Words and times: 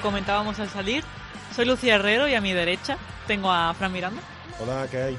episodio 0.00 0.02
comentábamos 0.02 0.58
al 0.58 0.68
salir. 0.68 1.04
Soy 1.54 1.66
Lucía 1.66 1.96
Herrero 1.96 2.26
y 2.28 2.34
a 2.34 2.40
mi 2.40 2.52
derecha 2.52 2.96
tengo 3.26 3.50
a 3.52 3.72
Fran 3.74 3.92
Miranda. 3.92 4.22
Hola, 4.58 4.86
¿qué 4.90 5.02
hay? 5.02 5.18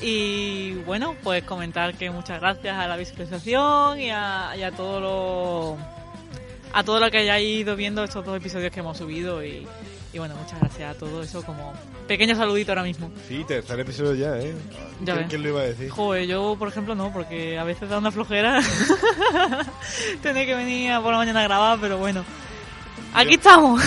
Y 0.00 0.74
bueno, 0.84 1.14
pues 1.22 1.42
comentar 1.44 1.94
que 1.94 2.10
muchas 2.10 2.40
gracias 2.40 2.76
a 2.76 2.86
la 2.86 2.96
visualización 2.96 3.98
y 3.98 4.10
a, 4.10 4.54
y 4.56 4.62
a 4.62 4.70
todo 4.72 5.00
lo 5.00 5.76
a 6.72 6.84
todo 6.84 7.00
lo 7.00 7.10
que 7.10 7.18
hayáis 7.18 7.60
ido 7.60 7.74
viendo 7.76 8.04
estos 8.04 8.24
dos 8.24 8.36
episodios 8.36 8.70
que 8.70 8.80
hemos 8.80 8.98
subido 8.98 9.42
y, 9.42 9.66
y 10.12 10.18
bueno, 10.18 10.36
muchas 10.36 10.60
gracias 10.60 10.94
a 10.94 10.98
todo 10.98 11.22
eso 11.22 11.42
como 11.42 11.72
pequeño 12.06 12.36
saludito 12.36 12.72
ahora 12.72 12.82
mismo. 12.82 13.10
Sí, 13.26 13.44
tercer 13.48 13.80
episodio 13.80 14.14
ya, 14.14 14.38
¿eh? 14.38 14.54
Ya 15.00 15.14
¿Quién, 15.14 15.16
ves. 15.16 15.26
quién 15.30 15.42
lo 15.42 15.48
iba 15.48 15.60
a 15.60 15.64
decir? 15.64 15.88
Joder, 15.90 16.26
yo 16.26 16.56
por 16.58 16.68
ejemplo 16.68 16.94
no, 16.94 17.12
porque 17.12 17.58
a 17.58 17.64
veces 17.64 17.88
da 17.88 17.98
una 17.98 18.12
flojera 18.12 18.60
tener 20.22 20.46
que 20.46 20.54
venir 20.54 20.92
a 20.92 21.00
por 21.00 21.12
la 21.12 21.18
mañana 21.18 21.40
a 21.40 21.44
grabar, 21.44 21.78
pero 21.80 21.96
bueno. 21.96 22.24
Aquí 23.14 23.34
estamos. 23.34 23.82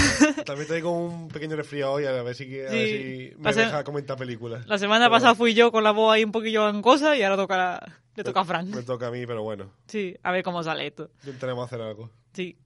También 0.46 0.68
traigo 0.68 0.92
un 0.92 1.28
pequeño 1.30 1.56
resfriado 1.56 1.94
hoy, 1.94 2.06
a 2.06 2.12
ver 2.24 2.36
si, 2.36 2.44
a 2.60 2.64
ver 2.64 2.72
Sí, 2.72 3.30
si 3.34 3.42
me 3.42 3.54
deja 3.54 3.84
comentar 3.84 4.18
películas. 4.18 4.68
La 4.68 4.78
semana 4.78 5.06
Pero 5.06 5.12
pasada 5.12 5.36
fui 5.36 5.54
yo 5.54 5.72
con 5.72 5.84
la 5.84 5.92
voz 5.92 6.14
ahí 6.14 6.24
un 6.24 6.32
poquillo 6.32 6.64
gangosa 6.66 7.16
y 7.16 7.24
ahora 7.24 7.38
toca, 7.38 8.00
le 8.16 8.24
toca 8.24 8.42
a 8.42 8.44
Me 8.44 8.48
Frank. 8.48 8.86
toca 8.86 9.08
a 9.08 9.12
mí, 9.12 9.26
pero 9.26 9.44
bueno, 9.44 9.72
Sí, 9.88 10.16
a 10.24 10.32
ver 10.32 10.44
cómo 10.44 10.64
sale 10.64 10.88
esto. 10.88 11.10
intentaremos 11.24 11.66
hacer 11.66 11.82
algo. 11.82 12.10
Sí. 12.34 12.58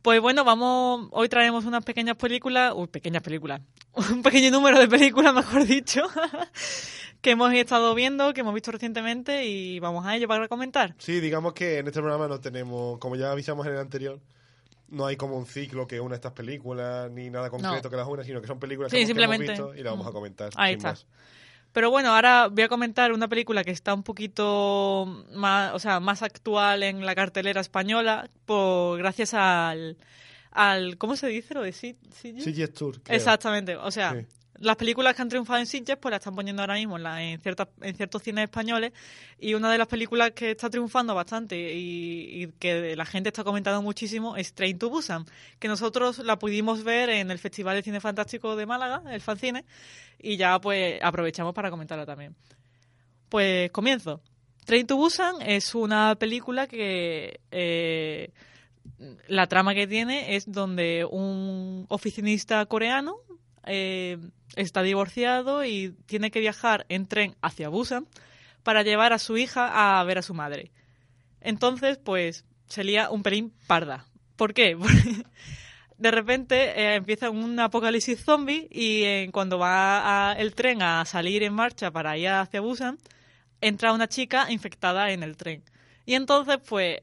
Pues 0.00 0.20
bueno, 0.20 0.44
vamos, 0.44 1.08
hoy 1.10 1.28
traemos 1.28 1.64
unas 1.64 1.84
pequeñas 1.84 2.16
películas, 2.16 2.72
uy, 2.74 2.86
pequeñas 2.86 3.22
películas, 3.22 3.60
un 4.10 4.22
pequeño 4.22 4.50
número 4.50 4.78
de 4.78 4.88
películas, 4.88 5.34
mejor 5.34 5.66
dicho, 5.66 6.02
que 7.20 7.32
hemos 7.32 7.52
estado 7.52 7.94
viendo, 7.94 8.32
que 8.32 8.40
hemos 8.40 8.54
visto 8.54 8.70
recientemente 8.70 9.44
y 9.46 9.78
vamos 9.80 10.06
a 10.06 10.16
ello 10.16 10.26
para 10.28 10.48
comentar. 10.48 10.94
Sí, 10.98 11.20
digamos 11.20 11.52
que 11.52 11.78
en 11.78 11.88
este 11.88 12.00
programa 12.00 12.28
no 12.28 12.40
tenemos, 12.40 12.98
como 12.98 13.16
ya 13.16 13.32
avisamos 13.32 13.66
en 13.66 13.72
el 13.74 13.78
anterior, 13.80 14.20
no 14.88 15.06
hay 15.06 15.16
como 15.16 15.36
un 15.36 15.46
ciclo 15.46 15.86
que 15.86 16.00
una 16.00 16.14
estas 16.14 16.32
películas, 16.32 17.10
ni 17.10 17.30
nada 17.30 17.50
concreto 17.50 17.74
No. 17.84 17.90
que 17.90 17.96
las 17.96 18.06
una, 18.08 18.24
sino 18.24 18.40
que 18.40 18.46
son 18.46 18.58
películas 18.58 18.90
Sí, 18.90 18.96
que, 18.98 19.02
hemos- 19.02 19.14
que 19.16 19.22
hemos 19.22 19.34
simplemente. 19.36 19.62
visto 19.62 19.74
y 19.78 19.82
las 19.82 19.92
vamos 19.92 20.06
a 20.06 20.10
Mm. 20.10 20.12
comentar. 20.14 20.50
Ahí 20.56 20.74
está. 20.74 20.88
más. 20.90 21.06
Pero 21.72 21.90
bueno, 21.90 22.14
ahora 22.14 22.48
voy 22.48 22.62
a 22.62 22.68
comentar 22.68 23.12
una 23.12 23.28
película 23.28 23.62
que 23.62 23.70
está 23.70 23.92
un 23.92 24.02
poquito 24.02 25.24
más, 25.34 25.74
o 25.74 25.78
sea, 25.78 26.00
más 26.00 26.22
actual 26.22 26.82
en 26.82 27.04
la 27.04 27.14
cartelera 27.14 27.60
española, 27.60 28.30
por 28.46 28.98
gracias 28.98 29.34
al, 29.34 29.98
al 30.50 30.96
¿cómo 30.96 31.14
se 31.16 31.28
dice 31.28 31.52
lo 31.54 31.62
de? 31.62 31.72
Sitges 31.72 32.72
Tour. 32.72 33.00
creo. 33.02 33.14
Exactamente, 33.16 33.76
o 33.76 33.90
sea, 33.90 34.12
Sí. 34.14 34.26
Las 34.60 34.76
películas 34.76 35.14
que 35.14 35.22
han 35.22 35.28
triunfado 35.28 35.58
en 35.60 35.66
Sitges 35.66 35.96
pues 35.98 36.10
las 36.10 36.20
están 36.20 36.34
poniendo 36.34 36.62
ahora 36.62 36.74
mismo 36.74 36.96
en, 36.96 37.02
la- 37.04 37.22
en, 37.22 37.40
ciertas, 37.40 37.68
en 37.80 37.94
ciertos 37.96 38.22
cines 38.22 38.44
españoles 38.44 38.92
y 39.38 39.54
una 39.54 39.70
de 39.70 39.78
las 39.78 39.86
películas 39.86 40.32
que 40.32 40.50
está 40.52 40.68
triunfando 40.68 41.14
bastante 41.14 41.56
y, 41.74 42.42
y 42.42 42.48
que 42.58 42.96
la 42.96 43.04
gente 43.06 43.28
está 43.28 43.44
comentando 43.44 43.82
muchísimo 43.82 44.36
es 44.36 44.52
Train 44.54 44.78
to 44.78 44.90
Busan, 44.90 45.24
que 45.58 45.68
nosotros 45.68 46.18
la 46.18 46.38
pudimos 46.38 46.82
ver 46.84 47.08
en 47.10 47.30
el 47.30 47.38
Festival 47.38 47.76
de 47.76 47.82
Cine 47.82 48.00
Fantástico 48.00 48.56
de 48.56 48.66
Málaga, 48.66 49.02
el 49.14 49.20
Fancine, 49.20 49.64
y 50.18 50.36
ya 50.36 50.60
pues 50.60 50.98
aprovechamos 51.02 51.54
para 51.54 51.70
comentarla 51.70 52.04
también. 52.06 52.34
Pues 53.28 53.70
comienzo. 53.70 54.20
Train 54.64 54.86
to 54.86 54.96
Busan 54.96 55.40
es 55.42 55.74
una 55.74 56.14
película 56.16 56.66
que 56.66 57.40
eh, 57.50 58.32
la 59.28 59.46
trama 59.46 59.74
que 59.74 59.86
tiene 59.86 60.34
es 60.36 60.50
donde 60.50 61.06
un 61.08 61.86
oficinista 61.88 62.64
coreano 62.66 63.16
eh, 63.66 64.18
está 64.56 64.82
divorciado 64.82 65.64
y 65.64 65.94
tiene 66.06 66.30
que 66.30 66.40
viajar 66.40 66.86
en 66.88 67.06
tren 67.06 67.36
hacia 67.42 67.68
Busan 67.68 68.06
para 68.62 68.82
llevar 68.82 69.12
a 69.12 69.18
su 69.18 69.36
hija 69.38 70.00
a 70.00 70.04
ver 70.04 70.18
a 70.18 70.22
su 70.22 70.34
madre. 70.34 70.70
Entonces, 71.40 71.98
pues, 71.98 72.44
se 72.66 72.84
lía 72.84 73.10
un 73.10 73.22
pelín 73.22 73.52
parda. 73.66 74.06
¿Por 74.36 74.54
qué? 74.54 74.76
De 75.98 76.10
repente 76.10 76.80
eh, 76.80 76.94
empieza 76.94 77.30
un 77.30 77.58
apocalipsis 77.58 78.24
zombie 78.24 78.68
y 78.70 79.02
eh, 79.02 79.30
cuando 79.32 79.58
va 79.58 80.36
el 80.38 80.54
tren 80.54 80.80
a 80.82 81.04
salir 81.04 81.42
en 81.42 81.52
marcha 81.52 81.90
para 81.90 82.16
ir 82.16 82.28
hacia 82.28 82.60
Busan, 82.60 82.98
entra 83.60 83.92
una 83.92 84.08
chica 84.08 84.50
infectada 84.50 85.10
en 85.10 85.22
el 85.22 85.36
tren. 85.36 85.64
Y 86.06 86.14
entonces, 86.14 86.58
pues, 86.66 87.00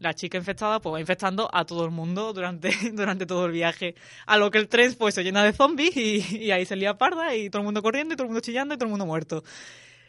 la 0.00 0.14
chica 0.14 0.38
infectada 0.38 0.80
pues 0.80 0.94
va 0.94 1.00
infectando 1.00 1.48
a 1.52 1.64
todo 1.64 1.84
el 1.84 1.90
mundo 1.90 2.32
durante, 2.32 2.70
durante 2.92 3.26
todo 3.26 3.46
el 3.46 3.52
viaje. 3.52 3.94
A 4.26 4.36
lo 4.38 4.50
que 4.50 4.58
el 4.58 4.68
tren 4.68 4.94
pues 4.98 5.14
se 5.14 5.22
llena 5.22 5.44
de 5.44 5.52
zombies 5.52 5.96
y, 5.96 6.38
y 6.38 6.50
ahí 6.50 6.66
se 6.66 6.74
lía 6.74 6.98
parda 6.98 7.36
y 7.36 7.50
todo 7.50 7.60
el 7.60 7.66
mundo 7.66 7.82
corriendo 7.82 8.14
y 8.14 8.16
todo 8.16 8.24
el 8.24 8.30
mundo 8.30 8.40
chillando 8.40 8.74
y 8.74 8.78
todo 8.78 8.86
el 8.86 8.90
mundo 8.90 9.06
muerto. 9.06 9.44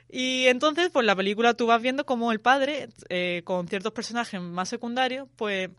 Y 0.09 0.47
entonces, 0.47 0.89
pues 0.91 1.05
la 1.05 1.15
película 1.15 1.53
tú 1.53 1.67
vas 1.67 1.81
viendo 1.81 2.05
como 2.05 2.31
el 2.33 2.41
padre, 2.41 2.89
eh, 3.07 3.41
con 3.45 3.67
ciertos 3.67 3.93
personajes 3.93 4.41
más 4.41 4.67
secundarios, 4.67 5.29
pues 5.37 5.69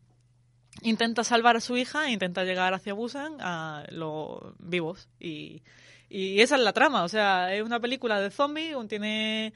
intenta 0.81 1.23
salvar 1.23 1.57
a 1.57 1.61
su 1.61 1.77
hija 1.77 2.07
e 2.07 2.13
intenta 2.13 2.45
llegar 2.45 2.73
hacia 2.73 2.95
Busan 2.95 3.37
a 3.41 3.85
los 3.91 4.41
vivos. 4.59 5.09
Y, 5.21 5.63
y 6.09 6.41
esa 6.41 6.57
es 6.57 6.63
la 6.63 6.73
trama, 6.73 7.05
o 7.05 7.09
sea, 7.09 7.55
es 7.55 7.63
una 7.63 7.79
película 7.79 8.21
de 8.21 8.31
zombies, 8.31 8.75
tiene 8.89 9.53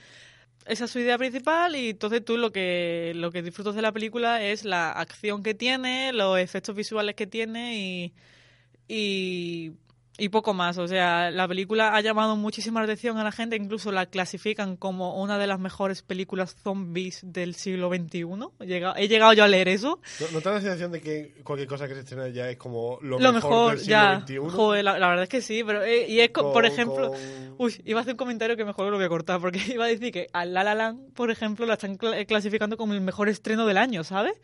esa 0.67 0.85
es 0.87 0.91
su 0.91 0.99
idea 0.99 1.19
principal 1.19 1.77
y 1.77 1.91
entonces 1.91 2.25
tú 2.25 2.37
lo 2.37 2.53
que 2.53 3.13
lo 3.15 3.31
que 3.31 3.43
disfrutas 3.43 3.75
de 3.75 3.83
la 3.83 3.93
película 3.93 4.43
es 4.43 4.65
la 4.65 4.93
acción 4.93 5.43
que 5.43 5.55
tiene, 5.55 6.13
los 6.13 6.39
efectos 6.39 6.75
visuales 6.75 7.15
que 7.15 7.27
tiene 7.27 7.79
y 7.79 8.13
y, 8.89 9.73
y 10.19 10.31
poco 10.31 10.55
más. 10.55 10.79
O 10.79 10.89
sea, 10.89 11.31
la 11.31 11.47
película 11.47 11.95
ha 11.95 12.01
llamado 12.01 12.37
muchísima 12.37 12.81
atención 12.83 13.19
a 13.19 13.25
la 13.25 13.33
gente, 13.33 13.55
incluso 13.57 13.93
la 13.93 14.07
clasifican 14.07 14.77
como 14.77 15.21
una 15.23 15.39
de 15.39 15.47
las 15.47 15.59
mejores 15.61 16.03
películas 16.03 16.57
zombies 16.63 17.21
del 17.23 17.55
siglo 17.55 17.89
XXI. 17.91 18.25
He 18.61 18.67
llegado, 18.67 18.95
he 18.97 19.09
llegado 19.09 19.33
yo 19.35 19.45
a 19.45 19.49
leer 19.49 19.69
eso. 19.69 20.01
¿No, 20.21 20.27
¿No 20.33 20.41
te 20.41 20.49
da 20.49 20.55
la 20.55 20.61
sensación 20.63 20.93
de 20.93 21.01
que 21.01 21.35
cualquier 21.45 21.69
cosa 21.69 21.87
que 21.87 21.95
se 21.95 22.01
estrena 22.01 22.29
ya 22.29 22.49
es 22.49 22.57
como 22.57 22.99
lo, 23.03 23.19
Lo 23.19 23.33
mejor, 23.33 23.51
mejor, 23.51 23.71
del 23.73 23.81
siglo 23.81 23.91
ya. 23.91 24.21
XXI? 24.27 24.39
Joder, 24.57 24.85
la, 24.85 24.99
la 24.99 25.09
verdad 25.09 25.23
es 25.25 25.29
que 25.29 25.43
sí, 25.43 25.63
pero 25.65 25.83
eh, 25.85 26.07
y 26.09 26.21
es 26.21 26.31
co- 26.31 26.53
por 26.53 26.63
Con- 26.63 26.73
ejemplo, 26.73 27.11
con- 27.11 27.55
Uy, 27.59 27.81
iba 27.85 28.01
a 28.01 28.03
hacer 28.03 28.15
un 28.15 28.19
comentario 28.19 28.57
que 28.57 28.65
mejor 28.65 28.91
lo 28.91 28.97
voy 28.97 29.05
a 29.07 29.09
cortar, 29.09 29.41
porque 29.41 29.59
iba 29.75 29.85
a 29.85 29.89
decir 29.89 30.13
que 30.13 30.29
a 30.33 30.45
La 30.47 30.65
La 30.65 30.75
Land, 30.75 31.13
por 31.15 31.31
ejemplo, 31.31 31.67
la 31.67 31.75
están 31.75 31.99
cla- 31.99 32.25
clasificando 32.27 32.77
como 32.77 32.95
el 32.95 33.01
mejor 33.03 33.29
estreno 33.29 33.67
del 33.67 33.77
año, 33.77 34.03
¿sabes? 34.05 34.35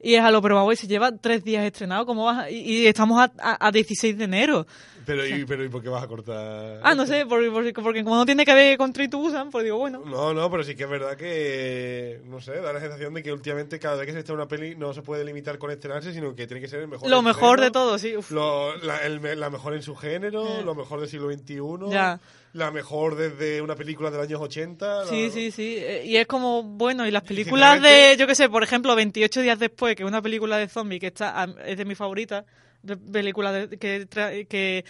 Y 0.00 0.16
es 0.16 0.20
a 0.22 0.30
lo, 0.30 0.42
pero 0.42 0.56
vamos, 0.56 0.78
si 0.78 0.86
lleva 0.86 1.16
tres 1.16 1.44
días 1.44 1.64
estrenado, 1.64 2.04
¿cómo 2.04 2.26
vas? 2.26 2.44
a- 2.44 2.50
y, 2.50 2.56
y 2.56 2.86
estamos 2.86 3.18
a, 3.20 3.32
a, 3.38 3.68
a 3.68 3.70
16 3.70 4.18
de 4.18 4.24
enero. 4.24 4.66
Pero, 5.06 5.26
¿y, 5.26 5.44
pero, 5.44 5.64
¿y 5.64 5.68
por 5.68 5.82
qué 5.82 5.88
vas 5.88 6.02
a 6.02 6.06
cortar? 6.08 6.80
Ah, 6.82 6.94
no 6.94 7.06
sé, 7.06 7.26
por- 7.26 7.52
por- 7.52 7.72
porque, 7.82 8.02
como 8.04 8.16
no 8.16 8.24
tiene 8.26 8.44
que 8.44 8.54
ver 8.54 8.78
con 8.78 8.92
Busan, 9.12 9.50
pues 9.50 9.64
digo, 9.64 9.78
bueno. 9.78 10.02
No, 10.06 10.32
no, 10.32 10.50
pero 10.50 10.64
sí 10.64 10.74
que 10.74 10.84
es 10.84 10.88
verdad 10.90 11.16
que, 11.16 12.20
no 12.24 12.40
sé, 12.40 12.52
da 12.60 12.72
la 12.72 12.80
sensación 12.80 13.14
de 13.14 13.22
que 13.22 13.32
últimamente 13.32 13.78
cada 13.78 13.96
vez 13.96 14.06
que 14.06 14.12
se 14.12 14.18
estrena 14.20 14.42
una 14.42 14.48
peli 14.48 14.74
no 14.76 14.92
se 14.94 15.02
puede 15.02 15.24
limitar 15.24 15.58
con 15.58 15.70
estrenarse, 15.70 16.12
sino 16.12 16.34
que 16.34 16.46
tiene 16.46 16.60
que 16.60 16.68
ser 16.68 16.80
el 16.80 16.88
mejor 16.88 17.08
Lo 17.08 17.22
mejor 17.22 17.60
de 17.60 17.70
todo, 17.70 17.98
sí. 17.98 18.14
lo- 18.30 18.76
la, 18.78 18.98
el 18.98 19.20
me- 19.20 19.36
la 19.36 19.50
mejor 19.50 19.74
en 19.74 19.82
su 19.82 19.94
género, 19.96 20.58
Eh. 20.60 20.62
lo 20.64 20.74
mejor 20.74 21.00
del 21.00 21.08
siglo 21.08 21.30
XXI, 21.30 21.90
Ya. 21.90 22.20
la 22.52 22.70
mejor 22.70 23.16
desde 23.16 23.60
una 23.62 23.74
película 23.74 24.10
de 24.10 24.16
los 24.18 24.26
años 24.26 24.40
80. 24.40 25.06
Sí, 25.06 25.26
la- 25.26 25.30
sí, 25.32 25.50
sí. 25.50 25.76
Eh, 25.78 26.02
Y 26.06 26.16
es 26.16 26.26
como, 26.26 26.62
bueno, 26.62 27.06
y 27.06 27.10
las 27.10 27.22
películas 27.22 27.82
de, 27.82 28.16
yo 28.18 28.26
qué 28.26 28.34
sé, 28.34 28.48
por 28.48 28.62
ejemplo, 28.62 28.94
28 28.94 29.40
días 29.42 29.58
después, 29.58 29.96
que 29.96 30.02
es 30.02 30.08
una 30.08 30.22
película 30.22 30.56
de 30.58 30.68
zombie 30.68 31.00
que 31.00 31.08
está, 31.08 31.46
es 31.66 31.76
de 31.76 31.84
mi 31.84 31.94
favorita, 31.94 32.40
de 32.42 32.73
película 33.12 33.52
de- 33.52 33.78
que, 33.78 34.06
que 34.48 34.84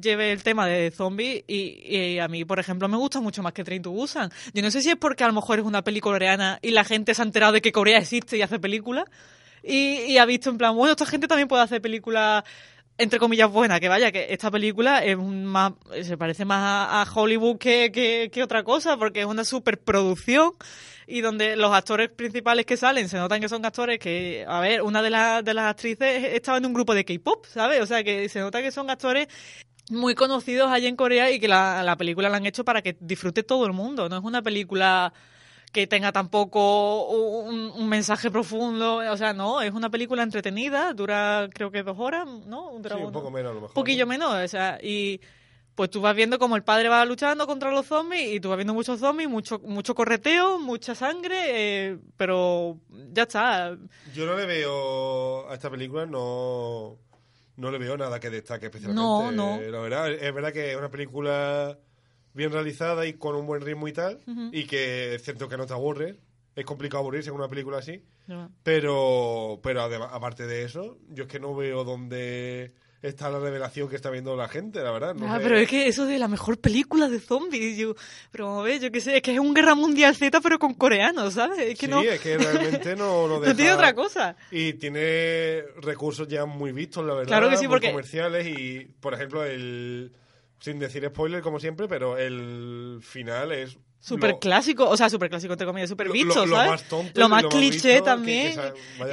lleve 0.00 0.32
el 0.32 0.42
tema 0.42 0.66
de 0.66 0.90
zombies 0.90 1.44
y, 1.46 1.82
y 1.96 2.18
a 2.18 2.28
mí, 2.28 2.44
por 2.44 2.58
ejemplo, 2.58 2.88
me 2.88 2.96
gusta 2.96 3.20
mucho 3.20 3.42
más 3.42 3.52
que 3.52 3.64
Train 3.64 3.82
to 3.82 3.90
Busan. 3.90 4.30
Yo 4.54 4.62
no 4.62 4.70
sé 4.70 4.80
si 4.82 4.90
es 4.90 4.96
porque 4.96 5.24
a 5.24 5.26
lo 5.26 5.32
mejor 5.34 5.58
es 5.58 5.64
una 5.64 5.82
película 5.82 6.14
coreana 6.14 6.58
y 6.62 6.70
la 6.70 6.84
gente 6.84 7.14
se 7.14 7.22
ha 7.22 7.24
enterado 7.24 7.52
de 7.52 7.60
que 7.60 7.72
Corea 7.72 7.98
existe 7.98 8.36
y 8.36 8.42
hace 8.42 8.58
películas 8.58 9.04
y, 9.62 10.00
y 10.08 10.18
ha 10.18 10.24
visto 10.24 10.50
en 10.50 10.58
plan, 10.58 10.74
bueno, 10.74 10.92
esta 10.92 11.06
gente 11.06 11.28
también 11.28 11.48
puede 11.48 11.62
hacer 11.62 11.80
películas 11.80 12.42
entre 12.98 13.18
comillas 13.18 13.50
buenas, 13.50 13.80
que 13.80 13.88
vaya, 13.88 14.12
que 14.12 14.28
esta 14.30 14.50
película 14.50 15.04
es 15.04 15.16
más, 15.16 15.72
se 16.02 16.16
parece 16.16 16.44
más 16.44 16.88
a, 16.90 17.12
Hollywood 17.12 17.58
que, 17.58 17.90
que, 17.92 18.30
que 18.32 18.42
otra 18.42 18.62
cosa, 18.62 18.96
porque 18.96 19.20
es 19.20 19.26
una 19.26 19.44
superproducción 19.44 20.52
y 21.06 21.20
donde 21.20 21.56
los 21.56 21.72
actores 21.72 22.10
principales 22.10 22.64
que 22.66 22.76
salen 22.76 23.08
se 23.08 23.18
notan 23.18 23.40
que 23.40 23.48
son 23.48 23.64
actores 23.64 23.98
que, 23.98 24.44
a 24.46 24.60
ver, 24.60 24.82
una 24.82 25.02
de, 25.02 25.10
las 25.10 25.44
de 25.44 25.54
las 25.54 25.70
actrices 25.70 26.32
estaba 26.32 26.58
en 26.58 26.66
un 26.66 26.72
grupo 26.72 26.94
de 26.94 27.04
K-pop, 27.04 27.46
¿sabes? 27.46 27.80
O 27.80 27.86
sea, 27.86 28.04
que 28.04 28.28
se 28.28 28.40
nota 28.40 28.62
que 28.62 28.70
son 28.70 28.88
actores 28.88 29.28
muy 29.90 30.14
conocidos 30.14 30.70
allá 30.70 30.88
en 30.88 30.96
Corea 30.96 31.30
y 31.30 31.40
que 31.40 31.48
la, 31.48 31.82
la 31.82 31.96
película 31.96 32.28
la 32.28 32.36
han 32.36 32.46
hecho 32.46 32.64
para 32.64 32.82
que 32.82 32.96
disfrute 33.00 33.42
todo 33.42 33.66
el 33.66 33.72
mundo. 33.72 34.08
No 34.08 34.16
es 34.16 34.24
una 34.24 34.42
película 34.42 35.12
que 35.72 35.86
tenga 35.86 36.12
tampoco 36.12 37.08
un, 37.08 37.72
un 37.74 37.88
mensaje 37.88 38.30
profundo. 38.30 38.96
O 38.96 39.16
sea, 39.16 39.32
no, 39.32 39.62
es 39.62 39.72
una 39.72 39.90
película 39.90 40.22
entretenida, 40.22 40.92
dura 40.92 41.48
creo 41.52 41.70
que 41.70 41.82
dos 41.82 41.98
horas, 41.98 42.26
¿no? 42.46 42.72
Dura 42.78 42.96
Sí, 42.96 43.02
un 43.02 43.12
poco 43.12 43.30
menos 43.30 43.50
a 43.52 43.54
lo 43.54 43.60
mejor. 43.62 43.74
poquillo 43.74 44.04
¿no? 44.04 44.10
menos, 44.10 44.34
o 44.34 44.48
sea, 44.48 44.78
y 44.82 45.20
pues 45.74 45.88
tú 45.88 46.02
vas 46.02 46.14
viendo 46.14 46.38
como 46.38 46.56
el 46.56 46.62
padre 46.62 46.90
va 46.90 47.02
luchando 47.06 47.46
contra 47.46 47.70
los 47.72 47.86
zombies 47.86 48.34
y 48.34 48.40
tú 48.40 48.50
vas 48.50 48.58
viendo 48.58 48.74
muchos 48.74 49.00
zombies, 49.00 49.30
mucho, 49.30 49.58
mucho 49.60 49.94
correteo, 49.94 50.58
mucha 50.58 50.94
sangre, 50.94 51.36
eh, 51.92 51.98
pero 52.18 52.76
ya 53.10 53.22
está. 53.22 53.74
Yo 54.14 54.26
no 54.26 54.36
le 54.36 54.44
veo 54.44 55.48
a 55.48 55.54
esta 55.54 55.70
película, 55.70 56.04
no, 56.04 56.98
no 57.56 57.70
le 57.70 57.78
veo 57.78 57.96
nada 57.96 58.20
que 58.20 58.28
destaque 58.28 58.66
especialmente. 58.66 59.02
No, 59.02 59.32
no. 59.32 59.58
La 59.62 59.80
verdad, 59.80 60.12
es 60.12 60.34
verdad 60.34 60.52
que 60.52 60.72
es 60.72 60.76
una 60.76 60.90
película 60.90 61.78
bien 62.34 62.50
realizada 62.52 63.06
y 63.06 63.14
con 63.14 63.34
un 63.36 63.46
buen 63.46 63.60
ritmo 63.62 63.88
y 63.88 63.92
tal, 63.92 64.20
y 64.52 64.64
que 64.64 65.14
es 65.14 65.22
cierto 65.22 65.48
que 65.48 65.56
no 65.56 65.66
te 65.66 65.72
aburre, 65.74 66.16
es 66.54 66.64
complicado 66.64 67.00
aburrirse 67.00 67.30
con 67.30 67.40
una 67.40 67.48
película 67.48 67.78
así. 67.78 68.02
No. 68.26 68.50
Pero, 68.62 69.60
pero 69.62 69.82
además, 69.82 70.10
aparte 70.12 70.46
de 70.46 70.62
eso, 70.64 70.98
yo 71.10 71.24
es 71.24 71.28
que 71.28 71.40
no 71.40 71.54
veo 71.56 71.82
dónde 71.84 72.72
está 73.02 73.28
la 73.30 73.40
revelación 73.40 73.88
que 73.88 73.96
está 73.96 74.10
viendo 74.10 74.36
la 74.36 74.46
gente, 74.48 74.80
la 74.80 74.92
verdad. 74.92 75.14
No 75.16 75.26
Ah, 75.32 75.40
pero 75.42 75.58
es 75.58 75.68
que 75.68 75.88
eso 75.88 76.06
de 76.06 76.20
la 76.20 76.28
mejor 76.28 76.60
película 76.60 77.08
de 77.08 77.18
zombies, 77.18 77.76
yo, 77.76 77.96
pero 78.30 78.62
ver, 78.62 78.80
yo 78.80 78.92
qué 78.92 79.00
sé, 79.00 79.16
es 79.16 79.22
que 79.22 79.32
es 79.32 79.40
un 79.40 79.52
Guerra 79.54 79.74
Mundial 79.74 80.14
Z 80.14 80.40
pero 80.40 80.56
con 80.60 80.74
coreanos, 80.74 81.34
¿sabes? 81.34 81.58
Es 81.58 81.76
que 81.78 81.86
sí, 81.86 81.90
no, 81.90 82.00
es 82.00 82.20
que 82.20 82.38
realmente 82.38 82.94
no, 82.94 83.26
no, 83.26 83.38
no 83.40 83.42
tiene 83.42 83.54
deja- 83.64 83.74
otra 83.74 83.94
cosa. 83.94 84.36
Y 84.52 84.74
tiene 84.74 85.62
recursos 85.82 86.28
ya 86.28 86.44
muy 86.46 86.70
vistos, 86.70 87.04
la 87.04 87.14
verdad. 87.14 87.26
Claro 87.28 87.50
que 87.50 87.56
sí, 87.56 87.66
muy 87.66 87.74
porque- 87.74 87.90
comerciales 87.90 88.46
y, 88.46 88.84
por 89.00 89.14
ejemplo, 89.14 89.44
el... 89.44 90.12
Sin 90.62 90.78
decir 90.78 91.04
spoiler, 91.04 91.42
como 91.42 91.58
siempre, 91.58 91.88
pero 91.88 92.16
el 92.16 93.00
final 93.02 93.50
es... 93.50 93.80
Súper 94.04 94.38
clásico, 94.40 94.88
o 94.88 94.96
sea, 94.96 95.08
súper 95.08 95.30
clásico, 95.30 95.52
entre 95.52 95.64
comillas, 95.64 95.88
súper 95.88 96.10
bicho, 96.10 96.26
lo- 96.26 96.46
lo 96.46 96.56
¿sabes? 96.56 96.70
más 96.72 96.82
tonto 96.88 97.20
Lo 97.20 97.28
más 97.28 97.44
cliché 97.44 97.70
visto 97.70 97.88
que- 97.88 97.94
que 97.94 98.02
también. 98.02 98.60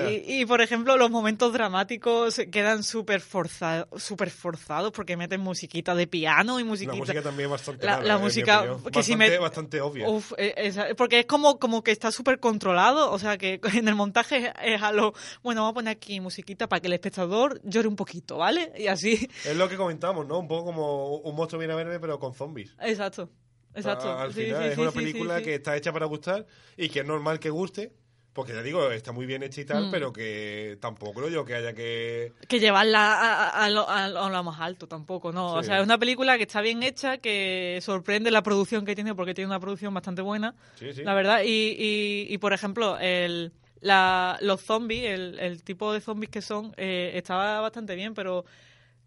y, 0.09 0.41
y, 0.41 0.45
por 0.47 0.61
ejemplo, 0.61 0.97
los 0.97 1.11
momentos 1.11 1.53
dramáticos 1.53 2.41
quedan 2.51 2.81
súper 2.81 3.21
forzados, 3.21 3.87
súper 4.01 4.31
forzados 4.31 4.91
porque 4.91 5.15
meten 5.15 5.41
musiquita 5.41 5.93
de 5.93 6.07
piano 6.07 6.59
y 6.59 6.63
La 6.63 6.69
musiquita... 6.69 6.95
música 6.97 7.21
también 7.21 7.45
es 7.45 7.51
bastante 7.51 7.85
La- 7.85 7.97
mala, 7.97 8.07
la 8.07 8.17
mi 8.17 8.23
música 8.23 8.61
que 8.63 8.67
bastante, 8.69 9.03
si 9.03 9.15
me- 9.15 9.37
bastante 9.37 9.79
obvia. 9.81 10.09
Uf, 10.09 10.33
eh, 10.37 10.55
esa- 10.57 10.87
porque 10.97 11.19
es 11.19 11.25
como, 11.27 11.59
como 11.59 11.83
que 11.83 11.91
está 11.91 12.11
súper 12.11 12.39
controlado, 12.39 13.11
o 13.11 13.19
sea 13.19 13.37
que 13.37 13.61
en 13.83 13.87
el 13.87 13.93
montaje 13.95 14.37
es, 14.37 14.53
es 14.63 14.81
a 14.81 14.91
lo, 14.91 15.13
bueno, 15.43 15.61
vamos 15.61 15.71
a 15.71 15.75
poner 15.75 15.91
aquí 15.91 16.19
musiquita 16.19 16.67
para 16.67 16.79
que 16.79 16.87
el 16.87 16.93
espectador 16.93 17.61
llore 17.63 17.87
un 17.87 17.95
poquito, 17.95 18.37
¿vale? 18.37 18.73
Y 18.75 18.87
así, 18.87 19.29
Es 19.45 19.55
lo 19.55 19.69
que 19.69 19.77
comentamos, 19.77 20.25
¿no? 20.25 20.39
Un 20.39 20.47
poco 20.47 20.65
como 20.65 21.17
un 21.17 21.35
monstruo 21.35 21.59
viene 21.59 21.73
a 21.73 21.77
verme, 21.77 21.99
pero 21.99 22.17
con 22.17 22.33
zombies. 22.33 22.75
exacto, 22.81 23.29
exacto. 23.79 24.09
A- 24.09 24.23
Al 24.23 24.33
Sí, 24.33 24.43
final 24.45 24.63
sí, 24.63 24.69
es 24.69 24.75
sí, 24.75 24.81
una 24.81 24.91
película 24.91 25.41
que 25.41 25.55
está 25.55 25.75
hecha 25.75 25.91
para 25.91 26.05
gustar 26.05 26.45
y 26.77 26.89
que 26.89 26.99
es 26.99 27.05
normal 27.05 27.39
que 27.39 27.49
guste, 27.49 27.91
porque 28.33 28.53
ya 28.53 28.61
digo, 28.61 28.89
está 28.91 29.11
muy 29.11 29.25
bien 29.25 29.41
hecha 29.43 29.59
y 29.61 29.65
tal, 29.65 29.87
Mm. 29.87 29.91
pero 29.91 30.13
que 30.13 30.77
tampoco 30.79 31.13
creo 31.13 31.29
yo 31.29 31.43
que 31.45 31.55
haya 31.55 31.73
que... 31.73 32.31
que 32.47 32.59
llevarla 32.59 33.49
a, 33.49 33.69
lo, 33.69 33.89
a 33.89 34.43
más 34.43 34.59
alto 34.61 34.87
tampoco, 34.87 35.31
¿no? 35.31 35.55
O 35.55 35.63
sea, 35.63 35.79
es 35.79 35.83
una 35.83 35.97
película 35.97 36.37
que 36.37 36.43
está 36.43 36.61
bien 36.61 36.83
hecha, 36.83 37.17
que 37.17 37.79
sorprende 37.81 38.31
la 38.31 38.43
producción 38.43 38.85
que 38.85 38.95
tiene, 38.95 39.15
porque 39.15 39.33
tiene 39.33 39.47
una 39.47 39.59
producción 39.59 39.93
bastante 39.93 40.21
buena, 40.21 40.53
Sí, 40.75 40.93
sí. 40.93 41.03
la 41.03 41.13
verdad. 41.15 41.41
Y, 41.43 41.75
y, 41.77 42.27
y, 42.33 42.37
por 42.37 42.53
ejemplo, 42.53 42.97
el, 42.99 43.51
la, 43.81 44.37
los 44.41 44.61
zombies, 44.61 45.05
el, 45.05 45.39
el 45.39 45.63
tipo 45.63 45.91
de 45.91 45.99
zombies 45.99 46.29
que 46.29 46.41
son, 46.41 46.73
eh, 46.77 47.11
estaba 47.15 47.59
bastante 47.61 47.95
bien, 47.95 48.13
pero 48.13 48.45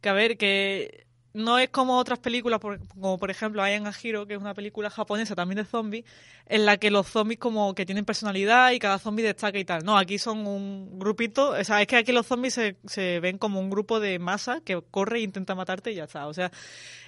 que 0.00 0.08
a 0.08 0.12
ver, 0.14 0.36
que 0.36 1.06
no 1.34 1.58
es 1.58 1.70
como 1.70 1.96
otras 1.96 2.19
películas, 2.19 2.61
como 2.61 3.19
por 3.19 3.31
ejemplo 3.31 3.62
Ayan 3.62 3.90
Hiro, 4.02 4.26
que 4.26 4.34
es 4.34 4.40
una 4.40 4.55
película 4.55 4.90
japonesa 4.90 5.34
también 5.34 5.56
de 5.56 5.64
zombies, 5.64 6.05
en 6.46 6.67
la 6.67 6.76
que 6.76 6.90
los 6.90 7.06
zombies 7.06 7.38
como 7.40 7.75
que 7.75 7.87
tienen 7.87 8.05
personalidad 8.05 8.73
y 8.73 8.79
cada 8.79 8.99
zombie 8.99 9.25
destaca 9.25 9.58
y 9.58 9.64
tal. 9.64 9.84
No, 9.84 9.96
aquí 9.96 10.19
son 10.19 10.46
un 10.46 10.99
grupito, 10.99 11.50
o 11.50 11.64
sea, 11.64 11.81
es 11.81 11.87
que 11.87 11.96
aquí 11.96 12.12
los 12.12 12.26
zombies 12.26 12.55
se, 12.55 12.76
se 12.87 13.20
ven 13.20 13.38
como 13.38 13.61
un 13.61 13.70
grupo 13.70 14.00
de 14.00 14.19
masa 14.19 14.61
que 14.61 14.81
corre 14.90 15.19
e 15.19 15.23
intenta 15.23 15.55
matarte 15.55 15.93
y 15.93 15.96
ya 15.96 16.05
está. 16.05 16.26
O 16.26 16.34
sea, 16.34 16.50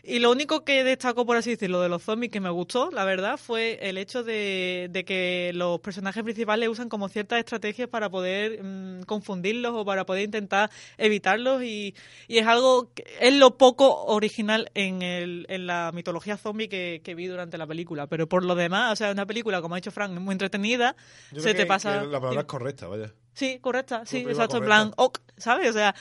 y 0.06 0.19
lo 0.19 0.31
único 0.31 0.65
que 0.65 0.85
destacó, 0.85 1.25
por 1.25 1.37
así 1.37 1.51
decirlo, 1.51 1.81
de 1.81 1.89
los 1.89 2.03
zombies 2.03 2.31
que 2.31 2.41
me 2.41 2.51
gustó, 2.51 2.91
la 2.91 3.05
verdad, 3.05 3.37
fue 3.39 3.79
el 3.81 3.97
hecho 3.99 4.23
de, 4.23 4.89
de 4.91 5.05
que 5.05 5.51
los 5.55 5.81
personajes 5.81 6.23
principales 6.23 6.69
usan 6.69 6.89
como 6.89 7.09
ciertas 7.09 7.39
estrategias 7.39 7.89
para 7.89 8.11
poder 8.11 8.62
mm, 8.62 9.03
confundirlos 9.05 9.73
o 9.75 9.85
para 9.85 10.05
poder 10.06 10.25
intentar 10.25 10.71
evitarlos 10.99 11.62
y, 11.62 11.95
y 12.29 12.39
es 12.39 12.47
algo, 12.47 12.91
es 13.21 13.35
lo 13.35 13.56
poco 13.56 14.05
original 14.05 14.71
en, 14.75 15.03
el, 15.03 15.47
en 15.49 15.67
la 15.67 15.91
mitología 15.95 16.37
zombie 16.37 16.69
que, 16.69 17.00
que 17.03 17.15
vi 17.15 17.27
durante 17.27 17.57
la 17.59 17.67
película. 17.67 18.07
Pero 18.07 18.29
por 18.29 18.45
lo 18.45 18.55
demás, 18.55 18.93
o 18.93 18.97
sea, 18.97 19.11
una 19.12 19.27
película, 19.27 19.62
como 19.62 19.75
ha 19.75 19.79
dicho 19.79 19.91
Frank, 19.91 20.12
muy 20.21 20.33
entretenida, 20.33 20.97
Yo 21.33 21.41
se 21.41 21.50
creo 21.50 21.55
te 21.55 21.62
que- 21.62 21.67
pasa... 21.67 22.00
que 22.00 22.07
la 22.09 22.21
palabra 22.21 22.41
es 22.43 22.47
correcta, 22.47 22.87
vaya. 22.89 23.12
Sí, 23.33 23.59
correcta, 23.61 24.05
sí, 24.07 24.19
exacto, 24.19 24.59
en 24.59 24.65
plan, 24.65 24.93
ok, 24.97 25.19
¿sabes? 25.39 25.71
O 25.71 25.73
sea, 25.73 25.95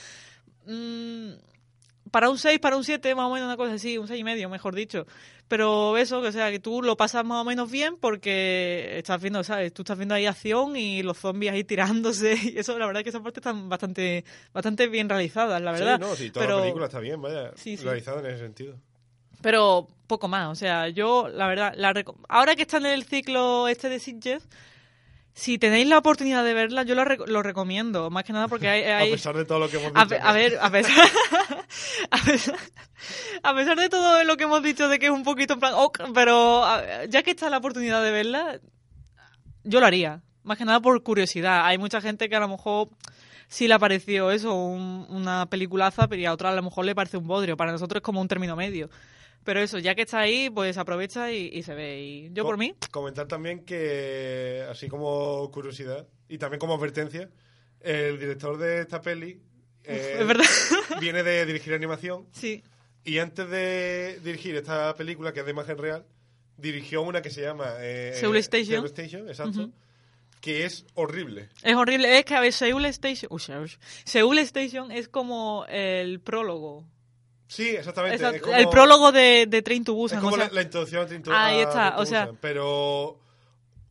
mm, 0.66 1.32
para 2.14 2.30
un 2.30 2.38
6, 2.38 2.60
para 2.60 2.76
un 2.76 2.84
7, 2.84 3.12
más 3.16 3.26
o 3.26 3.34
menos 3.34 3.46
una 3.46 3.56
cosa 3.56 3.74
así, 3.74 3.98
un 3.98 4.06
6 4.06 4.20
y 4.20 4.22
medio, 4.22 4.48
mejor 4.48 4.76
dicho. 4.76 5.04
Pero 5.48 5.98
eso, 5.98 6.22
que 6.22 6.28
o 6.28 6.32
sea, 6.32 6.48
que 6.52 6.60
tú 6.60 6.80
lo 6.80 6.96
pasas 6.96 7.24
más 7.24 7.42
o 7.42 7.44
menos 7.44 7.68
bien 7.72 7.96
porque 7.96 8.98
estás 8.98 9.20
viendo, 9.20 9.42
¿sabes? 9.42 9.74
Tú 9.74 9.82
estás 9.82 9.98
viendo 9.98 10.14
ahí 10.14 10.24
acción 10.24 10.76
y 10.76 11.02
los 11.02 11.18
zombies 11.18 11.52
ahí 11.52 11.64
tirándose 11.64 12.36
y 12.54 12.56
eso, 12.56 12.78
la 12.78 12.86
verdad 12.86 13.00
es 13.00 13.02
que 13.02 13.10
esa 13.10 13.20
parte 13.20 13.40
están 13.40 13.68
bastante, 13.68 14.24
bastante 14.52 14.86
bien 14.86 15.08
realizadas, 15.08 15.60
la 15.60 15.72
verdad. 15.72 15.96
Sí, 15.96 16.06
no, 16.06 16.14
sí, 16.14 16.30
toda 16.30 16.46
pero, 16.46 16.56
la 16.58 16.62
película 16.62 16.86
está 16.86 17.00
bien, 17.00 17.20
vaya. 17.20 17.50
Sí, 17.56 17.76
sí. 17.76 17.82
Realizada 17.82 18.20
en 18.20 18.26
ese 18.26 18.38
sentido. 18.38 18.76
pero 19.42 19.88
poco 20.06 20.28
más, 20.28 20.52
o 20.52 20.54
sea, 20.54 20.90
yo, 20.90 21.26
la 21.28 21.48
verdad, 21.48 21.74
la 21.76 21.92
ahora 22.28 22.54
que 22.54 22.62
están 22.62 22.86
en 22.86 22.92
el 22.92 23.02
ciclo 23.02 23.66
este 23.66 23.88
de 23.88 23.98
Sitges, 23.98 24.46
si 25.36 25.58
tenéis 25.58 25.88
la 25.88 25.98
oportunidad 25.98 26.44
de 26.44 26.54
verla, 26.54 26.84
yo 26.84 26.94
lo, 26.94 27.04
rec- 27.04 27.26
lo 27.26 27.42
recomiendo, 27.42 28.08
más 28.08 28.22
que 28.24 28.32
nada 28.32 28.46
porque 28.48 28.68
hay... 28.68 28.82
hay- 28.84 29.08
A 29.10 29.12
pesar 29.12 29.36
de 29.36 29.44
todo 29.44 29.58
lo 29.58 29.68
que 29.68 29.78
hemos 29.78 29.90
A, 29.94 30.04
dicho. 30.04 30.16
a 30.22 30.32
ver, 30.32 30.58
a 30.60 30.70
pesar, 30.70 30.94
a 32.10 32.18
pesar, 32.24 32.56
a 33.42 33.54
pesar 33.54 33.76
de 33.78 33.88
todo 33.88 34.22
lo 34.24 34.36
que 34.36 34.44
hemos 34.44 34.62
dicho 34.62 34.88
de 34.88 34.98
que 34.98 35.06
es 35.06 35.12
un 35.12 35.24
poquito 35.24 35.54
en 35.54 35.60
plan, 35.60 35.74
pero 36.14 36.64
ya 37.08 37.22
que 37.22 37.32
está 37.32 37.50
la 37.50 37.58
oportunidad 37.58 38.02
de 38.02 38.10
verla, 38.12 38.60
yo 39.64 39.80
lo 39.80 39.86
haría. 39.86 40.22
Más 40.44 40.58
que 40.58 40.64
nada 40.64 40.80
por 40.80 41.02
curiosidad. 41.02 41.64
Hay 41.64 41.78
mucha 41.78 42.00
gente 42.00 42.28
que 42.28 42.36
a 42.36 42.40
lo 42.40 42.48
mejor 42.48 42.90
sí 43.48 43.66
le 43.66 43.74
ha 43.74 43.78
parecido 43.78 44.30
eso, 44.30 44.54
un- 44.54 45.06
una 45.08 45.46
peliculaza, 45.46 46.06
pero 46.06 46.28
a 46.30 46.32
otra 46.34 46.50
a 46.50 46.54
lo 46.54 46.62
mejor 46.62 46.84
le 46.84 46.94
parece 46.94 47.16
un 47.16 47.26
bodrio. 47.26 47.56
Para 47.56 47.72
nosotros 47.72 48.00
es 48.00 48.04
como 48.04 48.20
un 48.20 48.28
término 48.28 48.54
medio. 48.54 48.88
Pero 49.44 49.60
eso, 49.60 49.78
ya 49.78 49.94
que 49.94 50.02
está 50.02 50.20
ahí, 50.20 50.48
pues 50.50 50.76
aprovecha 50.78 51.30
y, 51.30 51.48
y 51.52 51.62
se 51.62 51.74
ve. 51.74 52.00
Y 52.02 52.30
yo 52.32 52.42
Co- 52.44 52.48
por 52.50 52.58
mí, 52.58 52.74
Comentar 52.90 53.28
también 53.28 53.64
que, 53.64 54.64
así 54.70 54.88
como 54.88 55.50
curiosidad 55.52 56.06
y 56.28 56.38
también 56.38 56.58
como 56.58 56.74
advertencia, 56.74 57.28
el 57.80 58.18
director 58.18 58.56
de 58.58 58.80
esta 58.80 59.00
peli 59.02 59.40
eh, 59.84 60.16
es 60.20 60.26
verdad. 60.26 60.44
viene 61.00 61.22
de 61.22 61.44
dirigir 61.44 61.74
animación 61.74 62.26
sí. 62.32 62.62
y 63.04 63.18
antes 63.18 63.48
de 63.50 64.18
dirigir 64.24 64.56
esta 64.56 64.94
película, 64.94 65.32
que 65.34 65.40
es 65.40 65.44
de 65.46 65.52
imagen 65.52 65.76
real, 65.76 66.06
dirigió 66.56 67.02
una 67.02 67.20
que 67.20 67.30
se 67.30 67.42
llama... 67.42 67.74
eh, 67.80 68.12
Seoul 68.14 68.36
Station. 68.38 68.66
Seoul 68.76 68.86
Station, 68.86 69.28
exacto. 69.28 69.60
Ujú. 69.64 69.72
Que 70.40 70.64
es 70.66 70.84
horrible. 70.94 71.48
Es 71.62 71.74
horrible. 71.74 72.18
Es 72.18 72.24
que, 72.24 72.34
a 72.34 72.40
ver, 72.40 72.52
Seoul 72.52 72.84
Station... 72.86 73.28
Uy, 73.32 73.40
Seoul- 73.40 73.78
Seoul 74.04 74.38
Station 74.38 74.90
es 74.92 75.08
como 75.08 75.64
el 75.68 76.20
prólogo. 76.20 76.84
Sí, 77.46 77.68
exactamente. 77.70 78.36
Es 78.36 78.42
como- 78.42 78.56
El 78.56 78.68
prólogo 78.68 79.12
de, 79.12 79.46
de 79.48 79.62
Train 79.62 79.84
to 79.84 79.92
Es 79.92 79.96
Busan. 79.96 80.20
como 80.20 80.34
o 80.34 80.36
sea, 80.38 80.48
la, 80.48 80.52
la 80.54 80.62
introducción 80.62 81.02
a 81.02 81.06
Train 81.06 81.22
to- 81.22 81.32
Ahí 81.34 81.60
está, 81.60 81.96
o 81.98 82.06
sea- 82.06 82.24
Busan, 82.26 82.38
Pero 82.40 83.20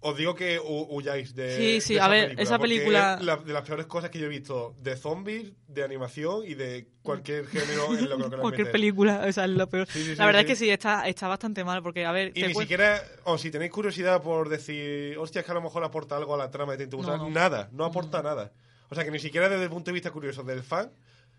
os 0.06 0.18
digo 0.18 0.36
que 0.36 0.60
hu- 0.60 0.88
huyáis 0.90 1.34
de. 1.34 1.56
Sí, 1.56 1.80
sí, 1.82 1.94
de 1.94 2.02
a 2.02 2.08
ver, 2.10 2.36
esa 2.38 2.60
película- 2.60 3.16
es 3.20 3.26
la- 3.26 3.38
de 3.38 3.54
las 3.54 3.62
peores 3.62 3.86
cosas 3.86 4.10
que 4.10 4.20
yo 4.20 4.26
he 4.26 4.30
visto 4.30 4.76
de 4.82 4.98
zombies, 4.98 5.54
de 5.68 5.82
animación 5.84 6.42
y 6.46 6.56
de 6.56 6.88
cualquier 7.04 7.48
género 7.48 7.96
en 7.98 8.10
lo 8.10 8.30
que 8.30 8.38
cualquier 8.38 8.70
película, 8.72 9.24
o 9.26 9.32
sea, 9.32 9.46
es 9.46 9.52
lo 9.52 9.70
peor. 9.70 9.88
Sí, 9.88 10.00
sí, 10.00 10.06
sí, 10.12 10.16
la 10.18 10.26
verdad 10.26 10.42
es 10.42 10.48
que 10.48 10.56
sí, 10.58 10.70
está, 10.70 11.08
está 11.08 11.30
bastante 11.30 11.64
mal, 11.64 11.82
porque, 11.82 12.06
a 12.06 12.12
ver, 12.12 12.34
Y 12.36 12.44
ni 12.44 12.54
siquiera, 12.54 13.02
o 13.24 13.38
si 13.38 13.50
tenéis 13.50 13.72
curiosidad 13.72 14.22
por 14.22 14.50
decir, 14.50 15.18
hostia, 15.20 15.40
es 15.40 15.46
que 15.46 15.52
a 15.52 15.56
lo 15.56 15.62
mejor 15.62 15.84
aporta 15.86 16.18
algo 16.18 16.34
a 16.34 16.38
la 16.38 16.52
trama 16.52 16.74
de 16.74 16.80
Train 16.80 16.90
to 16.90 16.98
Busan, 16.98 17.18
No, 17.20 17.24
no. 17.26 17.30
nada, 17.30 17.70
no 17.72 17.86
aporta 17.86 18.22
nada. 18.22 18.52
O 18.90 18.96
sea 18.96 19.06
que 19.06 19.12
ni 19.12 19.20
siquiera 19.20 19.48
desde 19.48 19.64
el 19.64 19.70
punto 19.70 19.86
de 19.90 19.94
vista 19.94 20.12
curioso 20.12 20.44
del 20.44 20.64
fan, 20.64 20.92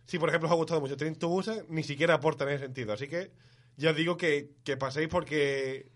si 0.06 0.18
por 0.18 0.28
ejemplo 0.28 0.48
os 0.48 0.52
ha 0.52 0.56
gustado 0.56 0.80
mucho 0.80 0.96
Train 0.96 1.16
to 1.16 1.28
Busan, 1.28 1.64
ni 1.68 1.82
siquiera 1.82 2.14
aporta 2.14 2.44
en 2.44 2.50
ese 2.50 2.64
sentido. 2.64 2.92
Así 2.92 3.08
que 3.08 3.30
ya 3.76 3.90
os 3.90 3.96
digo 3.96 4.16
que, 4.16 4.50
que 4.64 4.76
paséis 4.76 5.08
porque 5.08 5.86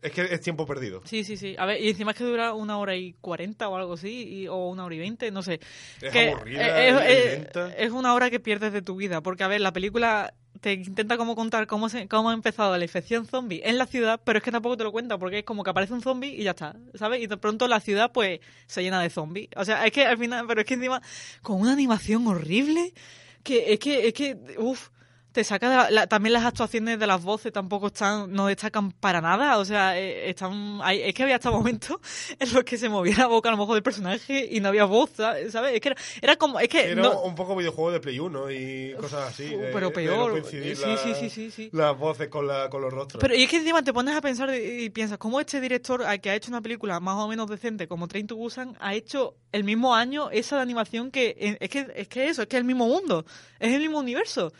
es 0.00 0.12
que 0.12 0.22
es 0.22 0.40
tiempo 0.40 0.64
perdido. 0.64 1.02
Sí, 1.04 1.24
sí, 1.24 1.36
sí. 1.36 1.56
A 1.58 1.66
ver, 1.66 1.80
y 1.82 1.88
encima 1.88 2.12
es 2.12 2.16
que 2.16 2.22
dura 2.24 2.52
una 2.54 2.78
hora 2.78 2.94
y 2.94 3.14
cuarenta 3.14 3.68
o 3.68 3.76
algo 3.76 3.94
así, 3.94 4.28
y- 4.42 4.46
o 4.48 4.68
una 4.68 4.84
hora 4.84 4.94
y 4.94 4.98
veinte, 4.98 5.30
no 5.32 5.42
sé. 5.42 5.58
Es 6.00 6.12
Que, 6.12 6.28
aburrida, 6.28 7.04
es 7.08 7.24
lenta. 7.26 7.74
es 7.76 7.90
una 7.90 8.14
hora 8.14 8.30
que 8.30 8.38
pierdes 8.38 8.72
de 8.72 8.80
tu 8.82 8.94
vida, 8.94 9.20
porque, 9.22 9.42
a 9.42 9.48
ver, 9.48 9.60
la 9.60 9.72
película 9.72 10.32
te 10.60 10.72
intenta 10.74 11.16
como 11.16 11.34
contar 11.34 11.66
cómo, 11.66 11.88
se, 11.88 12.06
cómo 12.08 12.30
ha 12.30 12.34
empezado 12.34 12.76
la 12.76 12.84
infección 12.84 13.26
zombie 13.26 13.60
en 13.64 13.76
la 13.78 13.86
ciudad, 13.86 14.20
pero 14.24 14.38
es 14.38 14.44
que 14.44 14.52
tampoco 14.52 14.76
te 14.76 14.84
lo 14.84 14.92
cuenta, 14.92 15.18
porque 15.18 15.38
es 15.40 15.44
como 15.44 15.64
que 15.64 15.70
aparece 15.70 15.92
un 15.94 16.00
zombie 16.02 16.30
y 16.34 16.44
ya 16.44 16.50
está, 16.50 16.76
¿sabes? 16.94 17.20
Y 17.20 17.26
de 17.26 17.36
pronto 17.36 17.66
la 17.66 17.80
ciudad, 17.80 18.12
pues, 18.12 18.38
se 18.68 18.82
llena 18.84 19.00
de 19.02 19.10
zombies. 19.10 19.48
O 19.56 19.64
sea, 19.64 19.84
es 19.84 19.92
que 19.92 20.04
al 20.04 20.16
final, 20.18 20.46
pero 20.46 20.60
es 20.60 20.66
que 20.66 20.74
encima, 20.74 21.02
con 21.42 21.60
una 21.60 21.72
animación 21.72 22.24
horrible, 22.28 22.92
que 23.42 23.72
es 23.72 23.78
que, 23.78 24.08
es 24.08 24.90
te 25.38 25.44
saca 25.44 25.70
de 25.70 25.76
la- 25.76 25.90
la- 25.90 26.06
también 26.08 26.32
las 26.32 26.44
actuaciones 26.44 26.98
de 26.98 27.06
las 27.06 27.22
voces 27.22 27.52
tampoco 27.52 27.86
están 27.86 28.32
no 28.32 28.46
destacan 28.48 28.90
para 28.90 29.20
nada 29.20 29.58
o 29.58 29.64
sea 29.64 29.96
eh, 29.96 30.28
están 30.30 30.80
hay- 30.82 31.02
es 31.02 31.14
que 31.14 31.22
había 31.22 31.36
hasta 31.36 31.52
momentos 31.52 31.96
en 32.40 32.52
los 32.52 32.64
que 32.64 32.76
se 32.76 32.88
movía 32.88 33.16
la 33.18 33.26
boca 33.28 33.48
a 33.48 33.52
lo 33.52 33.58
mejor 33.58 33.74
del 33.74 33.84
personaje 33.84 34.48
y 34.50 34.58
no 34.58 34.68
había 34.70 34.84
voz 34.84 35.10
¿sabes? 35.16 35.54
es 35.54 35.80
que 35.80 35.88
era, 35.90 35.96
era 36.20 36.34
como 36.36 36.58
es 36.58 36.68
que 36.68 36.90
Era 36.90 37.02
no- 37.02 37.20
un 37.22 37.36
poco 37.36 37.54
videojuego 37.54 37.92
de 37.92 38.00
Play 38.00 38.18
1 38.18 38.50
y 38.50 38.94
cosas 39.00 39.28
así. 39.30 39.44
De- 39.44 39.70
pero 39.72 39.88
de 39.88 39.94
peor. 39.94 40.38
no 40.38 40.44
Sí, 40.44 40.56
la- 40.74 40.96
sí, 40.96 41.14
sí, 41.14 41.30
sí, 41.30 41.50
sí. 41.52 41.70
Las 41.72 41.96
voces 41.96 42.26
con, 42.28 42.46
la, 42.48 42.68
con 42.68 42.82
los 42.82 42.92
rostros. 42.92 43.20
pero 43.20 43.34
y 43.36 43.44
es 43.44 43.48
que 43.50 43.58
encima 43.58 43.82
te 43.84 43.92
pones 43.92 44.16
a 44.16 44.20
pensar 44.20 44.50
y 44.54 44.86
y 44.86 44.90
piensas 44.90 45.18
cómo 45.18 45.38
este 45.40 45.60
director 45.60 46.02
al 46.02 46.20
que 46.20 46.30
ha 46.30 46.34
hecho 46.34 46.50
una 46.50 46.60
película 46.60 46.98
más 47.00 47.14
o 47.16 47.28
menos 47.28 47.48
decente 47.48 47.86
como 47.86 48.08
Train 48.08 48.26
to 48.26 48.34
Busan 48.36 48.76
ha 48.80 48.94
hecho 48.94 49.36
el 49.52 49.62
mismo 49.62 49.94
año 49.94 50.30
esa 50.30 50.56
de 50.56 50.62
animación 50.62 51.10
que 51.12 51.56
es 51.60 51.68
que 51.70 51.86
es 51.94 52.08
que 52.08 52.28
eso 52.28 52.42
es 52.42 52.48
que 52.48 52.56
es 52.56 52.60
el 52.60 52.64
mismo 52.64 52.86
mundo 52.88 53.24
es 53.60 53.72
el 53.72 53.80
mismo 53.80 53.98
universo 54.00 54.52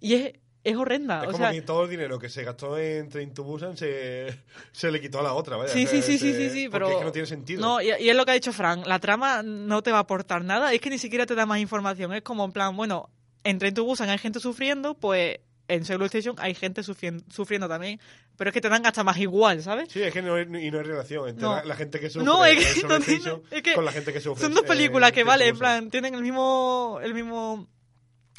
y 0.00 0.14
es 0.14 0.32
es 0.64 0.76
horrenda. 0.76 1.22
Es 1.22 1.28
o 1.28 1.32
como 1.32 1.44
sea, 1.44 1.52
que 1.52 1.62
todo 1.62 1.84
el 1.84 1.90
dinero 1.90 2.18
que 2.18 2.28
se 2.28 2.42
gastó 2.44 2.76
en 2.76 3.08
Train 3.08 3.32
to 3.32 3.42
Busan 3.44 3.76
se, 3.76 4.42
se 4.72 4.90
le 4.90 5.00
quitó 5.00 5.20
a 5.20 5.22
la 5.22 5.32
otra, 5.32 5.56
vaya. 5.56 5.72
Sí, 5.72 5.86
sí, 5.86 6.02
sí, 6.02 6.18
sí, 6.18 6.32
se- 6.32 6.50
sí, 6.50 6.50
sí, 6.50 6.68
porque 6.68 6.84
pero... 6.84 6.90
es 6.90 6.98
que 6.98 7.04
no 7.04 7.12
tiene 7.12 7.26
sentido. 7.26 7.60
No, 7.62 7.80
y, 7.80 7.86
y 7.86 8.10
es 8.10 8.16
lo 8.16 8.24
que 8.26 8.32
ha 8.32 8.34
dicho 8.34 8.52
Frank, 8.52 8.86
la 8.86 8.98
trama 8.98 9.42
no 9.42 9.82
te 9.82 9.92
va 9.92 9.98
a 9.98 10.00
aportar 10.02 10.44
nada, 10.44 10.74
es 10.74 10.80
que 10.80 10.90
ni 10.90 10.98
siquiera 10.98 11.24
te 11.26 11.34
da 11.34 11.46
más 11.46 11.60
información, 11.60 12.12
es 12.12 12.22
como 12.22 12.44
en 12.44 12.52
plan, 12.52 12.76
bueno, 12.76 13.08
en 13.44 13.58
Train 13.58 13.72
to 13.72 13.84
Busan 13.84 14.10
hay 14.10 14.18
gente 14.18 14.40
sufriendo, 14.40 14.94
pues 14.94 15.38
en 15.68 15.84
Seoul 15.84 16.02
Station 16.04 16.34
hay 16.38 16.54
gente 16.54 16.82
sufriendo, 16.82 17.24
sufriendo 17.30 17.68
también, 17.68 18.00
pero 18.36 18.50
es 18.50 18.54
que 18.54 18.60
te 18.60 18.68
dan 18.68 18.84
hasta 18.84 19.04
más 19.04 19.16
igual, 19.18 19.62
¿sabes? 19.62 19.88
Sí, 19.90 20.02
es 20.02 20.12
que 20.12 20.20
no 20.22 20.34
hay, 20.34 20.42
y 20.42 20.70
no 20.70 20.78
hay 20.78 20.84
relación 20.84 21.28
entre 21.28 21.44
No. 21.44 21.54
la, 21.56 21.64
la 21.64 21.76
gente 21.76 22.00
que 22.00 22.10
sufre 22.10 22.24
No, 22.26 22.44
es 22.44 22.52
en 22.52 22.58
que 22.58 22.80
Soul 22.80 22.88
no 22.88 23.42
es 23.56 23.62
que 23.62 23.74
con 23.74 23.84
la 23.84 23.92
gente 23.92 24.12
que 24.12 24.20
sufre 24.20 24.42
Son 24.42 24.52
dos 24.52 24.64
en 24.64 24.68
películas 24.68 25.12
que, 25.12 25.24
vale, 25.24 25.46
en 25.46 25.56
plan, 25.58 25.88
tienen 25.90 26.14
el 26.14 26.22
mismo, 26.22 26.98
el 27.02 27.14
mismo, 27.14 27.68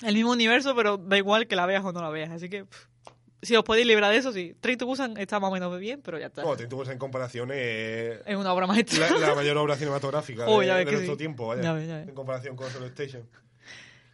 el 0.04 0.16
mismo 0.16 0.32
universo, 0.32 0.76
pero 0.76 0.98
da 0.98 1.18
igual 1.18 1.48
que 1.48 1.56
la 1.56 1.66
veas 1.66 1.84
o 1.86 1.92
no 1.92 2.02
la 2.02 2.10
veas, 2.10 2.32
así 2.32 2.50
que... 2.50 2.66
pff, 2.66 2.86
si 3.42 3.56
os 3.56 3.64
podéis 3.64 3.88
librar 3.88 4.12
de 4.12 4.18
eso, 4.18 4.34
sí. 4.34 4.54
Train 4.60 4.78
to 4.78 4.86
Busan 4.86 5.16
está 5.16 5.40
más 5.40 5.50
o 5.50 5.54
menos 5.54 5.80
bien, 5.80 6.02
pero 6.04 6.20
ya 6.20 6.26
está. 6.26 6.42
Bueno, 6.42 6.58
Train 6.58 6.70
to 6.70 6.76
Busan 6.76 6.94
en 6.94 7.00
comparación 7.00 7.52
es 7.54 8.20
Es 8.26 8.36
una 8.36 8.52
obra 8.54 8.68
maestra. 8.68 9.10
la, 9.10 9.18
la 9.28 9.36
mayor 9.36 9.56
obra 9.58 9.78
cinematográfica 9.78 10.44
Oh, 10.48 10.60
de, 10.60 10.84
nuestro 10.84 11.14
sí. 11.14 11.18
tiempo, 11.18 11.48
vaya. 11.48 11.62
Ya 11.62 11.72
ves, 11.74 11.88
ya 11.88 11.98
ves. 12.00 12.10
En 12.10 12.16
comparación 12.16 12.58
con 12.58 12.70
Soul 12.70 12.84
Station. 12.88 13.24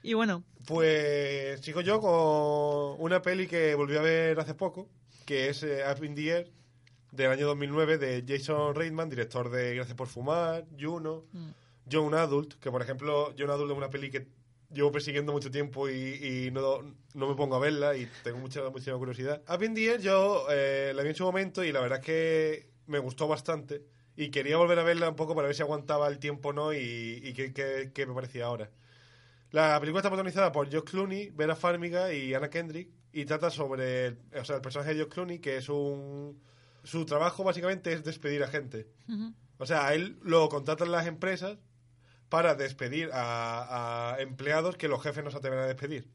Y 0.03 0.13
bueno, 0.13 0.43
Pues 0.67 1.59
sigo 1.61 1.81
yo 1.81 1.99
con 1.99 3.03
una 3.03 3.21
peli 3.23 3.47
que 3.47 3.73
volví 3.73 3.97
a 3.97 4.01
ver 4.01 4.39
hace 4.39 4.53
poco, 4.53 4.87
que 5.25 5.49
es 5.49 5.63
eh, 5.63 5.81
Up 5.91 6.03
in 6.03 6.13
the 6.13 6.29
Air, 6.29 6.51
del 7.11 7.31
año 7.31 7.47
2009, 7.47 7.97
de 7.97 8.23
Jason 8.27 8.75
Reitman, 8.75 9.09
director 9.09 9.49
de 9.49 9.73
Gracias 9.73 9.95
por 9.97 10.07
Fumar, 10.07 10.65
Juno, 10.79 11.23
Mm. 11.31 11.47
John 11.91 12.13
Adult, 12.13 12.55
que 12.59 12.69
por 12.71 12.81
ejemplo, 12.83 13.33
John 13.37 13.49
Adult 13.49 13.71
es 13.71 13.77
una 13.77 13.89
peli 13.89 14.11
que 14.11 14.27
llevo 14.75 14.91
persiguiendo 14.91 15.31
mucho 15.31 15.49
tiempo 15.49 15.89
y, 15.89 15.93
y 16.47 16.51
no, 16.51 16.83
no 17.15 17.27
me 17.27 17.33
pongo 17.35 17.55
a 17.55 17.59
verla 17.59 17.97
y 17.97 18.07
tengo 18.23 18.37
mucha, 18.37 18.69
mucha 18.69 18.93
curiosidad. 18.93 19.41
Up 19.49 19.63
in 19.63 19.73
the 19.73 19.85
Air 19.89 20.01
yo 20.01 20.45
eh, 20.51 20.91
la 20.95 21.01
vi 21.01 21.09
en 21.09 21.15
su 21.15 21.23
momento 21.23 21.63
y 21.63 21.71
la 21.71 21.79
verdad 21.81 21.99
es 21.99 22.05
que 22.05 22.69
me 22.85 22.99
gustó 22.99 23.27
bastante 23.27 23.81
y 24.15 24.29
quería 24.29 24.57
volver 24.57 24.77
a 24.77 24.83
verla 24.83 25.09
un 25.09 25.15
poco 25.15 25.33
para 25.33 25.47
ver 25.47 25.55
si 25.55 25.63
aguantaba 25.63 26.07
el 26.07 26.19
tiempo 26.19 26.49
o 26.49 26.53
no 26.53 26.73
y, 26.73 26.77
y 27.23 27.33
qué, 27.33 27.51
qué- 27.53 27.91
qué 27.93 28.05
me 28.05 28.13
parecía 28.13 28.45
ahora. 28.45 28.69
La 29.51 29.79
película 29.79 29.99
está 30.01 30.09
protagonizada 30.09 30.51
por 30.51 30.71
Josh 30.71 30.83
Clooney, 30.83 31.29
Vera 31.31 31.55
Farmiga 31.55 32.13
y 32.13 32.33
Anna 32.33 32.49
Kendrick 32.49 32.89
y 33.13 33.25
trata 33.25 33.49
sobre 33.49 34.07
el, 34.07 34.17
o 34.39 34.43
sea, 34.43 34.57
el 34.57 34.61
personaje 34.61 34.93
de 34.93 35.01
Josh 35.03 35.11
Clooney 35.13 35.39
que 35.39 35.57
es 35.57 35.69
un 35.69 36.39
su 36.83 37.05
trabajo 37.05 37.43
básicamente 37.43 37.91
es 37.93 38.03
despedir 38.03 38.43
a 38.43 38.47
gente. 38.47 38.87
ujú, 39.07 39.33
O 39.57 39.65
sea, 39.65 39.87
a 39.87 39.93
él 39.95 40.17
lo 40.21 40.49
contratan 40.49 40.91
las 40.91 41.07
empresas 41.07 41.57
para 42.29 42.55
despedir 42.55 43.09
a, 43.13 44.15
a 44.15 44.21
empleados 44.21 44.77
que 44.77 44.87
los 44.87 45.01
jefes 45.01 45.23
no 45.23 45.31
se 45.31 45.37
atreven 45.37 45.59
a 45.59 45.65
despedir. 45.67 46.09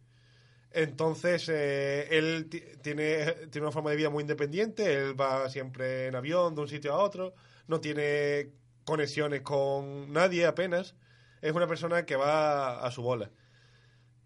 Entonces, 0.72 1.48
eh, 1.48 2.06
él 2.16 2.48
ti- 2.48 2.62
tiene, 2.82 3.32
tiene 3.50 3.66
una 3.66 3.72
forma 3.72 3.90
de 3.90 3.96
vida 3.96 4.10
muy 4.10 4.22
independiente, 4.22 4.92
él 4.94 5.20
va 5.20 5.48
siempre 5.48 6.06
en 6.06 6.14
avión 6.14 6.54
de 6.54 6.60
un 6.60 6.68
sitio 6.68 6.92
a 6.92 6.98
otro, 6.98 7.34
no 7.66 7.80
tiene 7.80 8.52
conexiones 8.84 9.42
con 9.42 10.12
nadie 10.12 10.46
apenas, 10.46 10.94
es 11.42 11.52
una 11.52 11.66
persona 11.66 12.06
que 12.06 12.16
va 12.16 12.84
a 12.86 12.90
su 12.90 13.02
bola. 13.02 13.30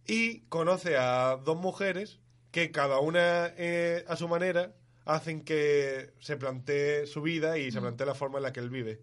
Y 0.06 0.40
conoce 0.48 0.96
a 0.98 1.36
dos 1.42 1.56
mujeres 1.56 2.20
que 2.50 2.70
cada 2.70 2.98
una 2.98 3.52
eh, 3.56 4.04
a 4.06 4.16
su 4.16 4.28
manera 4.28 4.74
hacen 5.06 5.44
que 5.44 6.12
se 6.20 6.36
plantee 6.36 7.06
su 7.06 7.22
vida 7.22 7.56
y 7.58 7.70
se 7.72 7.80
plantee 7.80 8.06
la 8.06 8.14
forma 8.14 8.38
en 8.38 8.42
la 8.42 8.52
que 8.52 8.60
él 8.60 8.70
vive. 8.70 9.00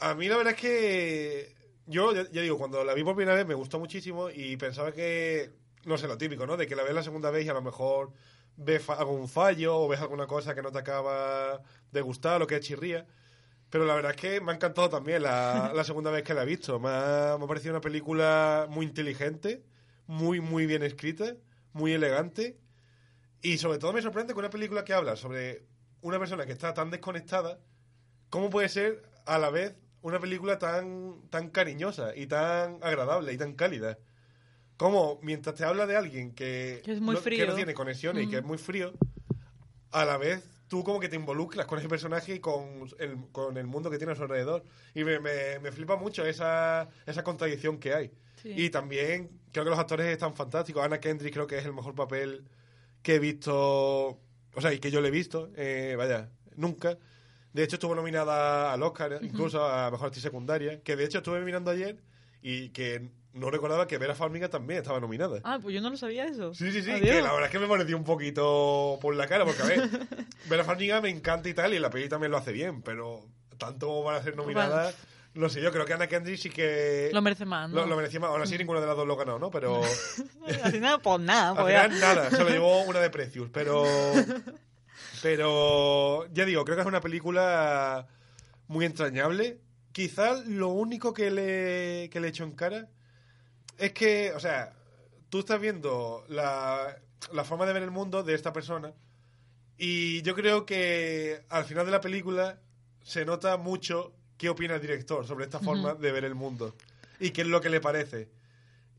A 0.00 0.14
mí 0.14 0.28
la 0.28 0.36
verdad 0.36 0.54
es 0.54 0.60
que 0.60 1.54
yo, 1.86 2.12
ya, 2.12 2.40
digo, 2.40 2.58
cuando 2.58 2.84
la 2.84 2.94
vi 2.94 3.04
por 3.04 3.16
primera 3.16 3.36
vez 3.36 3.46
me 3.46 3.54
gustó 3.54 3.78
muchísimo 3.78 4.30
y 4.30 4.56
pensaba 4.56 4.92
que, 4.92 5.50
no 5.84 5.98
sé, 5.98 6.06
lo 6.06 6.18
típico, 6.18 6.46
¿no? 6.46 6.56
De 6.56 6.66
que 6.66 6.76
la 6.76 6.82
ves 6.82 6.94
la 6.94 7.02
segunda 7.02 7.30
vez 7.30 7.44
y 7.44 7.48
a 7.48 7.54
lo 7.54 7.62
mejor 7.62 8.12
ves 8.56 8.88
algún 8.88 9.28
fallo 9.28 9.76
o 9.76 9.88
ves 9.88 10.00
alguna 10.00 10.26
cosa 10.26 10.54
que 10.54 10.62
no 10.62 10.72
te 10.72 10.78
acaba 10.78 11.60
de 11.90 12.00
gustar 12.00 12.42
o 12.42 12.46
que 12.46 12.60
chirría. 12.60 13.06
Pero 13.70 13.84
la 13.86 13.94
verdad 13.94 14.12
es 14.12 14.16
que 14.16 14.40
me 14.40 14.52
ha 14.52 14.54
encantado 14.54 14.88
también 14.88 15.22
la, 15.22 15.72
la 15.74 15.84
segunda 15.84 16.10
vez 16.10 16.22
que 16.22 16.34
la 16.34 16.42
he 16.42 16.46
visto. 16.46 16.78
Me 16.78 16.88
ha, 16.90 17.36
me 17.38 17.44
ha 17.44 17.48
parecido 17.48 17.72
una 17.72 17.80
película 17.80 18.66
muy 18.70 18.86
inteligente, 18.86 19.64
muy, 20.06 20.40
muy 20.40 20.66
bien 20.66 20.82
escrita, 20.82 21.34
muy 21.72 21.92
elegante. 21.92 22.58
Y 23.42 23.58
sobre 23.58 23.78
todo 23.78 23.92
me 23.92 24.00
sorprende 24.00 24.32
que 24.32 24.38
una 24.38 24.50
película 24.50 24.84
que 24.84 24.94
habla 24.94 25.16
sobre 25.16 25.66
una 26.00 26.18
persona 26.18 26.46
que 26.46 26.52
está 26.52 26.72
tan 26.72 26.90
desconectada, 26.90 27.58
¿cómo 28.30 28.48
puede 28.48 28.68
ser 28.68 29.02
a 29.26 29.38
la 29.38 29.50
vez 29.50 29.76
una 30.04 30.20
película 30.20 30.58
tan, 30.58 31.22
tan 31.30 31.48
cariñosa 31.48 32.14
y 32.14 32.26
tan 32.26 32.78
agradable 32.82 33.32
y 33.32 33.38
tan 33.38 33.54
cálida? 33.54 33.98
Como 34.76 35.18
mientras 35.22 35.54
te 35.54 35.64
habla 35.64 35.86
de 35.86 35.96
alguien 35.96 36.34
que, 36.34 36.82
Que 36.84 36.92
es 36.92 37.00
muy 37.00 37.14
no, 37.14 37.20
que 37.20 37.24
frío. 37.24 37.46
no 37.46 37.54
tiene 37.54 37.72
conexiones 37.74 38.24
y 38.24 38.28
que 38.28 38.36
es 38.36 38.44
muy 38.44 38.58
frío, 38.58 38.92
a 39.92 40.04
la 40.04 40.18
vez 40.18 40.44
tú 40.68 40.84
como 40.84 41.00
que 41.00 41.08
te 41.08 41.16
involucras 41.16 41.66
con 41.66 41.78
ese 41.78 41.88
personaje 41.88 42.34
y 42.34 42.40
con 42.40 42.86
el, 42.98 43.16
con 43.32 43.56
el 43.56 43.66
mundo 43.66 43.90
que 43.90 43.96
tiene 43.96 44.12
a 44.12 44.16
su 44.16 44.22
alrededor. 44.24 44.62
Y 44.94 45.04
me, 45.04 45.20
me, 45.20 45.58
me 45.60 45.72
flipa 45.72 45.96
mucho 45.96 46.26
esa, 46.26 46.88
esa 47.06 47.24
contradicción 47.24 47.78
que 47.78 47.94
hay. 47.94 48.10
Sí. 48.42 48.52
Y 48.54 48.70
también 48.70 49.30
creo 49.52 49.64
que 49.64 49.70
los 49.70 49.78
actores 49.78 50.06
están 50.06 50.34
fantásticos. 50.34 50.84
Anna 50.84 51.00
Kendrick 51.00 51.32
creo 51.32 51.46
que 51.46 51.56
es 51.56 51.64
el 51.64 51.72
mejor 51.72 51.94
papel 51.94 52.44
que 53.02 53.14
he 53.14 53.18
visto, 53.18 53.54
o 54.54 54.60
sea, 54.60 54.72
y 54.72 54.80
que 54.80 54.90
yo 54.90 55.00
le 55.00 55.08
he 55.08 55.12
visto, 55.12 55.50
eh, 55.56 55.94
vaya, 55.96 56.28
nunca. 56.56 56.98
De 57.54 57.62
hecho, 57.62 57.76
estuvo 57.76 57.94
nominada 57.94 58.72
al 58.72 58.82
Oscar, 58.82 59.20
incluso 59.22 59.64
a 59.64 59.90
Mejor 59.90 60.08
Actriz 60.08 60.22
Secundaria, 60.24 60.82
que 60.82 60.96
de 60.96 61.04
hecho 61.04 61.18
estuve 61.18 61.40
mirando 61.40 61.70
ayer 61.70 61.96
y 62.42 62.70
que 62.70 63.08
no 63.32 63.48
recordaba 63.50 63.86
que 63.86 63.96
Vera 63.96 64.14
Farmiga 64.14 64.48
también 64.48 64.80
estaba 64.80 64.98
nominada. 65.00 65.40
Ah, 65.44 65.58
pues 65.62 65.74
yo 65.74 65.80
no 65.80 65.88
lo 65.90 65.96
sabía 65.96 66.24
eso. 66.24 66.52
Sí, 66.52 66.70
sí, 66.72 66.82
sí, 66.82 66.90
Adiós. 66.90 67.08
que 67.08 67.22
la 67.22 67.32
verdad 67.32 67.44
es 67.46 67.50
que 67.50 67.58
me 67.60 67.66
pareció 67.68 67.96
un 67.96 68.04
poquito 68.04 68.98
por 69.00 69.14
la 69.14 69.26
cara, 69.26 69.44
porque 69.44 69.62
a 69.62 69.66
ver, 69.66 69.88
Vera 70.48 70.64
Farmiga 70.64 71.00
me 71.00 71.10
encanta 71.10 71.48
y 71.48 71.54
tal, 71.54 71.72
y 71.74 71.78
la 71.78 71.90
peli 71.90 72.08
también 72.08 72.32
lo 72.32 72.38
hace 72.38 72.52
bien, 72.52 72.82
pero 72.82 73.24
tanto 73.56 73.86
como 73.86 74.04
para 74.04 74.20
ser 74.22 74.36
nominada, 74.36 74.92
no 75.34 75.48
sé, 75.48 75.60
yo 75.62 75.70
creo 75.72 75.84
que 75.84 75.92
Anna 75.92 76.06
Kendrick 76.08 76.38
sí 76.38 76.50
que 76.50 77.10
Lo 77.12 77.22
merece 77.22 77.44
más, 77.44 77.70
¿no? 77.70 77.80
lo, 77.82 77.86
lo 77.86 77.96
merecía 77.96 78.20
más. 78.20 78.30
Aún 78.30 78.42
así, 78.42 78.58
ninguna 78.58 78.80
de 78.80 78.86
las 78.86 78.96
dos 78.96 79.06
lo 79.06 79.16
ganó, 79.16 79.38
¿no? 79.38 79.50
Pero 79.50 79.80
Al 80.62 80.72
final, 80.72 81.00
pues 81.00 81.20
nada, 81.20 81.48
al 81.56 81.56
pues 81.56 81.74
final 81.74 82.00
nada, 82.00 82.30
se 82.30 82.38
lo 82.42 82.48
llevó 82.50 82.82
una 82.82 83.00
de 83.00 83.10
Precious, 83.10 83.48
pero 83.52 83.84
pero 85.22 86.26
ya 86.32 86.44
digo, 86.44 86.64
creo 86.64 86.76
que 86.76 86.82
es 86.82 86.88
una 86.88 87.00
película 87.00 88.06
muy 88.68 88.84
entrañable. 88.84 89.60
Quizás 89.92 90.46
lo 90.46 90.68
único 90.68 91.14
que 91.14 91.30
le, 91.30 92.10
que 92.10 92.20
le 92.20 92.28
echo 92.28 92.44
en 92.44 92.52
cara 92.52 92.88
es 93.78 93.92
que, 93.92 94.32
o 94.32 94.40
sea, 94.40 94.72
tú 95.28 95.40
estás 95.40 95.60
viendo 95.60 96.24
la, 96.28 96.96
la 97.32 97.44
forma 97.44 97.66
de 97.66 97.72
ver 97.72 97.82
el 97.82 97.90
mundo 97.90 98.22
de 98.22 98.34
esta 98.34 98.52
persona 98.52 98.92
y 99.76 100.22
yo 100.22 100.34
creo 100.34 100.64
que 100.66 101.44
al 101.48 101.64
final 101.64 101.86
de 101.86 101.92
la 101.92 102.00
película 102.00 102.60
se 103.02 103.24
nota 103.24 103.56
mucho 103.56 104.12
qué 104.36 104.48
opina 104.48 104.76
el 104.76 104.80
director 104.80 105.26
sobre 105.26 105.44
esta 105.44 105.58
forma 105.58 105.94
de 105.94 106.12
ver 106.12 106.24
el 106.24 106.34
mundo 106.34 106.74
y 107.18 107.30
qué 107.30 107.42
es 107.42 107.48
lo 107.48 107.60
que 107.60 107.70
le 107.70 107.80
parece. 107.80 108.28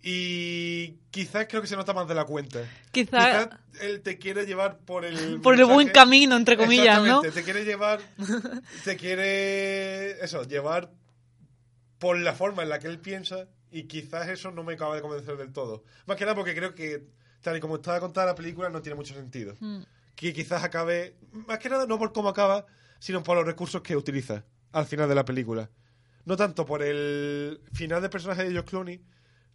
Y 0.07 1.00
quizás 1.09 1.47
creo 1.50 1.63
que 1.63 1.67
se 1.67 1.75
nota 1.75 1.91
más 1.91 2.07
de 2.07 2.13
la 2.13 2.25
cuenta. 2.25 2.59
Quizá- 2.91 3.47
Quizás 3.47 3.50
él 3.81 4.01
te 4.01 4.19
quiere 4.19 4.45
llevar 4.45 4.77
por 4.77 5.03
el 5.03 5.41
Por 5.41 5.55
el 5.59 5.65
buen 5.65 5.89
camino, 5.89 6.35
entre 6.35 6.57
comillas, 6.57 7.01
¿no? 7.01 7.21
Te 7.21 7.41
quiere 7.41 7.65
llevar, 7.65 8.00
te 8.83 8.97
quiere, 8.97 10.24
eso, 10.24 10.43
llevar 10.43 10.91
por 11.97 12.19
la 12.19 12.33
forma 12.35 12.62
en 12.62 12.69
la 12.69 12.77
que 12.77 12.85
él 12.85 13.00
piensa 13.00 13.47
y 13.71 13.85
quizás 13.85 14.27
eso 14.27 14.51
no 14.51 14.63
me 14.63 14.74
acaba 14.74 14.95
de 14.95 15.01
convencer 15.01 15.38
del 15.38 15.51
todo. 15.51 15.83
Más 16.05 16.17
que 16.17 16.25
nada 16.25 16.35
porque 16.35 16.53
creo 16.53 16.75
que 16.75 17.07
tal 17.41 17.57
y 17.57 17.59
como 17.59 17.77
está 17.77 18.00
contada 18.00 18.27
la 18.27 18.35
película 18.35 18.69
no 18.69 18.83
tiene 18.83 18.95
mucho 18.95 19.15
sentido. 19.15 19.55
Mm. 19.59 19.79
Que 20.15 20.33
quizás 20.33 20.63
acabe, 20.63 21.15
más 21.47 21.57
que 21.57 21.67
nada 21.69 21.88
no 21.88 21.97
por 21.97 22.13
cómo 22.13 22.29
acaba, 22.29 22.67
sino 23.00 23.24
por 23.24 23.38
los 23.38 23.45
recursos 23.47 23.81
que 23.81 23.97
utiliza 23.97 24.43
al 24.71 24.85
final 24.85 25.09
de 25.09 25.15
la 25.15 25.25
película. 25.25 25.71
No 26.25 26.38
tanto 26.38 26.63
por 26.63 26.83
el 26.83 27.59
final 27.74 28.01
del 28.01 28.12
personaje 28.12 28.43
de 28.43 28.51
George 28.51 28.69
Clooney, 28.69 29.01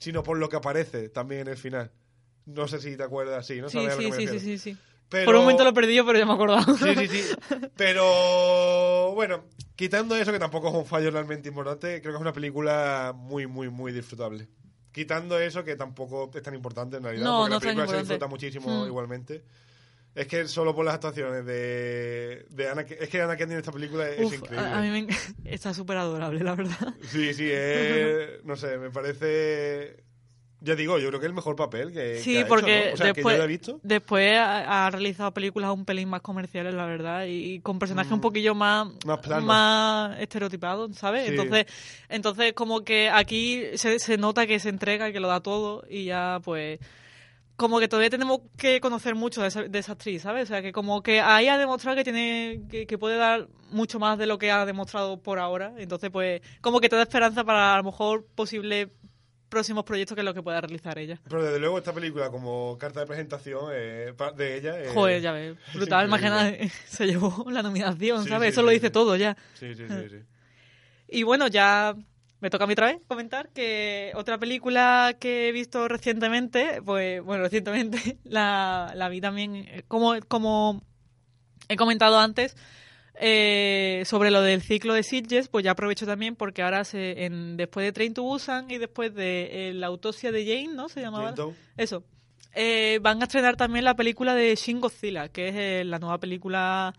sino 0.01 0.25
por 0.25 0.37
lo 0.39 0.49
que 0.49 0.57
aparece 0.57 1.09
también 1.11 1.43
en 1.43 1.49
el 1.49 1.57
final. 1.57 1.93
No 2.47 2.67
sé 2.67 2.81
si 2.81 2.97
te 2.97 3.05
acuerdas, 3.05 3.47
sí, 3.47 3.61
no 3.61 3.69
Sí, 3.69 3.77
sabes 3.79 3.93
a 3.93 3.97
lo 3.97 4.01
sí, 4.03 4.05
que 4.11 4.11
me 4.11 4.17
sí, 4.33 4.39
sí, 4.41 4.59
sí, 4.59 4.59
sí. 4.73 4.79
Pero- 5.09 5.25
Por 5.27 5.35
un 5.37 5.41
momento 5.43 5.63
lo 5.65 5.71
he 5.71 5.73
perdido, 5.73 6.05
pero 6.07 6.19
ya 6.19 6.25
me 6.27 6.33
he 6.33 6.35
acordado. 6.35 6.77
Sí, 6.77 6.95
sí, 6.97 7.07
sí. 7.09 7.23
Pero 7.77 9.13
bueno, 9.15 9.45
quitando 9.77 10.17
eso, 10.17 10.33
que 10.33 10.39
tampoco 10.39 10.69
es 10.69 10.75
un 10.75 10.87
fallo 10.87 11.11
realmente 11.11 11.49
importante, 11.49 12.01
creo 12.01 12.13
que 12.13 12.17
es 12.17 12.21
una 12.21 12.33
película 12.33 13.13
muy, 13.17 13.47
muy, 13.47 13.69
muy 13.69 13.93
disfrutable. 13.93 14.49
Quitando 14.93 15.39
eso, 15.39 15.65
que 15.65 15.77
tampoco 15.77 16.31
es 16.35 16.43
tan 16.43 16.55
importante 16.55 16.97
en 16.97 17.03
realidad, 17.05 17.25
No, 17.25 17.39
porque 17.41 17.51
no 17.51 17.55
la 17.57 17.61
película 17.61 17.87
se 17.89 17.97
disfruta 17.99 18.27
muchísimo 18.27 18.85
Hmm. 18.85 18.87
igualmente. 18.87 19.43
Es 20.15 20.27
que 20.27 20.49
solo 20.49 20.75
por 20.75 20.85
las 20.85 20.95
actuaciones 20.95 21.47
de, 21.47 22.45
de 22.51 22.69
Ana, 22.69 22.83
es 22.83 23.09
que 23.09 23.21
Ana 23.23 23.37
Kendrick 23.37 23.53
en 23.55 23.59
esta 23.61 23.73
película 23.73 24.09
es 24.09 24.21
Uf, 24.27 24.35
increíble. 24.35 24.67
a, 24.67 24.79
a 24.79 24.83
mí 24.83 24.91
me 24.91 25.07
está 25.45 25.73
súper 25.73 25.97
adorable, 25.99 26.43
la 26.43 26.55
verdad. 26.57 26.95
Sí, 27.03 27.33
sí, 27.33 27.49
es, 27.51 28.29
no 28.45 28.57
sé, 28.57 28.77
me 28.79 28.91
parece, 28.91 30.03
ya 30.61 30.75
digo, 30.75 30.99
yo 30.99 31.09
creo 31.09 31.21
que 31.21 31.27
es 31.27 31.31
el 31.31 31.35
mejor 31.37 31.55
papel 31.55 31.93
que, 31.93 32.15
que 32.15 32.19
Sí, 32.19 32.39
hecho, 32.39 32.49
porque 32.49 32.87
¿no? 32.89 32.95
O 32.95 32.97
sea, 32.97 33.07
que 33.07 33.13
después, 33.15 33.37
yo 33.39 33.45
he 33.45 33.47
visto. 33.47 33.81
después 33.85 34.37
ha, 34.37 34.87
ha 34.87 34.91
realizado 34.91 35.33
películas 35.33 35.71
un 35.71 35.85
pelín 35.85 36.09
más 36.09 36.23
comerciales, 36.23 36.75
la 36.75 36.87
verdad, 36.87 37.27
y 37.29 37.61
con 37.61 37.79
personajes 37.79 38.11
un 38.13 38.21
poquillo 38.21 38.55
más, 38.57 38.89
Mm. 38.89 39.07
Más 39.07 39.19
planos. 39.21 39.45
más 39.45 40.19
estereotipados, 40.21 40.97
¿sabes? 40.97 41.23
Sí. 41.27 41.31
Entonces, 41.31 41.67
entonces 42.09 42.53
como 42.55 42.83
que 42.85 43.09
aquí 43.11 43.63
se, 43.75 44.01
se 44.01 44.19
nota 44.19 44.47
que 44.49 44.59
se 44.59 44.71
entrega 44.71 45.13
que 45.13 45.21
lo 45.21 45.29
da 45.29 45.41
todo 45.41 45.85
y 45.89 46.05
ya 46.07 46.41
pues 46.45 46.81
como 47.61 47.79
que 47.79 47.89
todavía 47.89 48.09
tenemos 48.09 48.41
que 48.57 48.81
conocer 48.81 49.15
mucho 49.15 49.43
de 49.43 49.49
esa, 49.49 49.63
de 49.65 49.79
esa 49.79 49.93
actriz, 49.93 50.23
¿sabes? 50.23 50.45
O 50.45 50.47
sea, 50.47 50.63
que 50.63 50.73
como 50.73 51.03
que 51.03 51.21
ahí 51.21 51.47
ha 51.47 51.59
demostrado 51.59 51.95
que 51.95 52.05
tiene 52.05 52.63
que, 52.71 52.87
que 52.87 52.97
puede 52.97 53.19
dar 53.19 53.49
mucho 53.71 53.99
más 53.99 54.17
de 54.17 54.25
lo 54.27 54.39
que 54.39 54.51
ha 54.51 54.65
demostrado 54.65 55.21
por 55.23 55.39
ahora. 55.39 55.75
Entonces, 55.77 56.09
pues, 56.11 56.41
como 56.63 56.81
que 56.81 56.89
te 56.89 56.97
da 56.97 57.03
esperanza 57.03 57.45
para 57.45 57.75
a 57.75 57.77
lo 57.77 57.85
mejor 57.85 58.27
posibles 58.35 58.89
próximos 59.51 59.85
proyectos 59.85 60.15
que 60.15 60.23
es 60.23 60.25
lo 60.25 60.33
que 60.33 60.43
pueda 60.43 60.61
realizar 60.63 60.99
ella. 60.99 61.21
Pero 61.29 61.43
desde 61.45 61.59
luego 61.59 61.77
esta 61.77 61.93
película 61.93 62.31
como 62.31 62.79
carta 62.79 63.01
de 63.01 63.07
presentación 63.07 63.65
eh, 63.75 64.15
de 64.37 64.57
ella... 64.57 64.81
eh, 64.81 64.89
Joder, 64.95 65.21
ya 65.21 65.33
ves, 65.33 65.57
es 65.69 65.75
brutal, 65.75 66.09
más 66.09 66.21
que 66.21 66.29
increíble. 66.29 66.59
nada 66.61 66.73
se 66.87 67.07
llevó 67.07 67.45
la 67.51 67.63
nominación, 67.63 68.23
Sí, 68.25 68.31
¿sabes? 68.31 68.47
sí, 68.47 68.53
Eso 68.53 68.63
lo 68.63 68.71
dice 68.71 68.89
todo 68.91 69.17
ya. 69.17 69.37
Sí, 69.55 69.75
sí, 69.75 69.85
sí, 69.87 70.09
sí. 70.09 70.17
Y 71.13 71.25
bueno, 71.25 71.49
ya 71.49 71.95
me 72.41 72.51
toca 72.51 72.65
a 72.65 72.67
mí 72.67 72.73
otra 72.73 72.87
vez 72.87 73.01
comentar 73.07 73.51
que 73.51 74.13
otra 74.15 74.39
película 74.39 75.17
que 75.19 75.49
he 75.49 75.53
visto 75.53 75.89
recientemente, 75.89 76.83
pues 76.83 77.23
bueno, 77.23 77.43
recientemente 77.43 78.19
la, 78.25 78.93
la 78.95 79.09
vi 79.09 79.21
también, 79.21 79.57
eh, 79.57 79.85
como, 79.89 80.15
como 80.29 80.83
he 81.69 81.77
comentado 81.77 82.19
antes, 82.19 82.57
eh, 83.23 84.03
sobre 84.07 84.31
lo 84.31 84.41
del 84.41 84.63
ciclo 84.63 84.95
de 84.95 85.03
Sitges, 85.03 85.49
pues 85.49 85.65
ya 85.65 85.73
aprovecho 85.73 86.07
también 86.07 86.37
porque 86.37 86.63
ahora 86.63 86.85
se, 86.85 87.27
en, 87.27 87.57
después 87.57 87.85
de 87.85 87.93
Train 87.93 88.15
to 88.15 88.23
Busan 88.23 88.71
y 88.71 88.79
después 88.79 89.15
de 89.15 89.69
eh, 89.69 89.75
la 89.75 89.89
autopsia 89.89 90.33
de 90.33 90.45
Jane, 90.45 90.75
¿no? 90.75 90.89
Se 90.89 91.01
llamaba. 91.01 91.35
Eso. 91.77 92.03
Eh, 92.55 92.99
van 93.03 93.21
a 93.21 93.25
estrenar 93.25 93.57
también 93.57 93.85
la 93.85 93.95
película 93.95 94.35
de 94.35 94.55
Shin 94.57 94.81
Godzilla, 94.81 95.29
que 95.29 95.49
es 95.49 95.55
eh, 95.55 95.85
la 95.85 95.99
nueva 95.99 96.19
película 96.19 96.95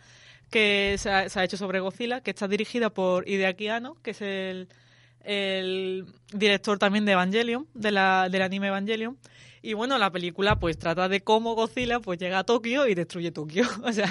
que 0.50 0.96
se 0.98 1.10
ha, 1.10 1.28
se 1.28 1.40
ha 1.40 1.44
hecho 1.44 1.58
sobre 1.58 1.80
Godzilla, 1.80 2.22
que 2.22 2.32
está 2.32 2.48
dirigida 2.48 2.90
por 2.90 3.28
Hideaki 3.28 3.68
Anno, 3.70 3.98
que 4.02 4.12
es 4.12 4.22
el, 4.22 4.70
el 5.24 6.06
director 6.34 6.78
también 6.80 7.06
de 7.06 7.14
Evangelion, 7.14 7.68
de 7.74 7.92
la, 7.92 8.28
del 8.30 8.42
anime 8.42 8.68
Evangelion. 8.68 9.18
Y 9.64 9.74
bueno, 9.74 10.00
la 10.00 10.10
película 10.12 10.58
pues 10.58 10.80
trata 10.80 11.08
de 11.08 11.22
cómo 11.22 11.54
Godzilla 11.54 12.00
pues 12.00 12.18
llega 12.18 12.40
a 12.40 12.44
Tokio 12.44 12.88
y 12.88 12.96
destruye 12.96 13.32
Tokio. 13.32 13.68
O 13.84 13.94
sea, 13.94 14.10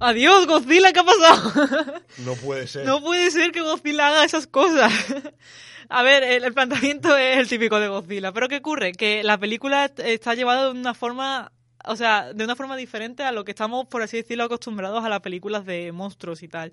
adiós 0.00 0.46
Godzilla, 0.48 0.92
¿qué 0.92 1.00
ha 1.00 1.04
pasado? 1.04 2.02
No 2.18 2.34
puede 2.34 2.66
ser. 2.66 2.84
No 2.86 3.00
puede 3.00 3.30
ser 3.30 3.52
que 3.52 3.60
Godzilla 3.60 4.08
haga 4.08 4.24
esas 4.24 4.46
cosas. 4.48 4.92
A 5.92 6.02
ver, 6.04 6.22
el, 6.22 6.44
el 6.44 6.52
planteamiento 6.54 7.16
es 7.16 7.38
el 7.38 7.48
típico 7.48 7.78
de 7.80 7.88
Godzilla. 7.88 8.32
Pero 8.32 8.48
¿qué 8.48 8.56
ocurre? 8.58 8.92
Que 8.92 9.22
la 9.24 9.38
película 9.38 9.84
est- 9.86 9.98
está 10.00 10.34
llevada 10.34 10.64
de 10.66 10.70
una 10.80 10.94
forma, 10.94 11.50
o 11.84 11.96
sea, 11.96 12.32
de 12.32 12.44
una 12.44 12.56
forma 12.56 12.76
diferente 12.76 13.22
a 13.22 13.32
lo 13.32 13.44
que 13.44 13.52
estamos, 13.52 13.86
por 13.86 14.02
así 14.02 14.18
decirlo, 14.18 14.44
acostumbrados 14.44 15.04
a 15.04 15.08
las 15.08 15.20
películas 15.20 15.64
de 15.64 15.92
monstruos 15.92 16.42
y 16.42 16.48
tal. 16.48 16.72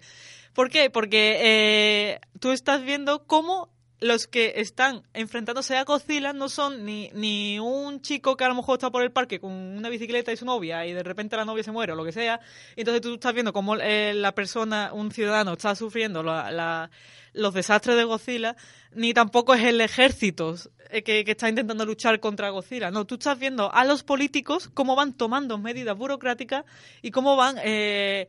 ¿Por 0.53 0.69
qué? 0.69 0.89
Porque 0.89 1.37
eh, 1.41 2.19
tú 2.39 2.51
estás 2.51 2.83
viendo 2.83 3.25
cómo 3.25 3.69
los 3.99 4.27
que 4.27 4.53
están 4.57 5.01
enfrentándose 5.13 5.75
a 5.75 5.83
Godzilla 5.83 6.31
no 6.33 6.49
son 6.49 6.85
ni, 6.85 7.09
ni 7.13 7.57
un 7.59 8.01
chico 8.01 8.37
que 8.37 8.43
a 8.43 8.47
lo 8.47 8.55
mejor 8.55 8.75
está 8.77 8.91
por 8.91 9.01
el 9.01 9.11
parque 9.11 9.39
con 9.39 9.51
una 9.51 9.89
bicicleta 9.89 10.31
y 10.31 10.37
su 10.37 10.45
novia 10.45 10.85
y 10.85 10.93
de 10.93 11.01
repente 11.03 11.35
la 11.35 11.45
novia 11.45 11.63
se 11.63 11.71
muere 11.71 11.93
o 11.93 11.95
lo 11.95 12.05
que 12.05 12.11
sea. 12.11 12.39
Entonces 12.75 13.01
tú 13.01 13.15
estás 13.15 13.33
viendo 13.33 13.53
cómo 13.53 13.75
eh, 13.75 14.13
la 14.15 14.33
persona, 14.33 14.91
un 14.93 15.11
ciudadano, 15.11 15.53
está 15.53 15.75
sufriendo 15.75 16.21
la- 16.21 16.51
la- 16.51 16.91
los 17.33 17.53
desastres 17.53 17.95
de 17.97 18.03
Godzilla, 18.03 18.55
ni 18.93 19.13
tampoco 19.13 19.53
es 19.53 19.63
el 19.63 19.79
ejército 19.81 20.55
eh, 20.89 21.03
que, 21.03 21.23
que 21.25 21.31
está 21.31 21.49
intentando 21.49 21.85
luchar 21.85 22.19
contra 22.19 22.49
Godzilla. 22.49 22.89
No, 22.91 23.05
tú 23.05 23.15
estás 23.15 23.37
viendo 23.39 23.71
a 23.73 23.83
los 23.83 24.03
políticos 24.03 24.69
cómo 24.73 24.95
van 24.95 25.13
tomando 25.13 25.57
medidas 25.57 25.97
burocráticas 25.97 26.65
y 27.01 27.11
cómo 27.11 27.35
van... 27.35 27.57
eh, 27.63 28.27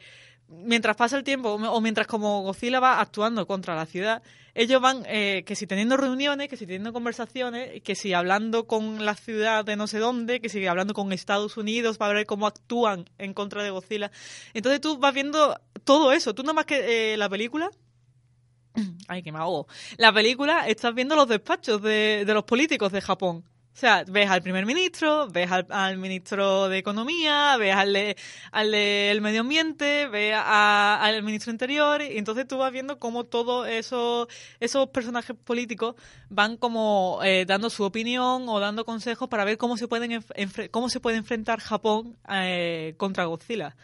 mientras 0.48 0.96
pasa 0.96 1.16
el 1.16 1.24
tiempo 1.24 1.50
o 1.54 1.80
mientras 1.80 2.06
como 2.06 2.42
Godzilla 2.42 2.80
va 2.80 3.00
actuando 3.00 3.46
contra 3.46 3.74
la 3.74 3.86
ciudad, 3.86 4.22
ellos 4.54 4.80
van 4.80 5.04
eh, 5.06 5.44
que 5.46 5.54
si 5.54 5.66
teniendo 5.66 5.96
reuniones, 5.96 6.48
que 6.48 6.56
si 6.56 6.66
teniendo 6.66 6.92
conversaciones, 6.92 7.82
que 7.82 7.94
si 7.94 8.12
hablando 8.12 8.66
con 8.66 9.04
la 9.04 9.14
ciudad 9.14 9.64
de 9.64 9.76
no 9.76 9.86
sé 9.86 9.98
dónde, 9.98 10.40
que 10.40 10.48
si 10.48 10.66
hablando 10.66 10.94
con 10.94 11.12
Estados 11.12 11.56
Unidos 11.56 11.98
para 11.98 12.14
ver 12.14 12.26
cómo 12.26 12.46
actúan 12.46 13.08
en 13.18 13.34
contra 13.34 13.62
de 13.62 13.70
Godzilla. 13.70 14.10
Entonces 14.54 14.80
tú 14.80 14.98
vas 14.98 15.14
viendo 15.14 15.60
todo 15.84 16.12
eso. 16.12 16.34
Tú 16.34 16.42
nada 16.42 16.54
más 16.54 16.66
que 16.66 17.12
eh, 17.14 17.16
la 17.16 17.28
película 17.28 17.70
Ay, 19.08 19.22
que 19.22 19.32
me 19.32 19.38
ahogo. 19.38 19.66
La 19.96 20.12
película 20.12 20.66
estás 20.68 20.94
viendo 20.94 21.16
los 21.16 21.28
despachos 21.28 21.82
de, 21.82 22.24
de 22.26 22.34
los 22.34 22.44
políticos 22.44 22.92
de 22.92 23.00
Japón. 23.00 23.44
O 23.74 23.80
sea, 23.80 24.02
ves 24.08 24.28
al 24.28 24.42
primer 24.42 24.66
ministro, 24.66 25.28
ves 25.28 25.52
al, 25.52 25.64
al 25.70 25.98
ministro 25.98 26.68
de 26.68 26.78
Economía, 26.78 27.56
ves 27.58 27.76
al 27.76 27.92
de, 27.92 28.16
al 28.50 28.72
del 28.72 29.20
Medio 29.20 29.42
Ambiente, 29.42 30.08
ves 30.08 30.34
a- 30.36 31.00
al 31.00 31.22
ministro 31.22 31.52
Interior, 31.52 32.02
y 32.02 32.18
entonces 32.18 32.48
tú 32.48 32.58
vas 32.58 32.72
viendo 32.72 32.98
cómo 32.98 33.22
todos 33.22 33.68
esos, 33.68 34.26
esos 34.58 34.88
personajes 34.88 35.36
políticos 35.44 35.94
van 36.28 36.56
como 36.56 37.20
eh, 37.22 37.44
dando 37.46 37.70
su 37.70 37.84
opinión 37.84 38.48
o 38.48 38.58
dando 38.58 38.84
consejos 38.84 39.28
para 39.28 39.44
ver 39.44 39.58
cómo 39.58 39.76
se 39.76 39.86
pueden 39.86 40.24
cómo 40.72 40.88
se 40.88 40.98
puede 40.98 41.16
enfrentar 41.18 41.60
Japón 41.60 42.16
eh, 42.28 42.94
contra 42.96 43.26
Godzilla. 43.26 43.76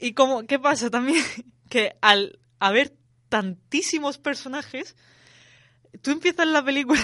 Y 0.00 0.14
cómo, 0.14 0.42
¿qué 0.48 0.58
pasa 0.58 0.90
también? 0.90 1.22
Que 1.68 1.96
al 2.00 2.38
haber 2.58 2.92
tantísimos 3.28 4.18
personajes, 4.18 4.96
tú 6.02 6.10
empiezas 6.10 6.46
la 6.48 6.64
película 6.64 7.00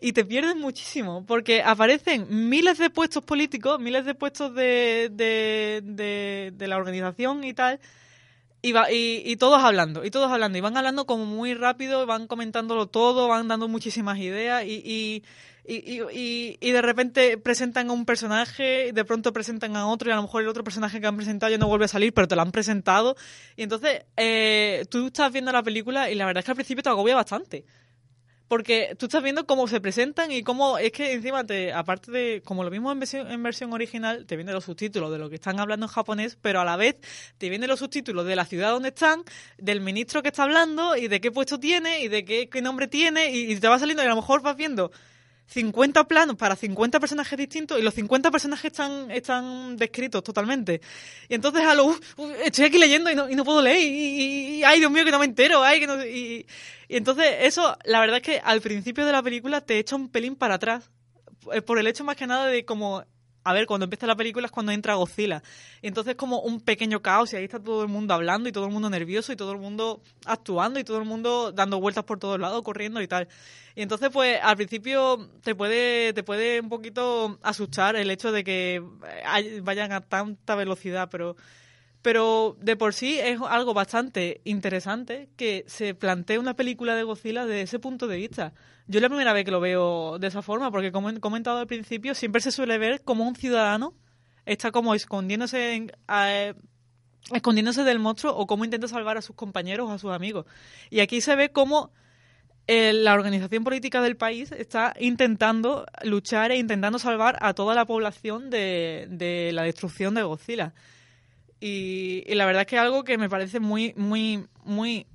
y 0.00 0.12
te 0.12 0.24
pierdes 0.24 0.56
muchísimo, 0.56 1.24
porque 1.26 1.62
aparecen 1.62 2.26
miles 2.48 2.78
de 2.78 2.90
puestos 2.90 3.24
políticos, 3.24 3.80
miles 3.80 4.04
de 4.04 4.14
puestos 4.14 4.54
de, 4.54 5.10
de, 5.12 6.52
de, 6.54 6.68
la 6.68 6.76
organización 6.76 7.44
y 7.44 7.54
tal, 7.54 7.80
y, 8.62 8.72
va, 8.72 8.90
y, 8.90 9.22
y 9.24 9.36
todos 9.36 9.62
hablando, 9.62 10.04
y 10.04 10.10
todos 10.10 10.30
hablando, 10.30 10.58
y 10.58 10.60
van 10.60 10.76
hablando 10.76 11.06
como 11.06 11.26
muy 11.26 11.54
rápido, 11.54 12.06
van 12.06 12.26
comentándolo 12.26 12.86
todo, 12.86 13.28
van 13.28 13.48
dando 13.48 13.68
muchísimas 13.68 14.18
ideas, 14.18 14.64
y, 14.64 14.82
y, 14.84 15.24
y, 15.64 16.00
y, 16.12 16.58
y 16.60 16.70
de 16.70 16.82
repente 16.82 17.38
presentan 17.38 17.90
a 17.90 17.92
un 17.92 18.04
personaje, 18.04 18.88
y 18.88 18.92
de 18.92 19.04
pronto 19.04 19.32
presentan 19.32 19.76
a 19.76 19.86
otro, 19.86 20.08
y 20.08 20.12
a 20.12 20.16
lo 20.16 20.22
mejor 20.22 20.42
el 20.42 20.48
otro 20.48 20.64
personaje 20.64 21.00
que 21.00 21.06
han 21.06 21.16
presentado 21.16 21.50
ya 21.50 21.58
no 21.58 21.68
vuelve 21.68 21.84
a 21.86 21.88
salir, 21.88 22.12
pero 22.12 22.28
te 22.28 22.36
lo 22.36 22.42
han 22.42 22.52
presentado, 22.52 23.16
y 23.56 23.62
entonces 23.62 24.04
eh, 24.16 24.84
tú 24.90 25.06
estás 25.06 25.32
viendo 25.32 25.52
la 25.52 25.62
película 25.62 26.10
y 26.10 26.14
la 26.14 26.26
verdad 26.26 26.40
es 26.40 26.44
que 26.44 26.50
al 26.52 26.56
principio 26.56 26.82
te 26.82 26.88
agobia 26.88 27.14
bastante. 27.14 27.64
Porque 28.48 28.96
tú 28.98 29.06
estás 29.06 29.22
viendo 29.22 29.46
cómo 29.46 29.68
se 29.68 29.80
presentan 29.80 30.32
y 30.32 30.42
cómo 30.42 30.78
es 30.78 30.90
que 30.92 31.12
encima 31.12 31.44
te, 31.44 31.72
aparte 31.72 32.10
de, 32.10 32.42
como 32.44 32.64
lo 32.64 32.70
mismo 32.70 32.90
en 32.90 32.98
versión, 32.98 33.30
en 33.30 33.42
versión 33.42 33.72
original, 33.72 34.26
te 34.26 34.36
vienen 34.36 34.54
los 34.54 34.64
subtítulos 34.64 35.12
de 35.12 35.18
lo 35.18 35.28
que 35.28 35.34
están 35.36 35.60
hablando 35.60 35.86
en 35.86 35.92
japonés, 35.92 36.38
pero 36.40 36.60
a 36.60 36.64
la 36.64 36.76
vez 36.76 36.96
te 37.36 37.50
vienen 37.50 37.68
los 37.68 37.78
subtítulos 37.78 38.26
de 38.26 38.36
la 38.36 38.46
ciudad 38.46 38.70
donde 38.70 38.88
están, 38.88 39.22
del 39.58 39.82
ministro 39.82 40.22
que 40.22 40.28
está 40.28 40.44
hablando 40.44 40.96
y 40.96 41.08
de 41.08 41.20
qué 41.20 41.30
puesto 41.30 41.60
tiene 41.60 42.00
y 42.00 42.08
de 42.08 42.24
qué, 42.24 42.48
qué 42.48 42.62
nombre 42.62 42.88
tiene 42.88 43.30
y, 43.30 43.52
y 43.52 43.56
te 43.60 43.68
va 43.68 43.78
saliendo 43.78 44.02
y 44.02 44.06
a 44.06 44.10
lo 44.10 44.16
mejor 44.16 44.40
vas 44.42 44.56
viendo 44.56 44.90
50 45.48 46.04
planos 46.04 46.36
para 46.36 46.54
50 46.56 47.00
personajes 47.00 47.38
distintos 47.38 47.78
y 47.78 47.82
los 47.82 47.94
50 47.94 48.30
personajes 48.30 48.66
están, 48.70 49.10
están 49.10 49.76
descritos 49.76 50.22
totalmente. 50.22 50.80
Y 51.28 51.34
entonces 51.34 51.64
a 51.64 51.74
lo, 51.74 51.86
uf, 51.86 52.00
estoy 52.44 52.66
aquí 52.66 52.78
leyendo 52.78 53.10
y 53.10 53.14
no, 53.14 53.28
y 53.30 53.34
no 53.34 53.44
puedo 53.44 53.62
leer 53.62 53.80
y, 53.80 54.58
y- 54.60 54.64
ay 54.64 54.78
Dios 54.78 54.90
mío 54.90 55.04
que 55.04 55.10
no 55.10 55.18
me 55.18 55.24
entero, 55.24 55.62
ay 55.62 55.80
que 55.80 55.86
no 55.86 56.04
y, 56.04 56.46
y 56.88 56.96
entonces 56.96 57.26
eso, 57.40 57.76
la 57.84 58.00
verdad 58.00 58.18
es 58.18 58.22
que 58.22 58.40
al 58.44 58.60
principio 58.60 59.06
de 59.06 59.12
la 59.12 59.22
película 59.22 59.60
te 59.62 59.78
echa 59.78 59.96
un 59.96 60.08
pelín 60.10 60.36
para 60.36 60.54
atrás. 60.54 60.90
Eh, 61.52 61.62
Por 61.62 61.78
el 61.78 61.86
hecho 61.86 62.04
más 62.04 62.16
que 62.16 62.26
nada 62.26 62.46
de 62.46 62.64
como 62.66 63.02
a 63.48 63.52
ver, 63.54 63.64
cuando 63.64 63.84
empieza 63.84 64.06
la 64.06 64.14
película 64.14 64.44
es 64.44 64.52
cuando 64.52 64.72
entra 64.72 64.94
Godzilla. 64.94 65.42
Y 65.80 65.88
entonces 65.88 66.16
como 66.16 66.40
un 66.40 66.60
pequeño 66.60 67.00
caos 67.00 67.32
y 67.32 67.36
ahí 67.36 67.44
está 67.44 67.58
todo 67.58 67.82
el 67.82 67.88
mundo 67.88 68.12
hablando 68.12 68.46
y 68.46 68.52
todo 68.52 68.66
el 68.66 68.72
mundo 68.72 68.90
nervioso 68.90 69.32
y 69.32 69.36
todo 69.36 69.52
el 69.52 69.58
mundo 69.58 70.02
actuando 70.26 70.78
y 70.78 70.84
todo 70.84 70.98
el 70.98 71.06
mundo 71.06 71.50
dando 71.50 71.80
vueltas 71.80 72.04
por 72.04 72.18
todos 72.18 72.38
lados, 72.38 72.62
corriendo 72.62 73.00
y 73.00 73.08
tal. 73.08 73.26
Y 73.74 73.80
entonces 73.80 74.10
pues 74.12 74.38
al 74.42 74.56
principio 74.56 75.30
te 75.42 75.54
puede, 75.54 76.12
te 76.12 76.22
puede 76.22 76.60
un 76.60 76.68
poquito 76.68 77.38
asustar 77.42 77.96
el 77.96 78.10
hecho 78.10 78.32
de 78.32 78.44
que 78.44 78.82
vayan 79.62 79.92
a 79.92 80.02
tanta 80.02 80.54
velocidad, 80.54 81.08
pero 81.10 81.34
pero 82.08 82.56
de 82.58 82.74
por 82.74 82.94
sí 82.94 83.18
es 83.18 83.38
algo 83.50 83.74
bastante 83.74 84.40
interesante 84.44 85.28
que 85.36 85.64
se 85.66 85.92
plantee 85.94 86.38
una 86.38 86.54
película 86.54 86.94
de 86.94 87.02
Godzilla 87.02 87.44
desde 87.44 87.60
ese 87.60 87.78
punto 87.78 88.06
de 88.06 88.16
vista. 88.16 88.54
Yo 88.86 88.96
es 88.96 89.02
la 89.02 89.10
primera 89.10 89.34
vez 89.34 89.44
que 89.44 89.50
lo 89.50 89.60
veo 89.60 90.18
de 90.18 90.26
esa 90.28 90.40
forma, 90.40 90.70
porque 90.70 90.90
como 90.90 91.10
he 91.10 91.20
comentado 91.20 91.58
al 91.58 91.66
principio, 91.66 92.14
siempre 92.14 92.40
se 92.40 92.50
suele 92.50 92.78
ver 92.78 93.02
como 93.02 93.28
un 93.28 93.36
ciudadano 93.36 93.92
está 94.46 94.70
como 94.70 94.94
escondiéndose 94.94 95.74
en- 95.74 95.92
a- 96.06 96.54
escondiéndose 97.30 97.84
del 97.84 97.98
monstruo 97.98 98.34
o 98.34 98.46
cómo 98.46 98.64
intenta 98.64 98.88
salvar 98.88 99.18
a 99.18 99.20
sus 99.20 99.36
compañeros 99.36 99.90
o 99.90 99.92
a 99.92 99.98
sus 99.98 100.10
amigos. 100.12 100.46
Y 100.88 101.00
aquí 101.00 101.20
se 101.20 101.36
ve 101.36 101.50
cómo 101.50 101.92
eh, 102.68 102.94
la 102.94 103.12
organización 103.12 103.64
política 103.64 104.00
del 104.00 104.16
país 104.16 104.50
está 104.52 104.94
intentando 104.98 105.84
luchar 106.04 106.52
e 106.52 106.56
intentando 106.56 106.98
salvar 106.98 107.36
a 107.42 107.52
toda 107.52 107.74
la 107.74 107.84
población 107.84 108.48
de 108.48 109.50
la 109.52 109.64
destrucción 109.64 110.14
de 110.14 110.22
Godzilla. 110.22 110.72
Y, 111.60 112.24
y 112.26 112.34
la 112.34 112.46
verdad 112.46 112.62
es 112.62 112.66
que 112.68 112.76
es 112.76 112.82
algo 112.82 113.04
que 113.04 113.18
me 113.18 113.28
parece 113.28 113.60
muy, 113.60 113.92
muy, 113.96 114.46
muy 114.64 115.06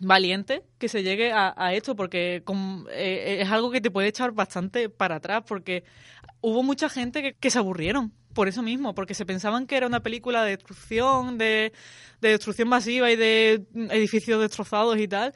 valiente 0.00 0.62
que 0.78 0.88
se 0.88 1.02
llegue 1.02 1.30
a, 1.32 1.74
esto, 1.74 1.94
porque 1.94 2.42
eh, 2.90 3.38
es 3.40 3.50
algo 3.50 3.70
que 3.70 3.82
te 3.82 3.90
puede 3.90 4.08
echar 4.08 4.32
bastante 4.32 4.88
para 4.88 5.16
atrás, 5.16 5.42
porque 5.46 5.84
hubo 6.40 6.62
mucha 6.62 6.88
gente 6.88 7.22
que, 7.22 7.34
que 7.34 7.50
se 7.50 7.58
aburrieron 7.58 8.12
por 8.32 8.48
eso 8.48 8.62
mismo, 8.62 8.94
porque 8.94 9.14
se 9.14 9.26
pensaban 9.26 9.66
que 9.66 9.76
era 9.76 9.86
una 9.86 10.00
película 10.00 10.42
de 10.42 10.52
destrucción, 10.52 11.36
de, 11.36 11.72
de 12.20 12.28
destrucción 12.30 12.68
masiva 12.68 13.10
y 13.10 13.16
de 13.16 13.66
edificios 13.90 14.40
destrozados 14.40 14.98
y 14.98 15.06
tal. 15.06 15.34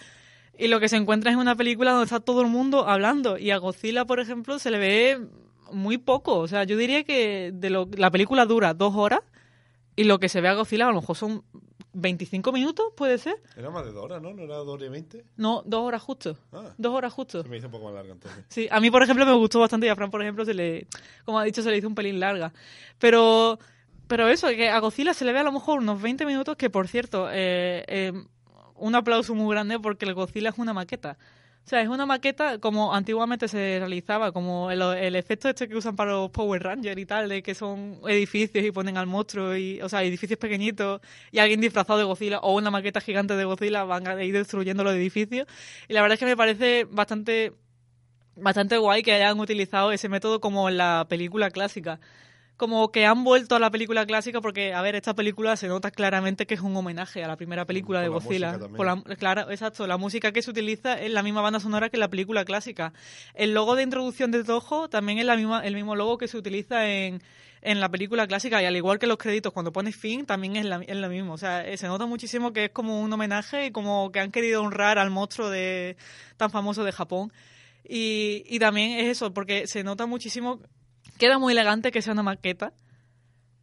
Y 0.57 0.69
lo 0.69 0.81
que 0.81 0.89
se 0.89 0.97
encuentra 0.97 1.31
es 1.31 1.37
una 1.37 1.57
película 1.57 1.91
donde 1.91 2.05
está 2.05 2.21
todo 2.21 2.41
el 2.41 2.49
mundo 2.49 2.89
hablando. 2.89 3.37
Y 3.37 3.51
a 3.51 3.59
Godzilla, 3.59 4.05
por 4.05 4.21
ejemplo, 4.21 4.59
se 4.59 4.71
le 4.71 4.79
ve 4.79 5.27
muy 5.73 5.99
poco. 5.99 6.39
O 6.39 6.47
sea, 6.49 6.63
yo 6.65 6.77
diría 6.77 7.03
que 7.03 7.51
de 7.53 7.71
lo, 7.71 7.89
la 7.97 8.11
película 8.11 8.47
dura 8.47 8.73
dos 8.73 8.95
horas 8.95 9.21
y 9.97 10.05
lo 10.05 10.19
que 10.19 10.29
se 10.29 10.41
ve 10.41 10.49
a 10.49 10.55
Godzilla 10.55 10.87
a 10.87 10.93
lo 10.93 11.01
mejor 11.01 11.17
son 11.17 11.45
25 11.95 12.53
minutos, 12.53 12.87
¿puede 12.97 13.19
ser? 13.19 13.37
Era 13.57 13.71
más 13.71 13.85
de 13.85 13.93
dos 13.93 14.05
horas, 14.05 14.21
¿no? 14.21 14.33
¿No 14.33 14.43
era 14.43 14.57
dos 14.57 14.69
horas 14.69 14.87
y 14.87 14.91
veinte? 14.91 15.25
No, 15.37 15.63
dos 15.65 15.83
horas 15.83 16.03
justo. 16.03 16.37
Ah. 16.53 16.75
Dos 16.77 16.93
horas 16.95 17.13
justo. 17.13 17.43
Se 17.43 17.49
me 17.49 17.57
hizo 17.57 17.67
un 17.67 17.73
poco 17.73 17.85
más 17.87 17.95
larga 17.95 18.13
entonces. 18.13 18.45
Sí, 18.49 18.69
a 18.71 18.81
mí, 18.81 18.91
por 18.91 19.03
ejemplo, 19.03 19.25
me 19.25 19.33
gustó 19.35 19.61
bastante 19.61 19.87
y 19.87 19.89
a 19.89 19.97
Fran, 19.97 20.11
por 20.11 20.21
ejemplo, 20.21 20.45
se 20.45 20.55
le, 20.55 20.87
como 21.25 21.39
ha 21.39 21.45
dicho, 21.45 21.63
se 21.63 21.71
le 21.71 21.79
hizo 21.79 21.89
un 21.89 21.95
pelín 21.95 22.19
larga. 22.19 22.53
Pero, 22.99 23.59
pero 24.09 24.29
eso, 24.29 24.49
que 24.49 24.69
a 24.69 24.79
Godzilla 24.81 25.15
se 25.15 25.25
le 25.25 25.33
ve 25.33 25.39
a 25.39 25.45
lo 25.45 25.53
mejor 25.53 25.79
unos 25.79 26.03
20 26.03 26.27
minutos, 26.27 26.57
que 26.57 26.69
por 26.69 26.89
cierto, 26.89 27.29
eh, 27.31 27.85
eh, 27.87 28.13
un 28.75 28.95
aplauso 28.95 29.35
muy 29.35 29.55
grande 29.55 29.79
porque 29.79 30.05
el 30.05 30.15
Godzilla 30.15 30.51
es 30.51 30.59
una 30.59 30.73
maqueta. 30.73 31.17
O 31.65 31.69
sea, 31.69 31.81
es 31.81 31.89
una 31.89 32.05
maqueta 32.05 32.59
como 32.59 32.95
antiguamente 32.95 33.49
se 33.49 33.79
realizaba, 33.79 34.33
como 34.33 34.71
el, 34.71 34.83
el 34.83 35.17
efecto 35.17 35.49
este 35.49 35.67
que 35.67 35.75
usan 35.75 35.97
para 35.97 36.13
los 36.13 36.31
Power 36.31 36.63
Rangers 36.63 37.01
y 37.01 37.07
tal, 37.07 37.31
de 37.31 37.43
que 37.43 37.55
son 37.55 38.01
edificios 38.07 38.63
y 38.67 38.71
ponen 38.71 38.99
al 38.99 39.07
monstruo, 39.07 39.57
y, 39.57 39.81
o 39.81 39.89
sea, 39.89 40.03
edificios 40.03 40.39
pequeñitos 40.39 41.01
y 41.33 41.39
alguien 41.39 41.63
disfrazado 41.63 41.99
de 41.99 42.05
Godzilla 42.05 42.41
o 42.41 42.55
una 42.55 42.71
maqueta 42.71 43.01
gigante 43.01 43.35
de 43.35 43.45
Godzilla 43.47 43.85
van 43.85 44.07
a 44.07 44.23
ir 44.23 44.35
destruyendo 44.35 44.85
los 44.85 44.95
edificios. 44.95 45.47
Y 45.89 45.95
la 45.95 46.03
verdad 46.03 46.15
es 46.15 46.21
que 46.21 46.27
me 46.27 46.37
parece 46.37 46.85
bastante, 46.91 47.55
bastante 48.37 48.77
guay 48.77 49.03
que 49.03 49.15
hayan 49.15 49.41
utilizado 49.41 49.91
ese 49.91 50.11
método 50.11 50.41
como 50.41 50.69
en 50.69 50.77
la 50.77 51.07
película 51.09 51.51
clásica 51.51 51.99
como 52.57 52.93
que 52.93 53.05
han 53.05 53.25
vuelto 53.25 53.57
a 53.57 53.59
la 53.59 53.71
película 53.71 54.07
clásica 54.07 54.41
porque, 54.41 54.73
a 54.75 54.81
ver, 54.81 54.95
esta 54.95 55.13
película 55.15 55.57
se 55.57 55.67
nota 55.67 55.91
claramente 55.91 56.47
que 56.47 56.55
es 56.55 56.61
un 56.61 56.77
homenaje 56.77 57.25
a 57.25 57.29
la 57.29 57.37
primera 57.37 57.65
película 57.65 58.01
de 58.01 58.07
Con 58.09 58.21
Godzilla. 58.23 58.53
música 58.59 58.77
Por 58.77 58.87
la- 58.87 59.17
claro, 59.17 59.51
exacto, 59.51 59.87
la 59.89 59.97
música 59.97 60.31
que 60.31 60.41
se 60.41 60.51
utiliza 60.51 60.95
es 61.01 61.11
la 61.11 61.23
misma 61.25 61.41
banda 61.41 61.59
sonora 61.59 61.89
que 61.91 61.97
la 61.97 62.09
película 62.09 62.45
clásica. 62.45 62.93
El 63.35 63.55
logo 63.55 63.75
de 63.75 63.83
introducción 63.83 64.31
de 64.31 64.45
Toho 64.45 64.89
también 64.89 65.19
es 65.19 65.25
la 65.25 65.37
misma, 65.37 65.65
el 65.67 65.75
mismo 65.75 65.97
logo 65.97 66.17
que 66.17 66.29
se 66.29 66.37
utiliza 66.37 66.89
en, 66.89 67.21
en 67.63 67.81
la 67.81 67.89
película 67.89 68.27
clásica 68.29 68.63
y 68.63 68.67
al 68.67 68.77
igual 68.77 69.01
que 69.01 69.09
los 69.09 69.17
créditos 69.19 69.53
cuando 69.53 69.73
pones 69.73 69.97
fin 69.97 70.25
también 70.25 70.55
es, 70.55 70.65
la, 70.65 70.81
es 70.87 70.97
lo 70.97 71.09
mismo. 71.09 71.33
O 71.33 71.39
sea, 71.39 71.67
eh, 71.67 71.77
se 71.77 71.89
nota 71.89 72.07
muchísimo 72.07 72.53
que 72.53 72.67
es 72.67 72.71
como 72.71 73.01
un 73.01 73.13
homenaje 73.13 73.67
y 73.67 73.71
como 73.73 74.13
que 74.13 74.21
han 74.21 74.31
querido 74.31 74.63
honrar 74.63 74.99
al 74.99 75.11
monstruo 75.11 75.51
de 75.51 75.97
tan 76.37 76.51
famoso 76.53 76.85
de 76.85 76.93
Japón. 76.93 77.33
Y, 77.87 78.45
y 78.49 78.59
también 78.61 78.93
es 79.01 79.07
eso, 79.17 79.35
porque 79.35 79.67
se 79.67 79.83
nota 79.83 80.07
muchísimo 80.07 80.61
queda 81.19 81.39
muy 81.39 81.53
elegante 81.53 81.93
que 81.93 82.03
sea 82.03 82.13
una 82.13 82.23
maqueta 82.23 82.73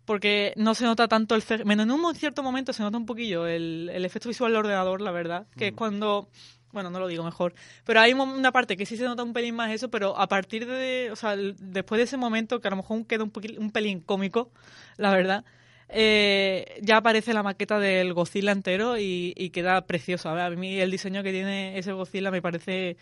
porque 0.05 0.53
no 0.57 0.73
se 0.75 0.83
nota 0.85 1.07
tanto 1.07 1.35
el. 1.35 1.43
Bueno, 1.63 1.83
en 1.83 1.91
un 1.91 2.15
cierto 2.15 2.43
momento 2.43 2.73
se 2.73 2.83
nota 2.83 2.97
un 2.97 3.05
poquillo 3.05 3.47
el, 3.47 3.89
el 3.93 4.03
efecto 4.03 4.29
visual 4.29 4.51
del 4.51 4.59
ordenador, 4.59 5.01
la 5.01 5.11
verdad, 5.11 5.47
que 5.57 5.67
es 5.67 5.73
cuando... 5.73 6.27
Bueno, 6.73 6.89
no 6.89 6.99
lo 6.99 7.07
digo 7.07 7.23
mejor. 7.25 7.53
Pero 7.83 7.99
hay 7.99 8.13
una 8.13 8.53
parte 8.53 8.77
que 8.77 8.85
sí 8.85 8.95
se 8.95 9.03
nota 9.03 9.23
un 9.23 9.33
pelín 9.33 9.55
más 9.55 9.71
eso, 9.71 9.89
pero 9.89 10.17
a 10.17 10.27
partir 10.27 10.65
de... 10.65 11.09
O 11.11 11.17
sea, 11.17 11.35
después 11.35 11.97
de 11.99 12.03
ese 12.03 12.15
momento, 12.15 12.61
que 12.61 12.69
a 12.69 12.71
lo 12.71 12.77
mejor 12.77 13.05
queda 13.05 13.25
un, 13.25 13.31
poqui- 13.33 13.57
un 13.57 13.71
pelín 13.71 13.99
cómico, 13.99 14.51
la 14.95 15.11
verdad, 15.11 15.43
eh, 15.89 16.79
ya 16.81 16.97
aparece 16.97 17.33
la 17.33 17.43
maqueta 17.43 17.77
del 17.77 18.13
Godzilla 18.13 18.53
entero 18.53 18.97
y, 18.97 19.33
y 19.35 19.49
queda 19.49 19.81
precioso. 19.85 20.29
A, 20.29 20.33
ver, 20.33 20.43
a 20.45 20.49
mí 20.51 20.79
el 20.79 20.91
diseño 20.91 21.23
que 21.23 21.33
tiene 21.33 21.77
ese 21.77 21.91
Godzilla 21.91 22.31
me 22.31 22.41
parece 22.41 22.95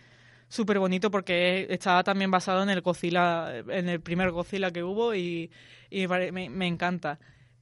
súper 0.49 0.79
bonito 0.79 1.09
porque 1.09 1.67
está 1.69 2.03
también 2.03 2.29
basado 2.31 2.61
en 2.63 2.69
el 2.69 2.81
Godzilla, 2.81 3.57
en 3.59 3.87
el 3.87 4.01
primer 4.01 4.31
Godzilla 4.31 4.71
que 4.71 4.83
hubo 4.83 5.15
y, 5.15 5.49
me, 5.91 6.49
me- 6.49 6.67
encanta. 6.67 7.19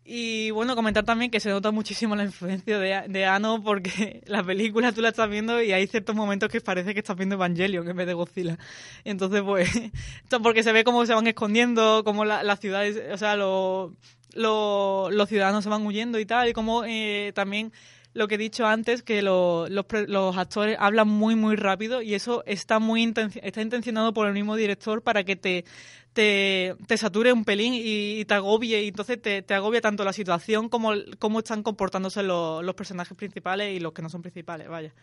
Y 0.09 0.51
bueno, 0.51 0.73
comentar 0.75 1.03
también 1.03 1.29
que 1.29 1.41
se 1.41 1.49
nota 1.49 1.69
muchísimo 1.71 2.15
la 2.15 2.23
influencia 2.23 2.79
de, 2.79 3.03
de 3.09 3.25
Ano 3.25 3.61
porque 3.61 4.21
la 4.27 4.41
película 4.41 4.93
tú 4.93 5.01
la 5.01 5.09
estás 5.09 5.29
viendo 5.29 5.61
y 5.61 5.73
hay 5.73 5.85
ciertos 5.85 6.15
momentos 6.15 6.49
que 6.49 6.61
parece 6.61 6.93
que 6.93 7.01
estás 7.01 7.17
viendo 7.17 7.35
Evangelion 7.35 7.87
en 7.89 7.97
vez 7.97 8.07
de 8.07 8.13
Godzilla. 8.13 8.57
Entonces, 9.03 9.41
pues, 9.41 9.69
porque 10.41 10.63
se 10.63 10.71
ve 10.71 10.85
cómo 10.85 11.05
se 11.05 11.13
van 11.13 11.27
escondiendo, 11.27 12.03
cómo 12.05 12.23
la- 12.23 12.41
las 12.43 12.59
ciudades, 12.61 12.97
o 13.13 13.17
sea, 13.17 13.35
los 13.35 13.91
los- 14.33 15.11
los 15.13 15.27
ciudadanos 15.29 15.63
se 15.63 15.69
van 15.69 15.85
huyendo 15.85 16.19
y 16.19 16.25
tal, 16.25 16.47
y 16.49 16.53
como 16.53 16.83
eh, 16.85 17.31
también 17.35 17.73
lo 18.17 18.27
que 18.27 18.35
he 18.35 18.37
dicho 18.37 18.65
antes, 18.65 19.03
que 19.03 19.21
lo- 19.21 19.67
los, 19.69 19.85
los 20.07 20.37
actores 20.37 20.75
hablan 20.79 21.07
muy, 21.07 21.35
muy 21.35 21.55
rápido 21.55 22.01
y 22.01 22.13
eso 22.15 22.43
está 22.45 22.79
muy 22.79 23.13
está 23.41 23.61
intencionado 23.61 24.13
por 24.13 24.27
el 24.27 24.33
mismo 24.33 24.55
director 24.55 25.01
para 25.03 25.23
que 25.23 25.35
te, 25.35 25.65
te, 26.13 26.75
te 26.87 26.97
sature 26.97 27.31
un 27.33 27.45
pelín 27.45 27.73
y, 27.73 28.19
y 28.19 28.25
te 28.25 28.33
agobie, 28.33 28.83
y 28.83 28.87
entonces 28.89 29.21
te, 29.21 29.41
te 29.41 29.53
agobia 29.53 29.81
tanto 29.81 30.03
la 30.03 30.13
situación 30.13 30.69
como 30.69 30.93
cómo 31.19 31.39
están 31.39 31.63
comportándose 31.63 32.23
los, 32.23 32.63
los 32.63 32.75
personajes 32.75 33.15
principales 33.17 33.75
y 33.75 33.79
los 33.79 33.93
que 33.93 34.01
no 34.01 34.09
son 34.09 34.21
principales, 34.21 34.67
vaya. 34.67 34.93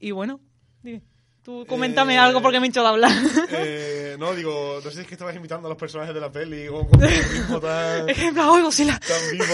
Y 0.00 0.10
bueno, 0.12 0.40
dime, 0.82 1.02
tú 1.46 1.64
coméntame 1.66 2.14
Eh, 2.14 2.18
algo 2.18 2.42
porque 2.42 2.58
me 2.58 2.66
he 2.66 2.68
hinchado 2.68 2.86
de 2.88 2.92
hablar. 2.92 3.12
Eh, 3.50 4.16
no, 4.18 4.34
digo, 4.34 4.80
no 4.82 4.90
sé 4.90 4.96
si 4.96 5.00
es 5.02 5.06
que 5.06 5.14
estabas 5.14 5.36
imitando 5.36 5.68
a 5.68 5.70
los 5.70 5.78
personajes 5.78 6.12
de 6.12 6.20
la 6.20 6.30
peli 6.32 6.66
o 6.68 6.86
con 6.88 7.00
ritmo 7.00 7.60
tan, 7.60 8.08
es 8.10 8.18
que, 8.18 8.32
¡ay, 8.36 8.62
Godzilla! 8.62 8.98
tan 8.98 9.30
vivo. 9.30 9.44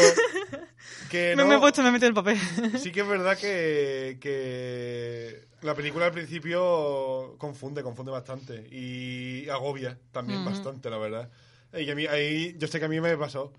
Que 1.11 1.35
no, 1.37 1.47
me 1.47 1.57
he 1.57 1.59
puesto, 1.59 1.83
me 1.83 1.91
he 1.91 1.93
metido 1.93 2.09
el 2.09 2.15
papel. 2.15 2.39
Sí 2.79 2.91
que 2.91 3.01
es 3.03 3.07
verdad 3.09 3.37
que, 3.37 4.17
que 4.21 5.45
la 5.61 5.75
película 5.75 6.07
al 6.07 6.13
principio 6.13 7.35
confunde, 7.39 7.83
confunde 7.83 8.11
bastante 8.11 8.67
y 8.71 9.49
agobia 9.51 9.99
también 10.13 10.41
Ujú. 10.41 10.51
bastante, 10.51 10.89
la 10.89 10.97
verdad. 10.99 11.29
Y 11.75 11.91
a 11.91 11.95
mí, 11.95 12.07
ahí, 12.07 12.55
yo 12.59 12.67
sé 12.69 12.79
que 12.79 12.87
a 12.87 12.89
mí 12.89 13.01
me 13.01 13.17
pasó. 13.19 13.53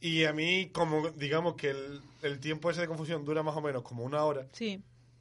Y 0.00 0.24
a 0.24 0.32
mí, 0.32 0.70
como 0.72 1.08
digamos 1.10 1.54
que 1.56 1.70
el, 1.70 2.00
el 2.22 2.38
tiempo 2.38 2.70
ese 2.70 2.82
de 2.82 2.86
confusión 2.88 3.24
dura 3.24 3.42
más 3.42 3.56
o 3.56 3.60
menos 3.60 3.82
como 3.82 4.04
una 4.04 4.22
hora, 4.24 4.46
Sí. 4.52 4.80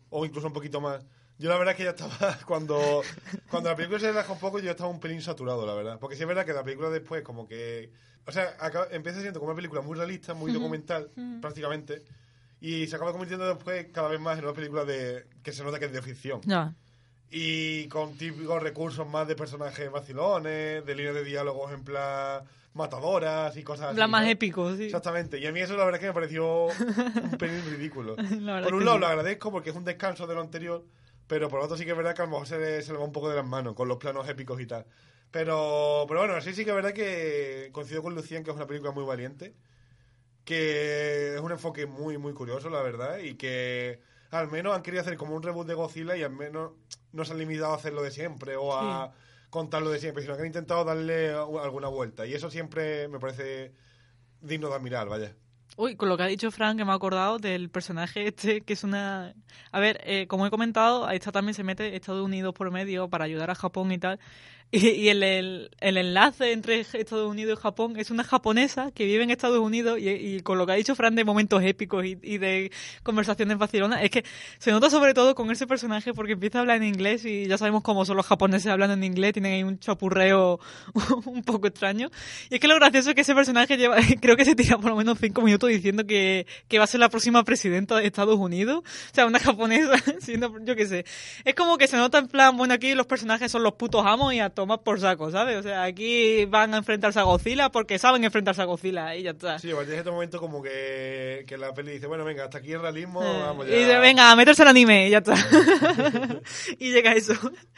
o 0.09 0.25
incluso 0.25 0.47
un 0.47 0.53
poquito 0.53 0.79
más. 0.81 1.03
Yo 1.43 1.49
la 1.49 1.57
verdad 1.57 1.73
es 1.73 1.77
que 1.77 1.83
ya 1.83 1.89
estaba, 1.89 2.37
cuando, 2.47 3.01
cuando 3.49 3.69
la 3.69 3.75
película 3.75 3.99
se 3.99 4.07
relaja 4.07 4.31
un 4.31 4.39
poco, 4.39 4.59
yo 4.59 4.71
estaba 4.71 4.89
un 4.89 5.01
pelín 5.01 5.21
saturado, 5.21 5.67
la 5.67 5.73
verdad. 5.73 5.99
Porque 5.99 6.15
sí 6.15 6.21
es 6.21 6.27
verdad 6.27 6.45
que 6.45 6.53
la 6.53 6.63
película 6.63 6.89
después 6.89 7.21
como 7.21 7.49
que... 7.49 7.91
O 8.25 8.31
sea, 8.31 8.55
acaba- 8.61 8.87
empieza 8.91 9.19
siendo 9.19 9.41
como 9.41 9.51
una 9.51 9.57
película 9.57 9.81
muy 9.81 9.97
realista, 9.97 10.33
muy 10.33 10.53
documental, 10.53 11.09
prácticamente. 11.41 12.01
Y 12.61 12.87
se 12.87 12.95
acaba 12.95 13.11
convirtiendo 13.11 13.45
después 13.45 13.87
cada 13.91 14.07
vez 14.07 14.21
más 14.21 14.39
en 14.39 14.45
una 14.45 14.53
película 14.53 14.85
de 14.85 15.25
que 15.43 15.51
se 15.51 15.65
nota 15.65 15.79
que 15.79 15.85
es 15.87 15.91
de 15.91 16.01
ficción. 16.01 16.39
Ya. 16.45 16.73
Y 17.29 17.89
con 17.89 18.17
típicos 18.17 18.63
recursos 18.63 19.05
más 19.05 19.27
de 19.27 19.35
personajes 19.35 19.91
vacilones, 19.91 20.85
de 20.85 20.95
líneas 20.95 21.15
de 21.15 21.25
diálogos 21.25 21.73
en 21.73 21.83
plan 21.83 22.43
matadoras 22.73 23.55
y 23.57 23.63
cosas 23.63 23.87
así. 23.89 23.99
La 23.99 24.07
más 24.07 24.23
¿no? 24.23 24.29
épico, 24.29 24.75
sí. 24.77 24.85
Exactamente. 24.85 25.39
Y 25.39 25.45
a 25.45 25.51
mí 25.51 25.59
eso 25.59 25.75
la 25.75 25.83
verdad 25.83 25.95
es 25.95 26.01
que 26.01 26.07
me 26.07 26.13
pareció 26.13 26.67
un 26.67 27.37
pelín 27.37 27.61
ridículo. 27.69 28.15
Por 28.63 28.73
un 28.73 28.85
lado 28.85 28.97
sí. 28.97 29.01
lo 29.01 29.07
agradezco 29.07 29.51
porque 29.51 29.71
es 29.71 29.75
un 29.75 29.83
descanso 29.83 30.25
de 30.25 30.35
lo 30.35 30.39
anterior, 30.41 30.83
pero 31.27 31.49
por 31.49 31.61
otro 31.61 31.77
sí 31.77 31.85
que 31.85 31.91
es 31.91 31.97
verdad 31.97 32.15
que 32.15 32.21
a 32.21 32.25
lo 32.25 32.31
mejor 32.31 32.47
se 32.47 32.59
le, 32.59 32.81
se 32.81 32.91
le 32.91 32.99
va 32.99 33.05
un 33.05 33.11
poco 33.11 33.29
de 33.29 33.35
las 33.35 33.45
manos 33.45 33.75
con 33.75 33.87
los 33.87 33.97
planos 33.97 34.27
épicos 34.27 34.59
y 34.61 34.65
tal. 34.67 34.85
Pero, 35.31 36.05
pero 36.07 36.19
bueno, 36.21 36.35
así 36.35 36.53
sí 36.53 36.63
que 36.63 36.71
es 36.71 36.75
verdad 36.75 36.93
que 36.93 37.69
coincido 37.71 38.03
con 38.03 38.15
Lucien 38.15 38.43
que 38.43 38.51
es 38.51 38.55
una 38.55 38.67
película 38.67 38.91
muy 38.91 39.03
valiente, 39.03 39.55
que 40.45 41.35
es 41.35 41.41
un 41.41 41.51
enfoque 41.51 41.85
muy, 41.85 42.17
muy 42.17 42.33
curioso, 42.33 42.69
la 42.69 42.81
verdad, 42.81 43.17
y 43.19 43.35
que 43.35 44.01
al 44.31 44.49
menos 44.49 44.75
han 44.75 44.83
querido 44.83 45.01
hacer 45.01 45.17
como 45.17 45.35
un 45.35 45.43
reboot 45.43 45.67
de 45.67 45.73
Godzilla 45.73 46.15
y 46.17 46.23
al 46.23 46.31
menos 46.31 46.73
no 47.11 47.25
se 47.25 47.33
han 47.33 47.39
limitado 47.39 47.73
a 47.73 47.77
hacerlo 47.77 48.01
de 48.03 48.11
siempre 48.11 48.55
o 48.55 48.73
a 48.75 49.13
contarlo 49.49 49.91
de 49.91 49.99
siempre, 49.99 50.23
sino 50.23 50.35
que 50.35 50.41
han 50.41 50.47
intentado 50.47 50.83
darle 50.83 51.31
alguna 51.31 51.87
vuelta. 51.87 52.25
Y 52.25 52.33
eso 52.33 52.49
siempre 52.49 53.07
me 53.07 53.19
parece 53.19 53.73
digno 54.41 54.69
de 54.69 54.75
admirar, 54.75 55.07
vaya. 55.07 55.35
Uy, 55.75 55.95
con 55.95 56.07
lo 56.07 56.17
que 56.17 56.23
ha 56.23 56.27
dicho 56.27 56.51
Frank, 56.51 56.77
que 56.77 56.85
me 56.85 56.91
ha 56.91 56.95
acordado 56.95 57.39
del 57.39 57.69
personaje 57.69 58.27
este, 58.27 58.61
que 58.61 58.73
es 58.73 58.83
una... 58.83 59.33
A 59.71 59.79
ver, 59.79 59.99
eh, 60.03 60.27
como 60.27 60.45
he 60.45 60.51
comentado, 60.51 61.09
esta 61.09 61.31
también 61.31 61.55
se 61.55 61.63
mete 61.63 61.95
Estados 61.95 62.23
Unidos 62.23 62.53
por 62.53 62.69
medio 62.69 63.09
para 63.09 63.25
ayudar 63.25 63.49
a 63.49 63.55
Japón 63.55 63.91
y 63.91 63.97
tal. 63.97 64.19
Y, 64.83 64.87
y 64.89 65.09
el, 65.09 65.21
el, 65.21 65.69
el 65.81 65.97
enlace 65.97 66.51
entre 66.51 66.79
Estados 66.79 67.29
Unidos 67.29 67.59
y 67.59 67.61
Japón 67.61 67.93
es 67.97 68.09
una 68.09 68.23
japonesa 68.23 68.89
que 68.89 69.05
vive 69.05 69.23
en 69.23 69.29
Estados 69.29 69.59
Unidos 69.59 69.99
y, 69.99 70.09
y 70.09 70.39
con 70.39 70.57
lo 70.57 70.65
que 70.65 70.71
ha 70.71 70.75
dicho 70.75 70.95
Frank 70.95 71.13
de 71.13 71.23
momentos 71.23 71.61
épicos 71.61 72.03
y, 72.03 72.17
y 72.23 72.39
de 72.39 72.71
conversaciones 73.03 73.59
vacilonas, 73.59 74.01
es 74.01 74.09
que 74.09 74.25
se 74.57 74.71
nota 74.71 74.89
sobre 74.89 75.13
todo 75.13 75.35
con 75.35 75.51
ese 75.51 75.67
personaje 75.67 76.11
porque 76.15 76.33
empieza 76.33 76.57
a 76.57 76.61
hablar 76.61 76.77
en 76.77 76.85
inglés 76.85 77.23
y 77.23 77.45
ya 77.45 77.59
sabemos 77.59 77.83
cómo 77.83 78.03
son 78.03 78.17
los 78.17 78.25
japoneses 78.25 78.71
hablando 78.71 78.95
en 78.95 79.03
inglés, 79.03 79.33
tienen 79.33 79.53
ahí 79.53 79.63
un 79.63 79.77
chapurreo 79.77 80.59
un 81.25 81.43
poco 81.43 81.67
extraño. 81.67 82.09
Y 82.49 82.55
es 82.55 82.59
que 82.59 82.67
lo 82.67 82.73
gracioso 82.73 83.09
es 83.09 83.15
que 83.15 83.21
ese 83.21 83.35
personaje 83.35 83.77
lleva, 83.77 83.97
creo 84.21 84.35
que 84.35 84.43
se 84.43 84.55
tira 84.55 84.79
por 84.79 84.89
lo 84.89 84.95
menos 84.95 85.19
cinco 85.21 85.43
minutos 85.43 85.69
diciendo 85.69 86.07
que, 86.07 86.47
que 86.67 86.79
va 86.79 86.85
a 86.85 86.87
ser 86.87 86.99
la 86.99 87.09
próxima 87.09 87.43
presidenta 87.43 87.97
de 87.97 88.07
Estados 88.07 88.39
Unidos. 88.39 88.79
O 88.79 89.13
sea, 89.13 89.27
una 89.27 89.37
japonesa, 89.37 89.93
siendo, 90.19 90.57
yo 90.65 90.75
qué 90.75 90.87
sé. 90.87 91.05
Es 91.45 91.53
como 91.53 91.77
que 91.77 91.85
se 91.85 91.97
nota 91.97 92.17
en 92.17 92.27
plan, 92.27 92.57
bueno, 92.57 92.73
aquí 92.73 92.95
los 92.95 93.05
personajes 93.05 93.51
son 93.51 93.61
los 93.61 93.73
putos 93.73 94.03
amos 94.03 94.33
y 94.33 94.39
a 94.39 94.49
tomar 94.63 94.81
por 94.81 94.99
saco, 94.99 95.29
¿sabes? 95.29 95.57
O 95.57 95.63
sea, 95.63 95.83
aquí 95.83 96.45
van 96.45 96.73
a 96.73 96.77
enfrentarse 96.77 97.19
a 97.19 97.23
Godzilla 97.23 97.69
porque 97.69 97.99
saben 97.99 98.23
enfrentarse 98.23 98.61
a 98.61 98.65
Godzilla 98.65 99.15
y 99.15 99.23
ya 99.23 99.31
está. 99.31 99.59
Sí, 99.59 99.69
partir 99.71 99.89
de 99.91 99.97
este 99.97 100.11
momento 100.11 100.39
como 100.39 100.61
que, 100.61 101.43
que 101.47 101.57
la 101.57 101.73
peli 101.73 101.93
dice, 101.93 102.07
bueno, 102.07 102.23
venga, 102.23 102.45
hasta 102.45 102.59
aquí 102.59 102.71
el 102.71 102.81
realismo, 102.81 103.21
Eh, 103.23 103.39
vamos 103.39 103.67
y 103.67 103.71
ya. 103.71 103.77
dice, 103.77 103.99
venga, 103.99 104.31
a 104.31 104.35
meterse 104.35 104.61
al 104.61 104.69
anime 104.69 105.07
y 105.07 105.11
ya 105.11 105.17
está. 105.19 105.35
y 106.79 106.91
llega 106.91 107.13
eso. 107.13 107.33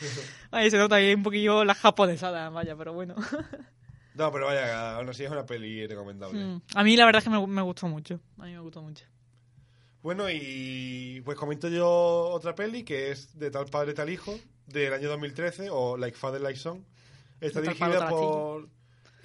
Ahí 0.52 0.69
se 0.69 0.78
nota 0.78 0.95
ahí 0.95 1.13
un 1.13 1.24
poquillo 1.24 1.65
la 1.65 1.74
japonesada, 1.76 2.50
vaya, 2.50 2.76
pero 2.76 2.93
bueno. 2.93 3.15
No, 4.15 4.32
pero 4.32 4.45
vaya, 4.45 4.95
aún 4.95 5.10
así 5.10 5.26
es 5.26 5.30
una 5.30 5.45
peli 5.45 5.86
recomendable. 5.88 6.39
Mm. 6.41 6.62
A 6.76 6.84
mí 6.86 6.95
la 6.95 7.06
verdad 7.06 7.17
es 7.17 7.26
que 7.26 7.30
me, 7.30 7.45
me 7.48 7.62
gustó 7.62 7.89
mucho. 7.89 8.21
A 8.39 8.45
mí 8.45 8.54
me 8.54 8.60
gustó 8.62 8.82
mucho. 8.82 9.04
Bueno, 10.02 10.30
y 10.30 11.21
pues 11.26 11.38
comento 11.38 11.67
yo 11.67 11.89
otra 11.89 12.56
peli 12.56 12.84
que 12.86 13.12
es 13.12 13.38
de 13.38 13.52
Tal 13.52 13.65
Padre 13.65 13.93
Tal 13.93 14.10
Hijo, 14.10 14.39
del 14.67 14.93
año 14.93 15.10
2013, 15.10 15.69
o 15.69 15.97
Like 15.97 16.17
Father 16.17 16.41
Like 16.41 16.60
Son. 16.60 16.86
Está 17.41 17.62
dirigida 17.62 18.10
por, 18.10 18.69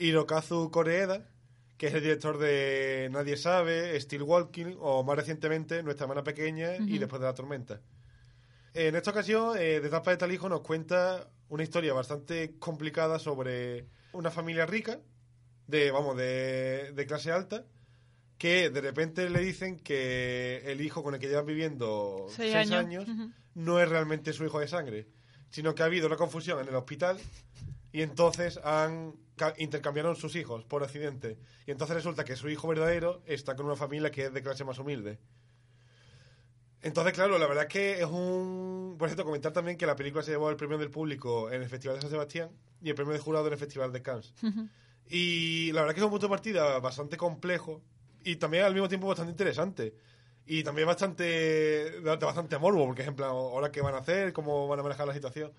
Hirokazu 0.00 0.70
Koreeda, 0.70 1.26
que 1.76 1.88
es 1.88 1.94
el 1.94 2.03
director 2.03 2.38
de 2.38 3.09
Nadie 3.12 3.37
sabe, 3.37 3.98
Still 4.00 4.22
Walking 4.22 4.76
o 4.81 5.03
más 5.05 5.16
recientemente 5.16 5.83
Nuestra 5.83 6.05
hermana 6.05 6.24
pequeña 6.24 6.76
y 6.76 6.98
Después 6.98 7.20
de 7.20 7.26
la 7.26 7.35
tormenta. 7.35 7.81
En 8.72 8.94
esta 8.94 9.11
ocasión, 9.11 9.57
eh, 9.59 9.81
De 9.81 9.88
Tapa 9.88 10.12
de 10.12 10.16
Tal 10.16 10.33
Hijo 10.33 10.48
nos 10.48 10.61
cuenta 10.61 11.29
una 11.48 11.62
historia 11.62 11.92
bastante 11.92 12.57
complicada 12.59 13.18
sobre 13.18 13.87
una 14.12 14.31
familia 14.31 14.64
rica, 14.64 15.00
de, 15.66 15.90
vamos, 15.90 16.16
de, 16.16 16.92
de 16.92 17.07
clase 17.07 17.33
alta, 17.33 17.64
que 18.38 18.70
de 18.70 18.81
repente 18.81 19.29
le 19.29 19.40
dicen 19.40 19.79
que 19.79 20.62
el 20.64 20.81
hijo 20.81 21.03
con 21.03 21.14
el 21.14 21.20
que 21.20 21.29
llevan 21.29 21.46
viviendo 21.46 22.26
Seis 22.29 22.53
seis, 22.53 22.70
años. 22.72 23.07
no 23.55 23.81
es 23.81 23.88
realmente 23.88 24.33
su 24.33 24.44
hijo 24.44 24.61
de 24.61 24.68
sangre, 24.68 25.09
sino 25.50 25.74
que 25.74 25.82
ha 25.82 25.86
habido 25.86 26.06
una 26.06 26.16
confusión 26.16 26.60
en 26.60 26.68
el 26.68 26.74
hospital 26.74 27.18
y 27.92 28.02
entonces 28.02 28.58
han 28.64 29.14
ca- 29.36 29.54
intercambiaron 29.58 30.16
sus 30.16 30.36
hijos 30.36 30.64
por 30.64 30.82
accidente. 30.82 31.38
Y 31.66 31.72
entonces 31.72 31.96
resulta 31.96 32.24
que 32.24 32.36
su 32.36 32.48
hijo 32.48 32.68
verdadero 32.68 33.22
está 33.26 33.56
con 33.56 33.66
una 33.66 33.76
familia 33.76 34.10
que 34.10 34.26
es 34.26 34.32
de 34.32 34.42
clase 34.42 34.64
más 34.64 34.78
humilde. 34.78 35.18
Entonces, 36.82 37.12
claro, 37.12 37.38
la 37.38 37.46
verdad 37.46 37.64
es 37.64 37.70
que 37.70 38.00
es 38.00 38.06
un... 38.06 38.96
Por 38.98 39.08
cierto, 39.08 39.24
comentar 39.24 39.52
también 39.52 39.76
que 39.76 39.84
la 39.86 39.96
película 39.96 40.22
se 40.22 40.30
llevó 40.30 40.48
el 40.48 40.56
premio 40.56 40.78
del 40.78 40.90
público 40.90 41.50
en 41.50 41.62
el 41.62 41.68
Festival 41.68 41.96
de 41.96 42.02
San 42.02 42.10
Sebastián 42.10 42.48
y 42.80 42.88
el 42.88 42.94
premio 42.94 43.12
de 43.12 43.18
jurado 43.18 43.46
en 43.48 43.52
el 43.52 43.58
Festival 43.58 43.92
de 43.92 44.00
Cannes. 44.02 44.32
Y 45.08 45.72
la 45.72 45.80
verdad 45.82 45.90
es 45.90 45.94
que 45.96 46.00
es 46.00 46.04
un 46.04 46.10
punto 46.10 46.26
de 46.26 46.30
partida 46.30 46.78
bastante 46.78 47.16
complejo 47.18 47.82
y 48.24 48.36
también 48.36 48.64
al 48.64 48.72
mismo 48.72 48.88
tiempo 48.88 49.08
bastante 49.08 49.32
interesante. 49.32 49.94
Y 50.46 50.64
también 50.64 50.87
bastante 50.87 52.00
bastante 52.00 52.59
morbo, 52.59 52.87
porque 52.87 53.03
ejemplo, 53.03 53.24
ahora 53.26 53.70
qué 53.70 53.81
van 53.81 53.94
a 53.94 53.98
hacer, 53.98 54.33
cómo 54.33 54.66
van 54.68 54.81
a 54.81 54.83
manejar 54.83 55.07
la 55.07 55.14
situación. 55.14 55.53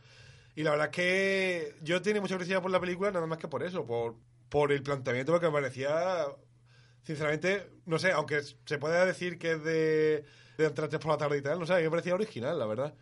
Y 0.56 0.64
la 0.64 0.72
verdad 0.72 0.88
es 0.88 0.96
que 0.96 1.76
yo 1.82 2.02
tenía 2.02 2.22
mucha 2.22 2.36
curiosidad 2.36 2.62
por 2.62 2.72
la 2.72 2.80
película, 2.80 3.12
nada 3.12 3.26
más 3.26 3.38
que 3.38 3.48
por 3.48 3.64
eso, 3.64 3.86
por, 3.86 4.16
por 4.50 4.72
el 4.72 4.84
planteamiento, 4.84 5.32
porque 5.32 5.48
me 5.48 5.54
parecía, 5.54 6.26
sinceramente, 7.04 7.70
no 7.86 8.00
sé, 8.00 8.12
aunque 8.12 8.42
se 8.42 8.78
pueda 8.78 9.06
decir 9.06 9.40
que 9.40 9.54
es 9.54 9.64
de, 9.64 10.26
de 10.58 10.70
tres 10.72 10.90
por 11.00 11.12
la 11.12 11.18
tarde 11.18 11.38
y 11.38 11.42
tal, 11.42 11.60
no 11.60 11.66
sé, 11.66 11.82
me 11.82 11.90
parecía 11.90 12.16
original, 12.16 12.60
la 12.60 12.66
verdad. 12.66 12.94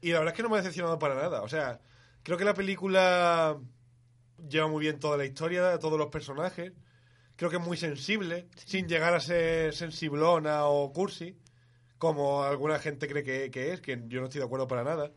Y 0.00 0.12
la 0.12 0.18
verdad 0.18 0.32
es 0.34 0.36
que 0.36 0.42
no 0.42 0.48
me 0.48 0.56
ha 0.56 0.58
decepcionado 0.58 0.98
para 0.98 1.14
nada. 1.14 1.42
O 1.42 1.48
sea, 1.48 1.80
creo 2.22 2.36
que 2.36 2.44
la 2.44 2.54
película 2.54 3.58
lleva 4.48 4.68
muy 4.68 4.80
bien 4.82 4.98
toda 4.98 5.16
la 5.16 5.24
historia, 5.24 5.78
todos 5.78 5.98
los 5.98 6.08
personajes. 6.08 6.72
Creo 7.36 7.50
que 7.50 7.56
es 7.56 7.62
muy 7.62 7.76
sensible, 7.76 8.48
sin 8.64 8.88
llegar 8.88 9.14
a 9.14 9.20
ser 9.20 9.74
sensiblona 9.74 10.66
o 10.66 10.92
cursi, 10.92 11.36
como 11.98 12.42
alguna 12.42 12.78
gente 12.78 13.08
cree 13.08 13.22
que, 13.22 13.50
que 13.50 13.72
es, 13.72 13.80
que 13.80 14.02
yo 14.08 14.20
no 14.20 14.26
estoy 14.26 14.40
de 14.40 14.46
acuerdo 14.46 14.66
para 14.66 14.84
nada. 14.84 15.12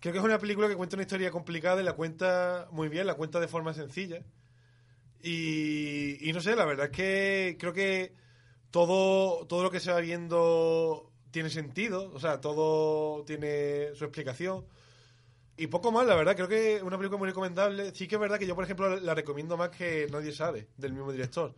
Creo 0.00 0.12
que 0.12 0.20
es 0.20 0.24
una 0.24 0.38
película 0.38 0.68
que 0.68 0.76
cuenta 0.76 0.96
una 0.96 1.02
historia 1.02 1.30
complicada 1.32 1.80
y 1.80 1.84
la 1.84 1.94
cuenta 1.94 2.68
muy 2.70 2.88
bien, 2.88 3.06
la 3.06 3.14
cuenta 3.14 3.40
de 3.40 3.48
forma 3.48 3.74
sencilla. 3.74 4.22
Y, 5.20 6.28
y 6.28 6.32
no 6.32 6.40
sé, 6.40 6.54
la 6.54 6.64
verdad 6.64 6.86
es 6.86 6.92
que 6.92 7.56
creo 7.58 7.72
que 7.72 8.14
todo, 8.70 9.46
todo 9.46 9.64
lo 9.64 9.70
que 9.70 9.80
se 9.80 9.90
va 9.90 10.00
viendo 10.00 11.12
tiene 11.32 11.50
sentido, 11.50 12.10
o 12.14 12.20
sea, 12.20 12.40
todo 12.40 13.24
tiene 13.24 13.94
su 13.94 14.04
explicación. 14.04 14.64
Y 15.58 15.66
poco 15.66 15.90
más, 15.92 16.06
la 16.06 16.14
verdad, 16.14 16.34
creo 16.36 16.48
que 16.48 16.76
es 16.76 16.82
una 16.82 16.96
película 16.96 17.18
muy 17.18 17.28
recomendable. 17.28 17.92
Sí 17.94 18.06
que 18.08 18.14
es 18.14 18.20
verdad 18.20 18.38
que 18.38 18.46
yo, 18.46 18.54
por 18.54 18.64
ejemplo, 18.64 18.96
la, 19.00 19.14
recomiendo 19.14 19.56
más 19.56 19.70
que 19.70 20.06
Nadie 20.10 20.32
sabe, 20.32 20.68
del 20.76 20.92
mismo 20.92 21.10
director. 21.12 21.54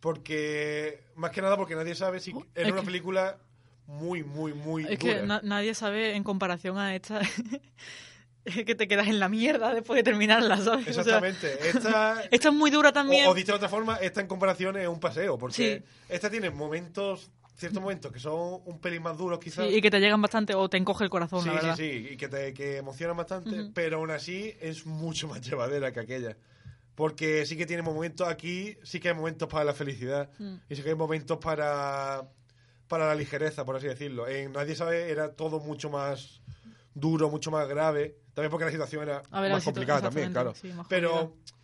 Porque, 0.00 1.00
más 1.14 1.30
que 1.30 1.40
nada 1.40 1.56
porque 1.56 1.74
Nadie 1.74 1.94
sabe, 1.94 2.20
sí, 2.20 2.32
es 2.54 2.64
es 2.66 2.70
una 2.72 2.80
que- 2.80 2.86
película 2.86 3.38
muy, 3.86 4.22
muy, 4.22 4.52
muy 4.52 4.82
Es 4.84 4.98
dura. 4.98 5.14
que 5.20 5.22
na- 5.26 5.40
nadie 5.42 5.74
sabe 5.74 6.14
en 6.16 6.24
comparación 6.24 6.78
a 6.78 6.94
esta 6.94 7.20
es 8.44 8.64
que 8.64 8.74
te 8.74 8.86
quedas 8.88 9.08
en 9.08 9.18
la 9.20 9.28
mierda 9.28 9.72
después 9.72 9.96
de 9.96 10.02
terminarla, 10.02 10.56
¿sabes? 10.58 10.88
O 10.88 10.92
sea, 10.92 11.18
Exactamente. 11.18 11.68
Esta, 11.68 12.22
esta 12.30 12.48
es 12.48 12.54
muy 12.54 12.70
dura 12.70 12.92
también. 12.92 13.26
O, 13.26 13.30
o 13.30 13.34
dicho 13.34 13.52
de 13.52 13.56
otra 13.56 13.68
forma, 13.68 13.96
esta 13.96 14.20
en 14.20 14.26
comparación 14.26 14.76
es 14.76 14.88
un 14.88 15.00
paseo, 15.00 15.38
porque 15.38 15.54
Sí. 15.80 15.84
esta 16.10 16.28
tiene 16.30 16.50
momentos, 16.50 17.30
ciertos 17.54 17.80
momentos 17.80 18.10
que 18.12 18.18
son 18.18 18.60
un 18.64 18.78
pelín 18.80 19.02
más 19.02 19.16
duros 19.16 19.38
Sí, 19.40 19.44
quizás. 19.44 19.70
y 19.70 19.80
que 19.80 19.90
te 19.90 20.00
llegan 20.00 20.20
bastante 20.20 20.54
o 20.54 20.68
te 20.68 20.76
encoge 20.76 21.04
el 21.04 21.10
corazón, 21.10 21.40
sí, 21.42 21.48
la 21.48 21.54
verdad. 21.54 21.76
sí, 21.76 21.90
sí, 21.90 22.08
y 22.12 22.16
que 22.16 22.28
te 22.28 22.52
que 22.52 22.78
emocionan 22.78 23.16
bastante, 23.16 23.60
Ujú. 23.62 23.72
pero 23.72 23.98
aún 23.98 24.10
así 24.10 24.54
es 24.60 24.86
mucho 24.86 25.28
más 25.28 25.40
llevadera 25.48 25.92
que 25.92 26.00
aquella. 26.00 26.36
Porque 26.94 27.44
sí 27.46 27.56
que 27.56 27.66
tiene 27.66 27.82
momentos 27.82 28.28
aquí, 28.28 28.76
sí 28.84 29.00
que 29.00 29.08
hay 29.08 29.14
momentos 29.14 29.48
para 29.48 29.64
la 29.64 29.74
felicidad, 29.74 30.30
Mm. 30.38 30.54
y 30.68 30.76
sí 30.76 30.82
que 30.82 30.90
hay 30.90 30.94
momentos 30.94 31.38
para, 31.38 32.28
para 32.88 33.06
la 33.08 33.14
ligereza, 33.14 33.64
por 33.64 33.76
así 33.76 33.86
decirlo. 33.88 34.28
En 34.28 34.52
Nadie 34.52 34.76
sabe 34.76 35.10
era 35.10 35.32
todo 35.34 35.58
mucho 35.60 35.90
más 35.90 36.40
duro, 36.94 37.30
mucho 37.30 37.50
más 37.50 37.66
grave, 37.68 38.16
también 38.34 38.50
porque 38.50 38.66
la 38.66 38.70
situación 38.70 39.02
era 39.02 39.22
ver, 39.40 39.50
más 39.52 39.64
complicada 39.64 40.02
también, 40.02 40.30
claro. 40.32 40.54
sí, 40.54 40.72
más 40.72 40.86
pero 40.88 41.10
complicada. 41.10 41.54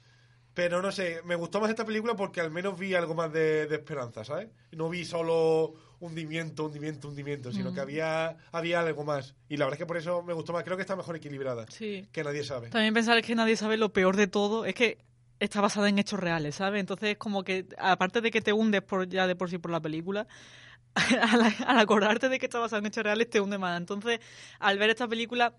Pero 0.55 0.83
no 0.83 0.91
sé, 0.93 1.21
me 1.25 1.35
gustó 1.35 1.61
más 1.61 1.71
esta 1.71 1.85
película 1.85 2.15
porque 2.17 2.41
al 2.41 2.51
menos 2.51 2.79
vi 2.79 2.95
algo 2.95 3.15
más 3.15 3.33
de, 3.33 3.67
de 3.67 3.77
esperanza, 3.77 4.25
¿sabes? 4.25 4.49
No 4.73 4.89
vi 4.89 5.05
solo 5.05 5.75
hundimiento, 6.01 6.65
hundimiento, 6.65 7.09
hundimiento, 7.09 7.53
sino 7.53 7.71
Mm. 7.71 7.75
que 7.75 7.81
había, 7.81 8.37
había 8.53 8.81
algo 8.81 9.05
más. 9.05 9.35
Y 9.49 9.57
la 9.59 9.67
verdad 9.67 9.75
es 9.77 9.79
que 9.81 9.87
por 9.87 9.97
eso 9.99 10.23
me 10.23 10.33
gustó 10.33 10.53
más. 10.53 10.65
Creo 10.65 10.77
que 10.77 10.83
está 10.83 10.97
mejor 10.97 11.15
equilibrada. 11.17 11.67
Sí. 11.69 12.09
Que 12.11 12.25
nadie 12.25 12.43
sabe. 12.43 12.71
También 12.71 12.95
pensar 12.95 13.21
que 13.23 13.35
nadie 13.35 13.57
sabe 13.57 13.77
lo 13.77 13.93
peor 13.93 14.17
de 14.17 14.27
todo 14.27 14.65
es 14.65 14.75
que 14.75 14.99
está 15.41 15.61
basada 15.61 15.89
en 15.89 15.99
hechos 15.99 16.19
reales, 16.21 16.55
¿sabes? 16.57 16.81
Entonces, 16.81 17.17
como 17.17 17.45
que, 17.45 17.67
aparte 17.79 18.21
de 18.21 18.31
que 18.31 18.41
te 18.41 18.53
hundes 18.53 18.83
por 18.83 19.09
ya 19.09 19.27
de 19.27 19.37
por 19.37 19.51
sí 19.51 19.59
por 19.59 19.71
la 19.71 19.81
película, 19.81 20.27
al, 20.95 21.55
al 21.67 21.79
acordarte 21.79 22.29
de 22.29 22.39
que 22.39 22.47
está 22.47 22.59
basada 22.59 22.81
en 22.81 22.87
hechos 22.87 23.05
reales 23.05 23.31
te 23.31 23.41
hunde 23.41 23.59
más. 23.59 23.79
Entonces, 23.79 24.21
al 24.59 24.79
ver 24.79 24.91
esta 24.91 25.07
película, 25.07 25.55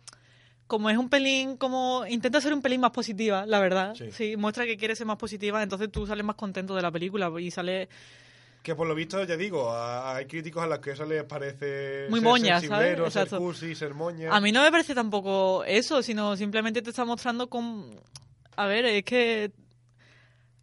como 0.72 0.90
es 0.90 0.98
un 0.98 1.10
pelín, 1.10 1.58
como 1.58 2.06
intenta 2.08 2.40
ser 2.40 2.54
un 2.54 2.62
pelín 2.62 2.80
más 2.80 2.92
positiva, 2.92 3.46
la 3.46 3.60
verdad. 3.60 3.94
Sí. 3.94 4.10
Sí, 4.14 4.38
muestra 4.38 4.66
que 4.66 4.78
quiere 4.78 4.96
ser 4.96 5.06
más 5.06 5.18
positiva, 5.18 5.62
entonces 5.62 5.92
tú 5.92 6.08
sales 6.08 6.24
más 6.24 6.38
contento 6.38 6.74
de 6.74 6.82
la 6.82 6.90
película 6.90 7.30
y 7.42 7.52
sales 7.52 7.90
Que 8.64 8.74
por 8.74 8.88
lo 8.88 8.96
visto, 8.96 9.22
ya 9.26 9.36
digo, 9.36 9.70
a- 9.70 10.16
hay 10.16 10.28
críticos 10.28 10.64
a 10.64 10.68
los 10.68 10.80
que 10.80 10.92
eso 10.92 11.04
les 11.04 11.26
parece 11.26 12.06
Muy 12.10 12.22
ser 12.22 12.30
moñas, 12.30 12.64
¿sabes? 12.66 13.14
ser 13.14 13.28
cursi, 13.38 13.76
ser 13.76 13.94
moñas. 13.94 14.32
A 14.34 14.40
mí 14.40 14.54
no 14.54 14.62
me 14.64 14.72
parece 14.72 14.96
tampoco 14.96 15.66
eso, 15.66 16.02
sino 16.02 16.38
simplemente 16.38 16.82
te 16.82 16.92
está 16.92 17.04
mostrando 17.04 17.50
con... 17.50 18.00
A 18.56 18.66
ver, 18.68 18.86
es 18.86 19.04
que... 19.04 19.52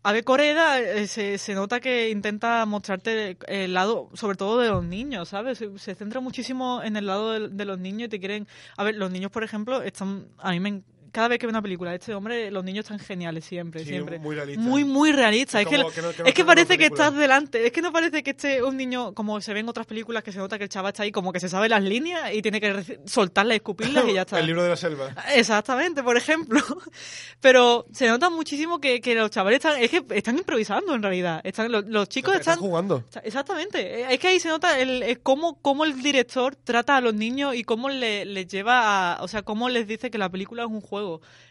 A 0.02 0.12
ver, 0.12 0.24
Coreda 0.24 0.80
eh, 0.80 1.06
se, 1.08 1.38
se 1.38 1.54
nota 1.54 1.80
que 1.80 2.08
intenta 2.10 2.64
mostrarte 2.66 3.36
el 3.48 3.74
lado, 3.74 4.08
sobre 4.14 4.36
todo 4.36 4.58
de 4.58 4.68
los 4.68 4.84
niños, 4.84 5.28
¿sabes? 5.30 5.58
Se, 5.58 5.76
se 5.78 5.94
centra 5.94 6.20
muchísimo 6.20 6.82
en 6.82 6.96
el 6.96 7.06
lado 7.06 7.32
de, 7.32 7.48
de 7.48 7.64
los 7.64 7.78
niños 7.78 8.06
y 8.06 8.08
te 8.08 8.20
quieren... 8.20 8.46
A 8.76 8.84
ver, 8.84 8.94
los 8.94 9.10
niños, 9.10 9.30
por 9.30 9.44
ejemplo, 9.44 9.82
están... 9.82 10.28
A 10.38 10.52
mí 10.52 10.60
me... 10.60 10.82
Cada 11.12 11.28
vez 11.28 11.38
que 11.38 11.46
veo 11.46 11.50
una 11.50 11.62
película 11.62 11.90
de 11.90 11.96
este 11.96 12.14
hombre, 12.14 12.50
los 12.50 12.64
niños 12.64 12.84
están 12.84 12.98
geniales 12.98 13.44
siempre, 13.44 13.80
Sí, 13.82 13.90
siempre. 13.90 14.18
muy 14.18 14.34
realistas. 14.36 14.64
Muy, 14.64 14.84
muy 14.84 15.12
realistas. 15.12 15.62
Es 15.62 15.66
que, 15.68 15.78
no- 15.78 15.88
que 15.90 16.02
no 16.02 16.10
es 16.10 16.34
que 16.34 16.44
parece 16.44 16.76
que 16.78 16.86
estás 16.86 17.14
delante. 17.14 17.66
Es 17.66 17.72
que 17.72 17.82
no 17.82 17.92
parece 17.92 18.22
que 18.22 18.30
esté 18.30 18.62
un 18.62 18.76
niño, 18.76 19.14
como 19.14 19.40
se 19.40 19.52
ve 19.54 19.60
en 19.60 19.68
otras 19.68 19.86
películas, 19.86 20.22
que 20.22 20.32
se 20.32 20.38
nota 20.38 20.58
que 20.58 20.64
el 20.64 20.70
chaval 20.70 20.90
está 20.92 21.02
ahí 21.04 21.12
como 21.12 21.32
que 21.32 21.40
se 21.40 21.48
sabe 21.48 21.68
las 21.68 21.82
líneas 21.82 22.32
y 22.34 22.42
tiene 22.42 22.60
que 22.60 23.00
soltarlas, 23.06 23.56
escupirlas 23.56 24.04
y 24.08 24.14
ya 24.14 24.22
está. 24.22 24.38
El 24.40 24.46
libro 24.46 24.62
de 24.62 24.68
la 24.70 24.76
selva. 24.76 25.10
Exactamente, 25.34 26.02
por 26.02 26.16
ejemplo. 26.16 26.60
Pero 27.40 27.86
se 27.92 28.08
nota 28.08 28.30
muchísimo 28.30 28.80
que, 28.80 29.00
que 29.00 29.14
los 29.14 29.30
chavales 29.30 29.58
están, 29.58 29.80
es 29.80 29.90
que 29.90 30.02
están 30.10 30.36
improvisando 30.38 30.94
en 30.94 31.02
realidad. 31.02 31.40
Están, 31.44 31.70
los, 31.70 31.84
los 31.86 32.08
chicos 32.08 32.34
Están 32.34 32.54
están, 32.54 32.66
jugando. 32.68 33.04
Exactamente. 33.22 34.00
Eh, 34.02 34.06
Es 34.10 34.18
que 34.18 34.28
ahí 34.28 34.40
se 34.40 34.48
nota 34.48 34.78
el, 34.80 35.02
el 35.02 35.20
cómo, 35.20 35.60
cómo 35.62 35.84
el 35.84 36.00
director 36.02 36.56
trata 36.56 36.96
a 36.96 37.00
los 37.00 37.14
niños 37.14 37.54
y 37.54 37.62
cómo 37.64 37.88
le- 37.88 38.24
les 38.24 38.48
lleva 38.48 39.14
a. 39.14 39.22
O 39.22 39.28
sea, 39.28 39.42
cómo 39.42 39.68
les 39.68 39.86
dice 39.86 40.10
que 40.10 40.18
la 40.18 40.28
película 40.28 40.62
es 40.64 40.68
un 40.68 40.80
juego. 40.80 40.97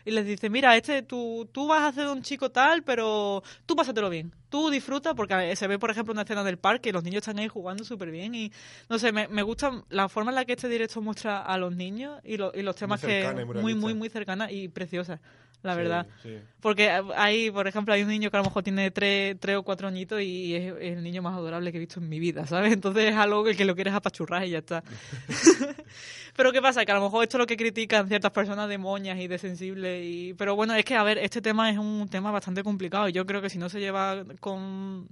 Y 0.06 0.12
les 0.12 0.26
dice: 0.26 0.50
Mira, 0.50 0.76
este 0.78 1.02
tú, 1.04 1.48
tú 1.52 1.68
vas 1.68 1.82
a 1.82 1.88
hacer 1.88 2.08
un 2.08 2.22
chico 2.22 2.52
tal, 2.52 2.84
pero 2.84 3.44
tú 3.66 3.76
pásatelo 3.76 4.10
bien. 4.10 4.34
Tú 4.50 4.70
disfruta, 4.70 5.14
porque 5.14 5.36
ver, 5.36 5.58
se 5.58 5.68
ve, 5.68 5.78
por 5.78 5.92
ejemplo, 5.92 6.14
una 6.14 6.22
escena 6.22 6.44
del 6.44 6.58
parque 6.58 6.90
y 6.90 6.92
los 6.94 7.04
niños 7.04 7.18
están 7.18 7.38
ahí 7.40 7.48
jugando 7.50 7.84
súper 7.84 8.12
bien. 8.12 8.34
Y 8.34 8.52
no 8.90 8.98
sé, 8.98 9.12
me, 9.12 9.28
me 9.28 9.42
gusta 9.42 9.84
la 9.90 10.08
forma 10.08 10.32
en 10.32 10.36
la 10.36 10.46
que 10.46 10.54
este 10.54 10.70
director 10.70 11.04
muestra 11.04 11.42
a 11.42 11.58
los 11.58 11.76
niños 11.76 12.20
y, 12.24 12.38
lo- 12.38 12.52
y 12.56 12.62
los 12.62 12.76
temas 12.76 13.02
cercana 13.02 13.40
que. 13.40 13.46
muy 13.46 13.62
Muy, 13.62 13.74
muy, 13.76 13.94
muy 13.94 14.10
cercanas 14.10 14.52
y 14.52 14.70
preciosas, 14.70 15.20
la 15.68 15.74
Sí, 15.74 15.78
verdad. 15.78 16.08
sí. 16.24 16.38
Porque 16.60 16.90
hay, 17.16 17.52
por 17.52 17.68
ejemplo, 17.68 17.94
hay 17.94 18.02
un 18.02 18.10
niño 18.10 18.32
que 18.32 18.38
a 18.38 18.40
lo 18.40 18.46
mejor 18.46 18.64
tiene 18.64 18.90
tres, 18.92 19.38
tres 19.40 19.56
o 19.58 19.64
cuatro 19.64 19.88
añitos 19.88 20.22
y 20.22 20.56
es, 20.56 20.74
es 20.82 20.98
el 20.98 21.04
niño 21.04 21.22
más 21.22 21.36
adorable 21.36 21.72
que 21.72 21.78
he 21.78 21.80
visto 21.80 22.00
en 22.00 22.10
mi 22.10 22.20
vida, 22.20 22.46
¿sabes? 22.48 22.74
Entonces 22.74 23.06
es 23.12 23.16
algo 23.16 23.44
que, 23.44 23.56
que 23.56 23.66
lo 23.66 23.76
quieres 23.76 23.94
apachurrar 23.94 24.44
y 24.46 24.50
ya 24.50 24.58
está. 24.60 24.84
pero 26.36 26.52
¿qué 26.52 26.62
pasa? 26.62 26.86
Que 26.86 26.92
a 26.92 26.96
lo 26.96 27.02
mejor 27.02 27.24
esto 27.24 27.38
es 27.38 27.40
lo 27.40 27.48
que 27.48 27.58
critican 27.58 28.08
ciertas 28.08 28.32
personas 28.32 28.70
de 28.70 28.78
moñas 28.78 29.20
y 29.20 29.28
de 29.28 29.38
sensibles. 29.38 30.04
Y... 30.06 30.34
Pero 30.36 30.56
bueno, 30.56 30.74
es 30.76 30.86
que, 30.86 30.96
a 30.96 31.04
ver, 31.04 31.18
este 31.20 31.42
tema 31.42 31.70
es 31.70 31.78
un 31.78 32.08
tema 32.10 32.32
bastante 32.32 32.64
complicado. 32.64 33.08
y 33.10 33.12
Yo 33.14 33.26
creo 33.26 33.42
que 33.42 33.50
si 33.50 33.58
no 33.58 33.70
se 33.70 33.80
lleva 33.80 34.24
con 34.40 35.08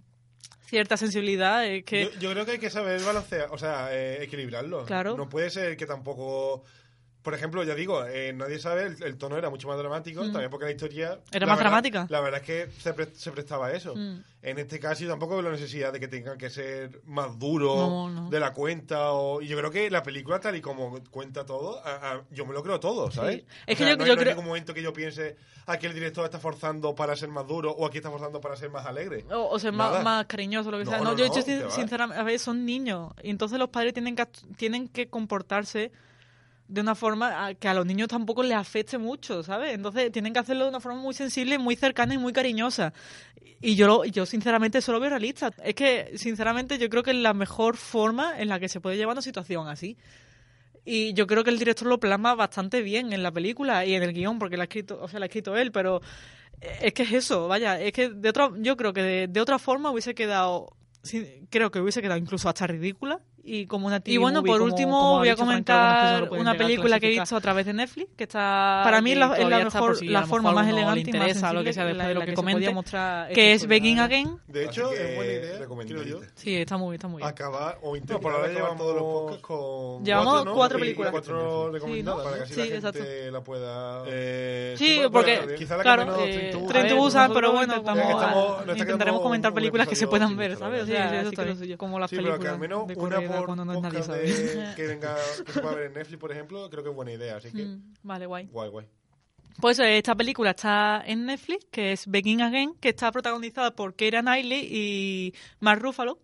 cierta 0.67 0.97
sensibilidad, 0.97 1.65
es 1.65 1.83
que... 1.83 2.05
Yo, 2.15 2.19
yo 2.19 2.31
creo 2.31 2.45
que 2.45 2.51
hay 2.53 2.59
que 2.59 2.69
saber 2.69 3.01
balancear, 3.01 3.49
o 3.51 3.57
sea, 3.57 3.89
eh, 3.91 4.23
equilibrarlo. 4.23 4.83
Claro. 4.85 5.15
No 5.15 5.29
puede 5.29 5.49
ser 5.49 5.77
que 5.77 5.85
tampoco 5.85 6.63
por 7.25 7.33
ejemplo, 7.33 7.61
ya 7.63 7.75
digo, 7.75 8.05
eh, 8.05 8.31
nadie 8.31 8.59
sabe, 8.59 8.85
el, 8.85 9.03
el 9.03 9.17
tono 9.17 9.35
era 9.37 9.49
mucho 9.49 9.67
más 9.67 9.77
dramático, 9.77 10.21
también 10.31 10.49
porque 10.49 10.65
la 10.67 10.71
historia... 10.71 11.15
Mm. 11.17 11.35
Era 11.35 11.45
la 11.45 11.51
más 11.51 11.57
verdad- 11.57 11.69
dramática. 11.69 12.07
La 12.09 12.21
verdad 12.21 12.39
es 12.39 12.45
que 12.45 12.69
se, 12.79 12.93
pre- 12.93 13.13
se 13.13 13.31
prestaba 13.31 13.67
a 13.67 13.71
eso. 13.73 13.93
Mm. 13.95 14.23
En 14.43 14.59
este 14.59 14.79
caso 14.79 15.03
yo 15.03 15.09
tampoco 15.09 15.33
veo 15.33 15.41
la 15.41 15.49
necesidad 15.49 15.91
de 15.91 15.99
que 15.99 16.07
tenga 16.07 16.37
que 16.37 16.51
ser 16.51 17.01
más 17.05 17.37
duro 17.39 17.75
No, 17.75 18.09
no. 18.11 18.29
de 18.29 18.39
la 18.39 18.53
cuenta. 18.53 19.11
O, 19.13 19.41
y 19.41 19.47
yo 19.47 19.57
creo 19.57 19.71
que 19.71 19.89
la 19.89 20.03
película, 20.03 20.39
tal 20.39 20.55
y 20.55 20.61
como 20.61 21.01
cuenta 21.09 21.45
todo, 21.45 21.83
a- 21.83 22.11
a- 22.13 22.21
yo 22.29 22.45
me 22.45 22.53
lo 22.53 22.61
creo 22.63 22.79
todo, 22.79 23.09
¿sabes? 23.11 23.37
Sí. 23.37 23.45
Es 23.65 23.75
O 23.75 23.77
que 23.83 23.89
yo- 23.89 23.97
no, 23.97 24.03
hay- 24.03 24.09
yo 24.09 24.15
no 24.15 24.19
hay 24.21 24.23
creo- 24.25 24.35
ningún 24.35 24.45
momento 24.45 24.73
que 24.75 24.83
yo 24.83 24.93
piense 24.93 25.35
aquí 25.65 25.87
el 25.87 25.95
director 25.95 26.23
está 26.25 26.37
forzando 26.37 26.93
para 26.93 27.15
ser 27.15 27.29
más 27.29 27.47
duro 27.47 27.71
o 27.71 27.87
aquí 27.87 27.97
está 27.97 28.11
forzando 28.11 28.39
para 28.39 28.55
ser 28.55 28.69
más 28.69 28.85
alegre. 28.85 29.25
O, 29.31 29.49
o 29.49 29.57
ser 29.57 29.71
más, 29.73 30.03
más 30.03 30.27
cariñoso, 30.27 30.69
lo 30.69 30.77
que 30.77 30.85
sea. 30.85 30.99
no, 30.99 31.15
yo, 31.17 31.25
yo 31.25 31.41
sin- 31.41 31.71
sinceramente, 31.71 32.21
a 32.21 32.23
ver, 32.23 32.37
son 32.37 32.65
niños. 32.67 33.13
Y 33.23 33.31
entonces 33.31 33.57
los 33.57 33.69
padres 33.69 33.93
tienen 33.93 34.15
que, 34.15 34.27
tienen 34.57 34.87
que 34.89 35.07
comportarse 35.09 35.91
de 36.67 36.81
una 36.81 36.95
forma 36.95 37.53
que 37.55 37.67
a 37.67 37.73
los 37.73 37.85
niños 37.85 38.07
tampoco 38.07 38.41
les 38.43 38.57
afecte 38.57 38.97
mucho, 38.97 39.43
¿sabes? 39.43 39.73
Entonces 39.73 40.11
tienen 40.11 40.33
que 40.33 40.39
hacerlo 40.39 40.63
de 40.65 40.69
una 40.71 40.79
forma 40.79 40.99
muy 40.99 41.13
sensible, 41.13 41.57
muy 41.59 41.75
cercana 41.75 42.13
y 42.15 42.17
muy 42.17 42.33
cariñosa. 42.33 42.91
Y 43.61 43.75
yo, 43.75 43.87
lo- 43.87 44.05
yo 44.05 44.25
sinceramente 44.25 44.81
solo 44.81 44.99
veo 44.99 45.09
realista. 45.11 45.51
Es 45.63 45.75
que, 45.75 46.11
sinceramente, 46.17 46.77
yo 46.77 46.89
creo 46.89 47.03
que 47.03 47.11
es 47.11 47.17
la 47.17 47.33
mejor 47.33 47.77
forma 47.77 48.39
en 48.39 48.49
la 48.49 48.59
que 48.59 48.67
se 48.69 48.81
puede 48.81 48.97
llevar 48.97 49.13
una 49.13 49.21
situación 49.21 49.67
así. 49.67 49.97
Y 50.83 51.13
yo 51.13 51.25
creo 51.27 51.43
que 51.43 51.49
el 51.49 51.57
director 51.59 51.87
lo 51.87 51.99
plasma 51.99 52.35
bastante 52.35 52.81
bien 52.81 53.11
en 53.13 53.23
la 53.23 53.31
película 53.31 53.85
y 53.85 53.95
en 53.95 54.03
el 54.03 54.13
guion, 54.13 54.37
porque 54.37 54.55
lo 54.55 54.61
ha 54.61 54.65
escrito, 54.65 54.99
o 55.01 55.07
sea, 55.07 55.19
lo 55.19 55.23
ha 55.23 55.27
escrito 55.27 55.55
él, 55.57 55.71
pero 55.71 56.01
es 56.81 56.93
que 56.93 57.03
es 57.03 57.11
eso, 57.11 57.47
vaya, 57.47 57.79
es 57.81 57.91
que 57.91 58.09
de 58.09 58.29
otra, 58.29 58.51
yo 58.57 58.77
creo 58.77 58.93
que 58.93 59.01
de, 59.01 59.27
de 59.27 59.41
otra 59.41 59.57
forma 59.59 59.89
hubiese 59.91 60.13
quedado, 60.15 60.75
creo 61.49 61.71
que 61.71 61.79
hubiese 61.79 62.01
quedado 62.01 62.19
incluso 62.19 62.49
hasta 62.49 62.67
ridícula 62.67 63.19
y 63.47 63.67
como 63.67 63.85
una 63.87 63.99
TV 63.99 64.15
Y 64.15 64.17
bueno, 64.17 64.39
movie, 64.41 64.51
por 64.51 64.61
último 64.63 64.97
como 64.99 65.17
voy 65.19 65.29
a 65.29 65.35
Frank, 65.35 65.37
que 65.37 65.45
comentar 65.45 66.29
una 66.31 66.55
película 66.57 66.99
que 66.99 67.07
he 67.13 67.19
visto 67.19 67.35
a 67.37 67.41
través 67.41 67.65
de 67.67 67.73
Netflix, 67.73 68.09
que 68.17 68.23
está 68.23 68.81
Para 68.83 69.01
mí 69.01 69.11
que 69.13 69.19
la- 69.19 69.37
es 69.37 69.47
la 69.47 69.59
mejor- 69.65 69.95
si 69.97 70.07
la 70.07 70.25
forma 70.25 70.51
más 70.51 70.65
le 70.65 70.71
elegante 70.71 71.01
y 71.01 71.13
más 71.13 71.53
lo 71.53 71.63
que 71.63 71.71
sensible 71.71 71.73
sea 71.73 71.85
después 71.85 72.01
en 72.03 72.07
de 72.07 72.13
lo 72.15 72.19
que 72.21 72.25
que 72.25 72.33
comente, 72.33 72.73
mostrar 72.73 73.29
que 73.31 73.53
es 73.53 73.67
Begin 73.67 73.97
historia. 73.97 74.03
Again. 74.05 74.39
De 74.47 74.65
hecho, 74.65 74.89
que 74.89 74.95
es 74.95 75.15
buena 75.67 75.91
idea, 75.91 76.03
yo. 76.05 76.19
Sí, 76.35 76.55
está 76.55 76.77
muy, 76.77 76.95
está 76.95 77.07
muy 77.07 77.19
bien. 77.19 77.29
Acabar 77.29 77.77
o 77.83 77.95
intentar 77.95 78.19
por 78.19 78.31
ahora 78.33 78.45
acabar 78.45 78.61
llevamos- 78.63 78.77
todos 78.81 78.95
los 78.95 79.03
podcasts 79.03 79.41
con 79.45 80.03
Llevamos 80.05 80.33
cuatro, 80.33 80.49
¿no? 80.51 80.55
cuatro 80.57 80.77
Y 80.77 80.81
películas. 80.81 81.11
cuatro 81.11 81.65
Sí, 81.67 81.73
recomendadas 81.73 82.17
¿no? 82.17 82.23
para 82.23 82.37
que 82.37 82.43
así 82.43 82.53
Sí, 82.53 82.59
la 82.59 82.65
gente 82.65 82.77
exacto. 82.87 83.31
la 83.31 83.41
pueda 83.41 84.03
Eh, 84.07 84.75
Sí, 84.77 85.01
porque, 85.11 85.37
bueno, 85.39 85.53
quizá 85.57 85.77
la 85.77 85.83
que 85.83 85.83
claro, 85.83 86.15
eh, 86.19 86.57
Train 86.67 86.87
to 86.87 86.95
Busan. 86.95 87.31
Pero 87.33 87.51
bueno, 87.53 87.83
que 87.83 88.81
intentaremos 88.81 89.21
comentar 89.21 89.53
películas 89.53 89.87
que 89.87 89.95
se 89.95 90.07
puedan 90.07 90.35
ver, 90.35 90.57
¿sabes? 90.57 90.83
O 90.83 90.85
sea, 90.87 91.21
eso 91.21 91.29
está. 91.29 91.77
Como 91.77 91.99
las 91.99 92.09
que 92.09 92.17
películas 92.17 92.57
de 92.87 93.34
cuando 93.43 93.65
no 93.65 93.73
es 93.73 93.81
nadie, 93.81 94.73
que 94.75 94.87
venga 94.87 95.15
que 95.45 95.51
se 95.51 95.59
pueda 95.61 95.75
ver 95.75 95.85
en 95.87 95.93
Netflix, 95.93 96.19
por 96.19 96.31
ejemplo, 96.31 96.69
creo 96.69 96.83
que 96.83 96.89
es 96.89 96.95
buena 96.95 97.11
idea, 97.11 97.37
así 97.37 97.51
que 97.51 97.65
Mm, 97.65 97.93
Vale, 98.03 98.25
guay. 98.25 98.47
guay, 98.47 98.69
guay. 98.69 98.87
Pues 99.59 99.79
eh, 99.79 99.97
esta 99.97 100.15
película 100.15 100.51
está 100.51 101.01
en 101.05 101.25
Netflix, 101.25 101.65
que 101.71 101.93
es 101.93 102.07
Begin 102.07 102.41
Again, 102.41 102.75
que 102.79 102.89
está 102.89 103.11
protagonizada 103.11 103.71
por 103.75 103.95
Keira 103.95 104.21
Knightley 104.21 104.67
y 104.69 105.33
Mark 105.59 105.81
Ruffalo. 105.81 106.19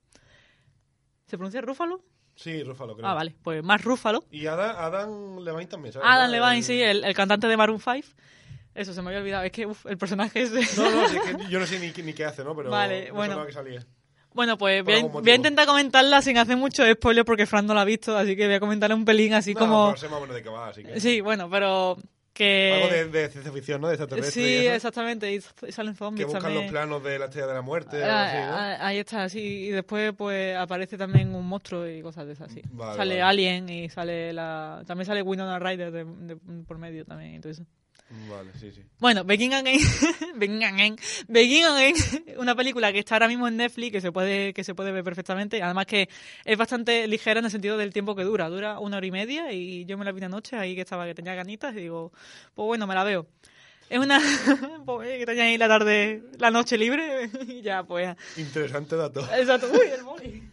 ¿Se 1.27 1.37
pronuncia 1.37 1.61
Ruffalo? 1.61 2.03
Sí, 2.35 2.63
Rúfalo, 2.63 2.95
creo. 2.95 3.07
Ah, 3.07 3.13
vale, 3.13 3.35
pues 3.43 3.63
Mark 3.63 3.83
Ruffalo. 3.83 4.25
Y 4.31 4.47
Adam, 4.47 4.75
Adam 4.77 5.39
Levine 5.39 5.67
también, 5.67 5.93
¿sabes? 5.93 6.07
Adam 6.09 6.25
El- 6.25 6.41
Levine, 6.41 6.63
sí, 6.63 6.81
el, 6.81 7.03
el 7.03 7.13
cantante 7.13 7.47
de 7.47 7.55
Maroon 7.57 7.79
5. 7.79 8.07
Eso 8.73 8.93
se 8.93 9.01
me 9.01 9.09
había 9.09 9.19
olvidado, 9.19 9.43
es 9.43 9.51
que 9.51 9.65
uf, 9.65 9.85
el 9.85 9.97
personaje 9.97 10.41
es... 10.41 10.51
de- 10.51 10.65
No, 10.77 10.89
no, 10.91 11.07
sí, 11.09 11.17
que 11.19 11.49
yo 11.49 11.59
no 11.59 11.65
sé 11.65 11.77
ni, 11.79 11.91
qué- 11.91 12.03
ni 12.03 12.13
qué 12.13 12.25
hace, 12.25 12.43
¿no? 12.43 12.55
Pero 12.55 12.69
Vale, 12.69 13.09
no 13.09 13.13
bueno. 13.15 13.45
que 13.45 13.51
salía. 13.51 13.85
Bueno, 14.33 14.57
pues 14.57 14.83
voy 14.83 14.93
a, 14.93 15.01
voy 15.03 15.31
intentar 15.33 15.65
comentarla 15.65 16.21
sin 16.21 16.37
hacer 16.37 16.55
mucho 16.57 16.83
spoiler 16.91 17.25
porque 17.25 17.45
Fran 17.45 17.65
no 17.65 17.73
la 17.73 17.81
ha 17.81 17.85
visto, 17.85 18.15
así 18.17 18.35
que 18.35 18.45
voy 18.45 18.55
a 18.55 18.59
comentarle 18.59 18.95
un 18.95 19.05
pelín 19.05 19.33
así 19.33 19.53
No, 19.53 19.59
como... 19.59 19.97
sé 19.97 20.07
más 20.07 20.17
o 20.17 20.21
menos 20.21 20.35
de 20.35 20.43
qué 20.43 20.49
va, 20.49 20.69
así 20.69 20.83
que... 20.83 20.99
Sí, 21.01 21.19
bueno, 21.21 21.49
pero 21.49 21.97
que... 22.33 22.71
Algo 22.81 22.87
de, 22.95 23.05
de 23.23 23.29
ciencia 23.29 23.51
ficción, 23.51 23.81
¿no? 23.81 23.87
De 23.89 23.95
extraterrestre 23.95 24.31
Sí, 24.41 24.47
y 24.49 24.65
eso. 24.67 24.75
exactamente, 24.75 25.33
y 25.33 25.41
salen 25.71 25.93
Que 25.93 25.97
zombies 25.97 26.27
buscan 26.27 26.43
también. 26.43 26.63
los 26.63 26.71
planos 26.71 27.03
de 27.03 27.19
la 27.19 27.25
estrella 27.25 27.47
de 27.47 27.53
la 27.55 27.61
muerte, 27.61 28.03
Ah, 28.05 28.23
algo 28.23 28.29
así, 28.29 28.37
¿no? 28.37 28.55
ah, 28.55 28.87
ahí 28.87 28.97
está, 28.99 29.27
sí. 29.27 29.39
Y 29.65 29.69
después 29.69 30.13
pues 30.17 30.55
aparece 30.55 30.97
también 30.97 31.35
un 31.35 31.45
monstruo 31.45 31.85
y 31.87 32.01
cosas 32.01 32.25
de 32.27 32.33
esas, 32.33 32.49
sí. 32.53 32.61
Vale, 32.71 32.95
sale 32.95 33.15
vale. 33.15 33.21
Alien 33.23 33.69
y 33.69 33.89
sale 33.89 34.31
la... 34.31 34.81
También 34.87 35.05
sale 35.07 35.21
Winona 35.21 35.59
Ryder 35.59 35.91
de, 35.91 36.05
de- 36.05 36.37
por 36.65 36.77
medio 36.77 37.03
también 37.03 37.35
y 37.35 37.39
todo 37.41 37.51
eso. 37.51 37.65
Vale, 38.29 38.51
sí, 38.59 38.71
sí. 38.71 38.81
Bueno, 38.99 39.23
Begin 39.23 39.53
Again, 39.53 39.79
Begin 40.35 40.63
Again, 40.63 40.97
Begin 41.27 41.65
Again, 41.65 41.95
una 42.37 42.55
película 42.55 42.91
que 42.91 42.99
está 42.99 43.15
ahora 43.15 43.27
mismo 43.27 43.47
en 43.47 43.57
Netflix, 43.57 43.91
que 43.93 44.01
se 44.01 44.11
puede 44.11 44.53
que 44.53 44.63
se 44.63 44.75
puede 44.75 44.91
ver 44.91 45.03
perfectamente, 45.03 45.63
además 45.63 45.85
que 45.85 46.09
es 46.43 46.57
bastante 46.57 47.07
ligera 47.07 47.39
en 47.39 47.45
el 47.45 47.51
sentido 47.51 47.77
del 47.77 47.93
tiempo 47.93 48.15
que 48.15 48.23
dura, 48.23 48.49
dura 48.49 48.79
una 48.79 48.97
hora 48.97 49.05
y 49.05 49.11
media 49.11 49.53
y 49.53 49.85
yo 49.85 49.97
me 49.97 50.03
la 50.03 50.11
vi 50.11 50.21
anoche 50.23 50.57
ahí 50.57 50.75
que 50.75 50.81
estaba 50.81 51.05
que 51.05 51.15
tenía 51.15 51.35
ganitas 51.35 51.73
y 51.73 51.81
digo, 51.81 52.11
pues 52.53 52.65
bueno, 52.65 52.85
me 52.85 52.95
la 52.95 53.03
veo. 53.03 53.27
Es 53.89 53.99
una 53.99 54.19
pues, 54.85 55.19
que 55.19 55.25
tenía 55.25 55.43
ahí 55.43 55.57
la 55.57 55.67
tarde, 55.67 56.23
la 56.37 56.51
noche 56.51 56.77
libre 56.77 57.29
y 57.47 57.61
ya 57.61 57.83
pues 57.83 58.15
Interesante 58.37 58.95
dato. 58.95 59.21
Exacto. 59.33 59.67
Uy, 59.71 59.87
el 59.87 60.03
boli. 60.03 60.43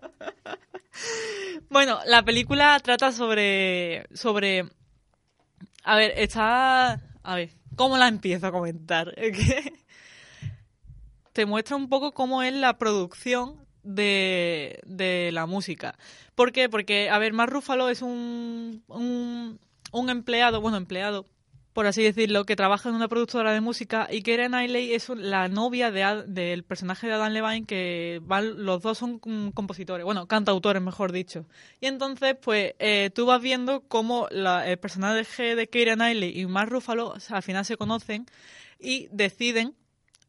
bueno, 1.70 2.00
la 2.06 2.22
película 2.22 2.78
trata 2.80 3.12
sobre. 3.12 4.06
sobre. 4.14 4.64
A 5.84 5.96
ver, 5.96 6.14
está. 6.16 7.00
A 7.22 7.34
ver, 7.34 7.50
¿cómo 7.76 7.96
la 7.98 8.08
empiezo 8.08 8.46
a 8.46 8.52
comentar? 8.52 9.14
Te 11.32 11.46
muestra 11.46 11.76
un 11.76 11.88
poco 11.88 12.12
cómo 12.12 12.42
es 12.42 12.54
la 12.54 12.78
producción 12.78 13.56
de, 13.82 14.80
de 14.86 15.30
la 15.32 15.46
música. 15.46 15.98
¿Por 16.34 16.52
qué? 16.52 16.68
Porque, 16.68 17.10
a 17.10 17.18
ver, 17.18 17.32
Mark 17.32 17.52
Ruffalo 17.52 17.88
es 17.90 18.02
un, 18.02 18.82
un, 18.88 19.60
un 19.92 20.10
empleado, 20.10 20.60
bueno, 20.60 20.76
empleado, 20.78 21.26
por 21.74 21.86
así 21.86 22.02
decirlo, 22.02 22.46
que 22.46 22.56
trabaja 22.56 22.88
en 22.88 22.94
una 22.94 23.08
productora 23.08 23.52
de 23.52 23.60
música 23.60 24.08
y 24.10 24.22
Keira 24.22 24.46
Knightley 24.46 24.94
es 24.94 25.08
la 25.10 25.48
novia 25.48 25.90
de 25.90 26.24
del 26.26 26.62
personaje 26.64 27.06
de 27.08 27.12
Adam 27.14 27.32
Levine 27.32 27.66
que 27.66 28.20
van, 28.22 28.64
los 28.64 28.80
dos 28.80 28.96
son 28.96 29.20
mm, 29.24 29.48
compositores, 29.50 30.04
bueno, 30.04 30.26
cantautores 30.26 30.80
mejor 30.80 31.12
dicho. 31.12 31.44
Y 31.80 31.86
entonces, 31.86 32.36
pues, 32.40 32.74
eh, 32.78 33.10
tú 33.14 33.26
vas 33.26 33.42
viendo 33.42 33.82
cómo 33.88 34.28
la- 34.30 34.66
el 34.70 34.78
personaje 34.78 35.54
de 35.56 35.66
Keira 35.68 35.96
Knightley 35.96 36.40
y 36.40 36.46
Mark 36.46 36.70
Ruffalo 36.70 37.14
al 37.28 37.42
final 37.42 37.64
se 37.66 37.76
conocen 37.76 38.24
y 38.78 39.08
deciden 39.10 39.74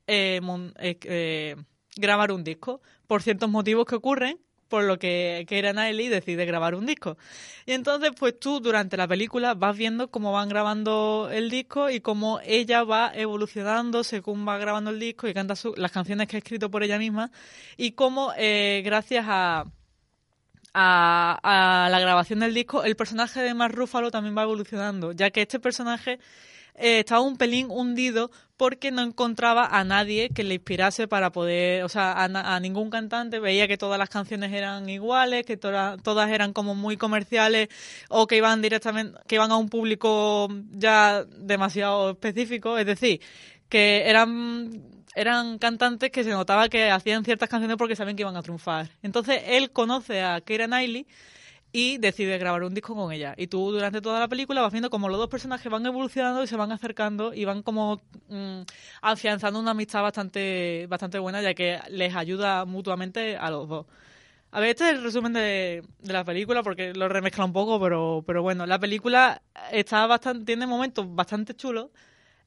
eh, 0.08 0.40
mon- 0.42 0.74
eh, 0.80 0.98
eh, 1.04 1.56
grabar 1.96 2.32
un 2.32 2.44
disco 2.44 2.82
por 3.08 3.22
ciertos 3.24 3.50
motivos 3.50 3.86
que 3.86 3.96
ocurren 3.96 4.40
por 4.68 4.84
lo 4.84 4.98
que 4.98 5.46
Keira 5.48 5.74
Knightley 5.74 6.08
decide 6.08 6.46
grabar 6.46 6.76
un 6.76 6.86
disco. 6.86 7.18
Y 7.66 7.74
entonces, 7.74 8.12
pues 8.18 8.40
tú 8.40 8.60
durante 8.60 8.98
la 8.98 9.08
película 9.08 9.54
vas 9.54 9.76
viendo 9.78 10.10
cómo 10.10 10.32
van 10.32 10.50
grabando 10.50 11.30
el 11.32 11.50
disco 11.50 11.90
y 11.90 12.00
cómo 12.00 12.40
ella 12.44 12.84
va 12.84 13.12
evolucionando 13.14 14.04
según 14.04 14.48
va 14.48 14.58
grabando 14.58 14.90
el 14.92 15.00
disco 15.00 15.28
y 15.28 15.34
canta 15.34 15.56
su- 15.56 15.74
las 15.78 15.92
canciones 15.92 16.28
que 16.28 16.38
ha 16.38 16.40
escrito 16.40 16.70
por 16.72 16.84
ella 16.84 16.98
misma 16.98 17.32
y 17.78 17.92
cómo 17.92 18.34
eh, 18.38 18.82
gracias 18.84 19.26
a, 19.28 19.66
a, 20.74 21.86
a 21.86 21.90
la 21.90 22.00
grabación 22.00 22.40
del 22.40 22.54
disco 22.54 22.84
el 22.84 22.96
personaje 22.96 23.42
de 23.42 23.54
Mark 23.54 23.74
Ruffalo 23.76 24.12
también 24.12 24.38
va 24.38 24.44
evolucionando, 24.44 25.12
ya 25.12 25.30
que 25.32 25.42
este 25.44 25.60
personaje 25.60 26.20
eh, 26.78 27.00
estaba 27.00 27.22
un 27.22 27.38
pelín 27.38 27.68
hundido 27.70 28.32
porque 28.58 28.92
no 28.92 29.02
encontraba 29.02 29.66
a 29.68 29.84
nadie 29.84 30.30
que 30.30 30.44
le 30.44 30.56
inspirase 30.56 31.08
para 31.08 31.32
poder, 31.32 31.84
o 31.84 31.90
sea, 31.90 32.14
a, 32.14 32.56
a 32.56 32.60
ningún 32.60 32.90
cantante, 32.90 33.40
veía 33.40 33.68
que 33.68 33.78
todas 33.78 34.00
las 34.00 34.10
canciones 34.10 34.54
eran 34.54 34.90
iguales, 34.90 35.46
que 35.46 35.58
toda- 35.58 35.98
todas 35.98 36.30
eran 36.32 36.54
como 36.54 36.74
muy 36.76 36.96
comerciales 36.98 37.68
o 38.10 38.28
que 38.28 38.38
iban 38.38 38.62
directamente, 38.62 39.20
que 39.28 39.36
iban 39.36 39.52
a 39.52 39.58
un 39.58 39.70
público 39.70 40.48
ya 40.72 41.26
demasiado 41.38 42.12
específico, 42.12 42.78
es 42.78 42.86
decir, 42.86 43.20
que 43.70 44.10
eran 44.10 44.82
eran 45.16 45.60
cantantes 45.60 46.12
que 46.12 46.26
se 46.26 46.30
notaba 46.32 46.68
que 46.68 46.92
hacían 46.92 47.24
ciertas 47.24 47.48
canciones 47.48 47.78
porque 47.78 47.96
sabían 47.96 48.18
que 48.18 48.24
iban 48.24 48.36
a 48.36 48.42
triunfar. 48.42 48.90
Entonces 49.02 49.42
él 49.48 49.72
conoce 49.72 50.22
a 50.22 50.42
Keira 50.42 50.68
Knightley 50.68 51.08
y 51.78 51.98
decide 51.98 52.38
grabar 52.38 52.64
un 52.64 52.74
disco 52.74 52.96
con 52.96 53.12
ella. 53.12 53.34
Y 53.36 53.48
tú 53.48 53.70
durante 53.70 54.00
toda 54.00 54.18
la 54.22 54.30
película 54.30 54.62
vas 54.62 54.72
viendo 54.72 54.90
como 54.90 55.10
los 55.10 55.18
dos 55.18 55.28
personajes 55.28 55.70
van 55.70 55.86
evolucionando 55.86 56.42
y 56.42 56.48
se 56.48 56.56
van 56.56 56.72
acercando 56.72 57.34
y 57.34 57.44
van 57.44 57.64
como 57.64 58.02
mm, 58.30 58.62
afianzando 59.02 59.60
una 59.60 59.72
amistad 59.72 60.02
bastante, 60.02 60.88
bastante 60.88 61.20
buena 61.20 61.42
ya 61.42 61.54
que 61.54 61.82
les 61.90 62.16
ayuda 62.16 62.64
mutuamente 62.64 63.36
a 63.36 63.50
los 63.50 63.68
dos. 63.68 63.88
A 64.52 64.62
ver, 64.62 64.70
este 64.70 64.86
es 64.86 64.92
el 64.92 65.04
resumen 65.04 65.34
de, 65.34 65.84
de 66.00 66.14
la 66.14 66.24
película 66.24 66.64
porque 66.64 66.94
lo 66.94 67.10
remezcla 67.10 67.44
un 67.44 67.52
poco, 67.52 67.78
pero, 67.82 68.24
pero 68.26 68.42
bueno, 68.42 68.66
la 68.66 68.80
película 68.80 69.42
está 69.70 70.08
bastante, 70.08 70.46
tiene 70.46 70.68
momentos 70.68 71.14
bastante 71.14 71.56
chulos 71.56 71.90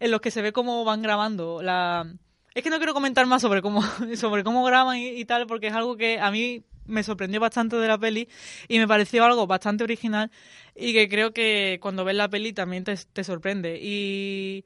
en 0.00 0.10
los 0.10 0.22
que 0.22 0.30
se 0.30 0.40
ve 0.40 0.54
cómo 0.54 0.86
van 0.86 1.02
grabando 1.02 1.60
la... 1.60 2.10
Es 2.54 2.62
que 2.62 2.70
no 2.70 2.78
quiero 2.78 2.94
comentar 2.94 3.26
más 3.26 3.42
sobre 3.42 3.60
cómo, 3.60 3.82
sobre 4.16 4.42
cómo 4.42 4.64
graban 4.64 4.96
y, 4.96 5.08
y 5.08 5.26
tal, 5.26 5.46
porque 5.46 5.66
es 5.66 5.74
algo 5.74 5.98
que 5.98 6.18
a 6.18 6.30
mí 6.30 6.64
me 6.88 7.02
sorprendió 7.04 7.40
bastante 7.40 7.76
de 7.76 7.86
la 7.86 7.98
peli 7.98 8.28
y 8.66 8.78
me 8.78 8.88
pareció 8.88 9.24
algo 9.24 9.46
bastante 9.46 9.84
original 9.84 10.30
y 10.74 10.92
que 10.92 11.08
creo 11.08 11.32
que 11.32 11.78
cuando 11.80 12.04
ves 12.04 12.16
la 12.16 12.28
peli 12.28 12.52
también 12.52 12.84
te, 12.84 12.96
te 12.96 13.22
sorprende. 13.24 13.78
Y, 13.80 14.64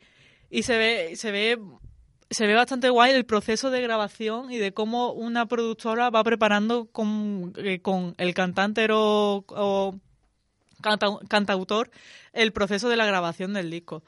y 0.51 0.63
se 0.63 0.79
ve, 0.79 1.17
se 1.17 1.31
ve 1.31 1.59
se 2.31 2.47
ve 2.47 2.55
bastante 2.55 2.89
guay 2.89 3.13
el 3.13 3.27
proceso 3.27 3.71
de 3.71 3.83
grabación 3.83 4.51
y 4.51 4.57
de 4.57 4.73
cómo 4.73 5.13
una 5.13 5.45
productora 5.47 6.09
va 6.09 6.25
preparando 6.25 6.87
con, 6.87 7.53
eh, 7.59 7.81
con 7.81 8.15
el 8.17 8.33
cantante 8.33 8.87
o, 8.91 9.45
o 9.49 9.95
canta- 10.83 11.19
cantautor 11.29 11.91
el 12.33 12.53
proceso 12.53 12.89
de 12.89 12.97
la 12.97 13.05
grabación 13.05 13.53
del 13.53 13.71
disco. 13.71 14.03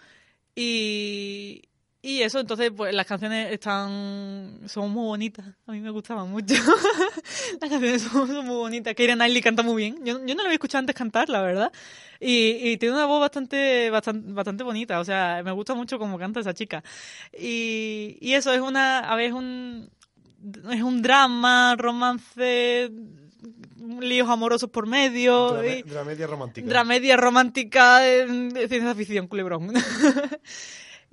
Y, 0.56 1.64
y 2.06 2.22
eso, 2.22 2.38
entonces, 2.38 2.70
pues 2.76 2.94
las 2.94 3.06
canciones 3.06 3.50
están. 3.52 4.60
son 4.66 4.90
muy 4.90 5.04
bonitas. 5.06 5.46
A 5.66 5.72
mí 5.72 5.80
me 5.80 5.88
gustaban 5.90 6.30
mucho. 6.30 6.54
las 7.60 7.70
canciones 7.70 8.02
son, 8.02 8.28
son 8.28 8.44
muy 8.46 8.56
bonitas. 8.56 8.94
Keira 8.94 9.14
Knightley 9.14 9.40
canta 9.40 9.62
muy 9.62 9.76
bien. 9.76 10.04
Yo, 10.04 10.18
yo 10.24 10.34
no 10.34 10.42
la 10.42 10.48
había 10.48 10.54
escuchado 10.54 10.80
antes 10.80 10.94
cantar, 10.94 11.28
la 11.30 11.40
verdad. 11.40 11.72
Y, 12.20 12.58
y 12.70 12.76
tiene 12.76 12.94
una 12.94 13.06
voz 13.06 13.20
bastante, 13.20 13.88
bastante, 13.90 14.32
bastante 14.32 14.64
bonita. 14.64 15.00
O 15.00 15.04
sea, 15.04 15.40
me 15.44 15.50
gusta 15.52 15.74
mucho 15.74 15.98
cómo 15.98 16.18
canta 16.18 16.40
esa 16.40 16.52
chica. 16.52 16.84
Y, 17.38 18.18
y 18.20 18.34
eso 18.34 18.52
es 18.52 18.60
una. 18.60 18.98
A 19.00 19.16
ver, 19.16 19.26
es 19.28 19.32
un. 19.32 19.90
Es 20.70 20.82
un 20.82 21.00
drama, 21.00 21.74
romance, 21.78 22.90
líos 24.00 24.28
amorosos 24.28 24.68
por 24.68 24.86
medio. 24.86 25.54
Drame- 25.54 25.78
y- 25.78 25.82
dramedia 25.88 26.26
romántica. 26.26 26.68
Dramedia 26.68 27.16
romántica 27.16 27.98
de 28.00 28.66
ciencia 28.68 28.94
ficción, 28.94 29.26
culebrón. 29.26 29.72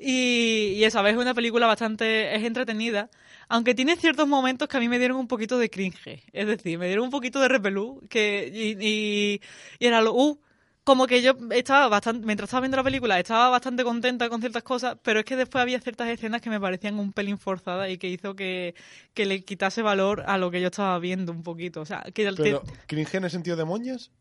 y, 0.01 0.73
y 0.77 0.83
eso, 0.83 0.99
a 0.99 1.01
ver, 1.01 1.13
es 1.13 1.19
una 1.19 1.33
película 1.33 1.67
bastante... 1.67 2.35
es 2.35 2.43
entretenida, 2.43 3.09
aunque 3.49 3.75
tiene 3.75 3.95
ciertos 3.95 4.27
momentos 4.27 4.67
que 4.67 4.77
a 4.77 4.79
mí 4.79 4.89
me 4.89 4.99
dieron 4.99 5.17
un 5.17 5.27
poquito 5.27 5.57
de 5.57 5.69
cringe. 5.69 6.23
Es 6.33 6.47
decir, 6.47 6.79
me 6.79 6.87
dieron 6.87 7.05
un 7.05 7.11
poquito 7.11 7.39
de 7.39 7.47
repelú, 7.47 8.01
que, 8.09 8.49
y, 8.53 8.85
y, 8.85 9.41
era 9.79 10.01
lo... 10.01 10.13
Uh, 10.13 10.39
como 10.83 11.05
que 11.05 11.21
yo 11.21 11.33
estaba 11.51 11.87
bastante, 11.89 12.25
mientras 12.25 12.47
estaba 12.47 12.61
viendo 12.61 12.77
la 12.77 12.83
película, 12.83 13.19
estaba 13.19 13.49
bastante 13.49 13.83
contenta 13.83 14.29
con 14.29 14.41
ciertas 14.41 14.63
cosas, 14.63 14.97
pero 15.03 15.19
es 15.19 15.25
que 15.25 15.35
después 15.35 15.61
había 15.61 15.79
ciertas 15.79 16.07
escenas 16.09 16.41
que 16.41 16.49
me 16.49 16.59
parecían 16.59 16.97
un 16.97 17.13
pelín 17.13 17.37
forzadas 17.37 17.89
y 17.91 17.97
que 17.97 18.07
hizo 18.07 18.35
que, 18.35 18.73
que 19.13 19.25
le 19.25 19.43
quitase 19.43 19.83
valor 19.83 20.23
a 20.25 20.37
lo 20.37 20.49
que 20.49 20.59
yo 20.59 20.67
estaba 20.67 20.97
viendo 20.97 21.31
un 21.31 21.43
poquito. 21.43 21.81
O 21.81 21.85
sea, 21.85 22.03
¿cringe 22.87 23.15
en 23.15 23.23
el 23.23 23.29
sentido 23.29 23.57
de 23.57 23.65
moñas? 23.65 24.11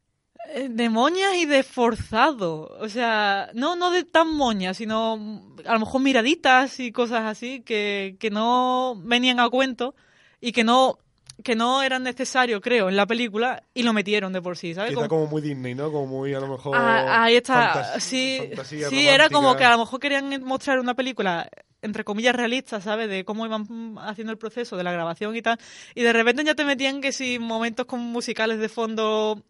Eh, 0.49 0.69
de 0.71 0.89
moñas 0.89 1.35
y 1.37 1.47
de 1.47 1.63
forzado. 1.63 2.77
O 2.81 2.89
sea, 2.89 3.51
no, 3.55 3.77
no 3.77 3.91
de 3.91 4.05
tan 4.05 4.35
moñas, 4.35 4.77
sino 4.79 5.17
mm, 5.17 5.61
a 5.67 5.75
lo 5.75 5.81
mejor 5.81 6.01
miraditas 6.01 6.81
y 6.81 6.93
cosas 6.93 7.23
así 7.25 7.61
que, 7.61 8.17
que 8.19 8.31
no 8.31 8.95
venían 8.99 9.39
a 9.41 9.49
cuento 9.49 9.95
y 10.41 10.53
que 10.53 10.65
no, 10.65 10.99
que 11.45 11.55
no 11.55 11.83
eran 11.83 12.03
necesarios, 12.03 12.61
creo, 12.63 12.89
en 12.89 12.97
la 12.97 13.07
película 13.07 13.63
y 13.75 13.83
lo 13.83 13.93
metieron 13.93 14.33
de 14.33 14.43
por 14.43 14.57
sí, 14.57 14.75
¿sabes? 14.75 14.91
Quizá 14.91 14.97
Como- 15.09 15.09
como 15.09 15.27
muy 15.27 15.43
Disney, 15.43 15.75
¿no? 15.75 15.93
Como 15.93 16.07
muy, 16.07 16.35
a 16.35 16.41
lo 16.41 16.49
mejor... 16.49 16.75
Ah, 16.77 17.25
ahí 17.25 17.37
está. 17.37 18.01
sí, 18.01 18.39
fantasía 18.49 18.89
sí 18.89 19.07
era 19.09 19.29
como 19.29 19.57
que 19.57 19.65
a 19.65 19.71
lo 19.73 19.79
mejor 19.79 20.01
querían 20.01 20.43
mostrar 20.43 20.79
una 20.81 20.95
película 20.95 21.49
entre 21.83 22.05
comillas 22.05 22.35
realista, 22.35 22.81
¿sabes? 22.81 23.09
De 23.09 23.25
cómo 23.25 23.47
iban 23.47 23.65
mm, 23.69 23.99
haciendo 24.01 24.33
el 24.33 24.39
proceso 24.39 24.77
de 24.77 24.85
la 24.85 24.93
grabación 24.93 25.35
y 25.35 25.43
tal. 25.43 25.59
Y 25.95 26.03
de 26.03 26.13
repente 26.13 26.45
ya 26.45 26.55
te 26.55 26.65
metían 26.65 27.01
que 27.01 27.11
si 27.13 27.39
momentos 27.39 27.87
con 27.87 28.01
musicales 28.01 28.59
de 28.59 28.69
fondo 28.69 29.43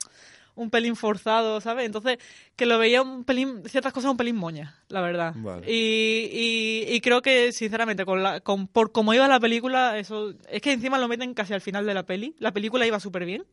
un 0.61 0.71
pelín 0.71 0.95
forzado, 0.95 1.61
¿sabes? 1.61 1.87
Entonces, 1.87 2.19
que 2.55 2.67
lo 2.67 2.79
veía 2.79 3.03
un 3.03 3.25
pelín, 3.25 3.63
ciertas 3.67 3.93
cosas 3.93 4.11
un 4.11 4.17
pelín 4.17 4.37
moñas, 4.37 4.75
la 4.89 5.01
verdad. 5.01 5.33
Vale. 5.37 5.71
Y, 5.71 6.29
y, 6.33 6.95
y 6.95 7.01
creo 7.01 7.23
que, 7.23 7.53
sinceramente, 7.53 8.05
con 8.05 8.23
la, 8.23 8.41
con, 8.41 8.67
por 8.67 8.93
cómo 8.93 9.15
iba 9.15 9.27
la 9.27 9.41
película, 9.41 9.99
eso, 9.99 10.35
es 10.51 10.61
que 10.61 10.73
encima 10.73 10.99
lo 10.99 11.09
meten 11.09 11.33
casi 11.35 11.55
al 11.55 11.63
final 11.63 11.87
de 11.87 11.95
la 11.95 12.05
peli. 12.05 12.35
La 12.39 12.53
película 12.53 12.87
iba 12.87 13.01
súper 13.01 13.25
bien. 13.25 13.45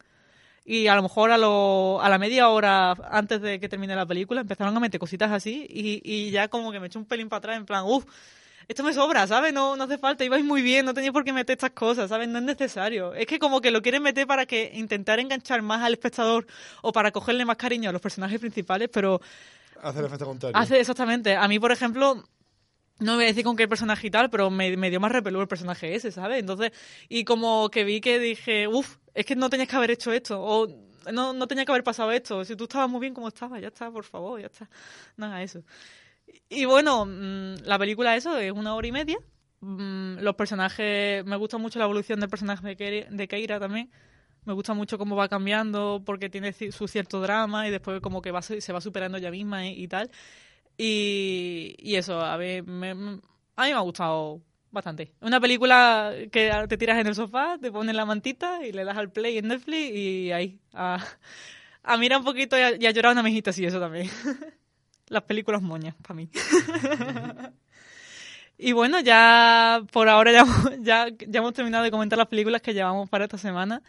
Y 0.66 0.88
a 0.88 0.96
lo 0.96 1.02
mejor 1.02 1.32
a, 1.32 1.38
lo, 1.38 2.02
a 2.02 2.10
la 2.10 2.18
media 2.18 2.50
hora 2.50 2.92
antes 3.10 3.42
de 3.42 3.58
que 3.58 3.70
termine 3.70 3.96
la 3.96 4.06
película 4.06 4.42
empezaron 4.42 4.76
a 4.76 4.80
meter 4.82 5.00
cositas 5.00 5.32
así 5.32 5.66
y, 5.70 6.02
y 6.04 6.30
ya 6.30 6.50
como 6.50 6.74
que 6.74 6.82
me 6.82 6.88
echó 6.88 7.00
un 7.00 7.06
pelín 7.06 7.30
para 7.30 7.38
atrás 7.38 7.56
en 7.58 7.66
plan, 7.66 7.86
uff, 7.86 8.04
esto 8.68 8.84
me 8.84 8.94
sobra, 8.94 9.26
¿sabes? 9.28 9.54
No, 9.54 9.76
no 9.76 9.84
hace 9.86 9.98
falta, 9.98 10.24
ibais 10.26 10.44
muy 10.44 10.62
bien, 10.62 10.86
no 10.86 10.94
tenéis 10.94 11.14
por 11.14 11.24
qué 11.24 11.32
meter 11.34 11.54
estas 11.54 11.72
cosas, 11.72 12.10
¿sabes? 12.10 12.28
No 12.28 12.40
es 12.40 12.44
necesario. 12.44 13.14
Es 13.14 13.26
que 13.26 13.40
como 13.40 13.62
que 13.62 13.72
lo 13.72 13.82
quieren 13.82 14.04
meter 14.04 14.28
para 14.28 14.46
que 14.46 14.72
intentar 14.74 15.20
enganchar 15.20 15.62
más 15.62 15.82
al 15.84 15.94
espectador 15.94 16.46
o 16.82 16.92
para 16.92 17.12
cogerle 17.12 17.46
más 17.46 17.58
cariño 17.58 17.90
a 17.90 17.94
los 17.94 18.02
personajes 18.02 18.40
principales, 18.40 18.90
pero 18.92 19.22
Hace 19.82 20.00
el 20.00 20.06
efecto 20.06 20.26
contrario. 20.26 20.58
hace 20.58 20.80
exactamente. 20.80 21.36
A 21.36 21.48
mí, 21.48 21.60
por 21.60 21.72
ejemplo, 21.72 22.24
no 23.00 23.16
voy 23.16 23.26
a 23.26 23.28
decir 23.28 23.44
con 23.44 23.56
qué 23.56 23.68
personaje 23.68 24.08
y 24.08 24.12
tal, 24.12 24.30
pero 24.30 24.50
me, 24.50 24.76
me 24.76 24.90
dio 24.90 25.00
más 25.00 25.12
repelú 25.12 25.40
el 25.40 25.48
personaje 25.48 25.94
ese, 25.96 26.12
¿sabes? 26.12 26.40
Entonces, 26.40 26.72
y 27.08 27.24
como 27.24 27.70
que 27.70 27.84
vi 27.84 28.02
que 28.02 28.20
dije, 28.20 28.68
uff, 28.68 28.98
es 29.14 29.26
que 29.26 29.36
no 29.36 29.50
tenías 29.50 29.70
que 29.70 29.76
haber 29.76 29.92
hecho 29.92 30.12
esto, 30.12 30.42
o 30.42 30.68
no, 31.14 31.32
no 31.32 31.48
tenía 31.48 31.64
que 31.64 31.72
haber 31.72 31.84
pasado 31.84 32.12
esto, 32.12 32.44
si 32.44 32.56
tú 32.56 32.64
estabas 32.66 32.90
muy 32.90 33.00
bien 33.00 33.14
como 33.14 33.28
estabas, 33.28 33.62
ya 33.62 33.68
está, 33.68 33.90
por 33.92 34.04
favor, 34.04 34.42
ya 34.42 34.48
está, 34.48 34.68
hagas 35.22 35.42
eso. 35.56 35.64
Y 36.50 36.66
bueno, 36.66 37.06
mm, 37.06 37.64
la 37.66 37.78
película 37.80 38.16
eso 38.16 38.38
es 38.38 38.52
una 38.52 38.76
hora 38.76 38.88
y 38.88 38.92
media, 38.92 39.18
Mm, 39.60 40.20
los 40.20 40.36
personajes, 40.36 41.26
me 41.26 41.36
gusta 41.36 41.58
mucho 41.58 41.80
la 41.80 41.86
evolución 41.86 42.20
del 42.20 42.30
personaje 42.30 42.76
de 43.10 43.28
Keira, 43.28 43.60
también, 43.60 43.90
me 44.46 44.54
gusta 44.54 44.74
mucho 44.76 44.98
cómo 45.00 45.16
va 45.16 45.30
cambiando 45.30 46.04
porque 46.06 46.30
tiene 46.30 46.54
su 46.54 46.88
cierto 46.88 47.22
drama 47.22 47.68
y 47.68 47.72
después 47.72 48.00
como 48.02 48.22
que 48.22 48.32
va, 48.32 48.42
se 48.44 48.74
va 48.74 48.82
superando 48.82 49.18
ella 49.18 49.32
misma 49.32 49.68
y, 49.68 49.88
tal. 49.88 50.12
Y, 50.78 51.76
y 51.80 51.96
eso, 51.96 52.20
a 52.22 52.38
ver, 52.38 52.64
me- 52.66 52.92
a 52.92 52.96
mí 52.96 53.20
me 53.58 53.74
ha 53.74 53.80
gustado 53.80 54.42
bastante. 54.72 55.14
Una 55.22 55.40
película 55.42 56.14
que 56.32 56.52
te 56.70 56.78
tiras 56.78 57.00
en 57.00 57.08
el 57.08 57.16
sofá, 57.16 57.58
te 57.62 57.72
pones 57.72 57.96
la 57.96 58.06
mantita 58.06 58.66
y 58.66 58.72
le 58.74 58.86
das 58.86 58.98
al 58.98 59.12
play 59.12 59.38
en 59.40 59.48
Netflix 59.50 59.92
y 59.96 60.32
ahí, 60.32 60.60
a, 60.74 61.04
a 61.84 61.98
mirar 61.98 62.20
un 62.20 62.26
poquito 62.26 62.58
y 62.58 62.62
a, 62.62 62.76
y 62.76 62.86
a 62.86 62.92
llorar 62.92 63.14
una 63.14 63.24
mejita, 63.24 63.54
sí, 63.54 63.66
eso 63.66 63.80
también. 63.80 64.10
Las 65.10 65.24
películas 65.24 65.62
moñas, 65.62 65.96
para 66.02 66.16
mí. 66.16 66.30
Y 68.60 68.72
bueno, 68.72 69.00
ya 69.02 69.84
por 69.92 70.10
ahora 70.10 70.32
ya, 70.32 70.44
ya, 70.80 71.10
ya 71.10 71.40
hemos 71.40 71.54
terminado 71.54 71.84
de 71.84 71.92
comentar 71.92 72.18
las 72.18 72.28
películas 72.28 72.60
que 72.60 72.74
llevamos 72.74 73.08
para 73.08 73.26
esta 73.26 73.38
semana. 73.38 73.84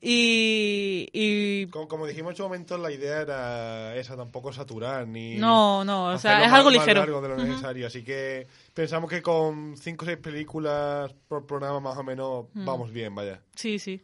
Y, 0.00 1.08
y 1.12 1.66
Como, 1.66 1.88
como 1.88 2.06
dijimos 2.06 2.30
en 2.30 2.36
su 2.38 2.42
momento, 2.44 2.78
la 2.78 2.90
idea 2.90 3.20
era 3.20 3.96
esa, 3.96 4.16
tampoco 4.16 4.50
saturar 4.50 5.06
ni... 5.06 5.36
no, 5.36 5.84
no, 5.84 6.06
o 6.06 6.18
sea, 6.18 6.42
es 6.42 6.50
más- 6.50 6.58
algo 6.58 6.70
más 6.70 6.78
ligero. 6.80 7.00
largo 7.00 7.20
de 7.20 7.28
lo 7.28 7.36
necesario. 7.36 7.86
Así 7.86 8.02
que 8.02 8.46
pensamos 8.72 9.10
que 9.10 9.20
con 9.20 9.76
cinco 9.76 10.06
o 10.06 10.06
seis 10.06 10.16
películas 10.18 11.12
por 11.28 11.44
programa 11.44 11.78
más 11.80 11.98
o 11.98 12.02
menos 12.02 12.46
vamos 12.54 12.90
bien, 12.90 13.14
vaya. 13.14 13.42
Sí, 13.56 13.78
sí. 13.78 14.02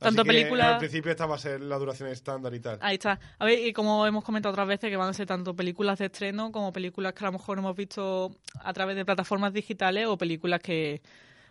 Así 0.00 0.16
Tanto 0.16 0.24
que, 0.24 0.30
Al 0.30 0.36
películas... 0.36 0.78
principio 0.78 1.10
esta 1.10 1.26
va 1.26 1.36
a 1.36 1.38
ser 1.38 1.60
la 1.60 1.78
duración 1.78 2.08
estándar 2.08 2.52
y 2.54 2.60
tal. 2.60 2.78
Ahí 2.82 2.94
está. 2.94 3.20
A 3.38 3.44
ver, 3.44 3.58
y 3.58 3.72
como 3.72 4.06
hemos 4.06 4.24
comentado 4.24 4.52
otras 4.52 4.66
veces, 4.66 4.90
que 4.90 4.96
van 4.96 5.08
a 5.08 5.14
ser 5.14 5.26
tanto 5.26 5.54
películas 5.54 5.98
de 5.98 6.06
estreno 6.06 6.50
como 6.52 6.72
películas 6.72 7.12
que 7.14 7.24
a 7.24 7.28
lo 7.28 7.32
mejor 7.32 7.58
hemos 7.58 7.76
visto 7.76 8.36
a 8.60 8.72
través 8.72 8.96
de 8.96 9.04
plataformas 9.04 9.52
digitales 9.52 10.06
o 10.06 10.18
películas 10.18 10.60
que... 10.60 11.00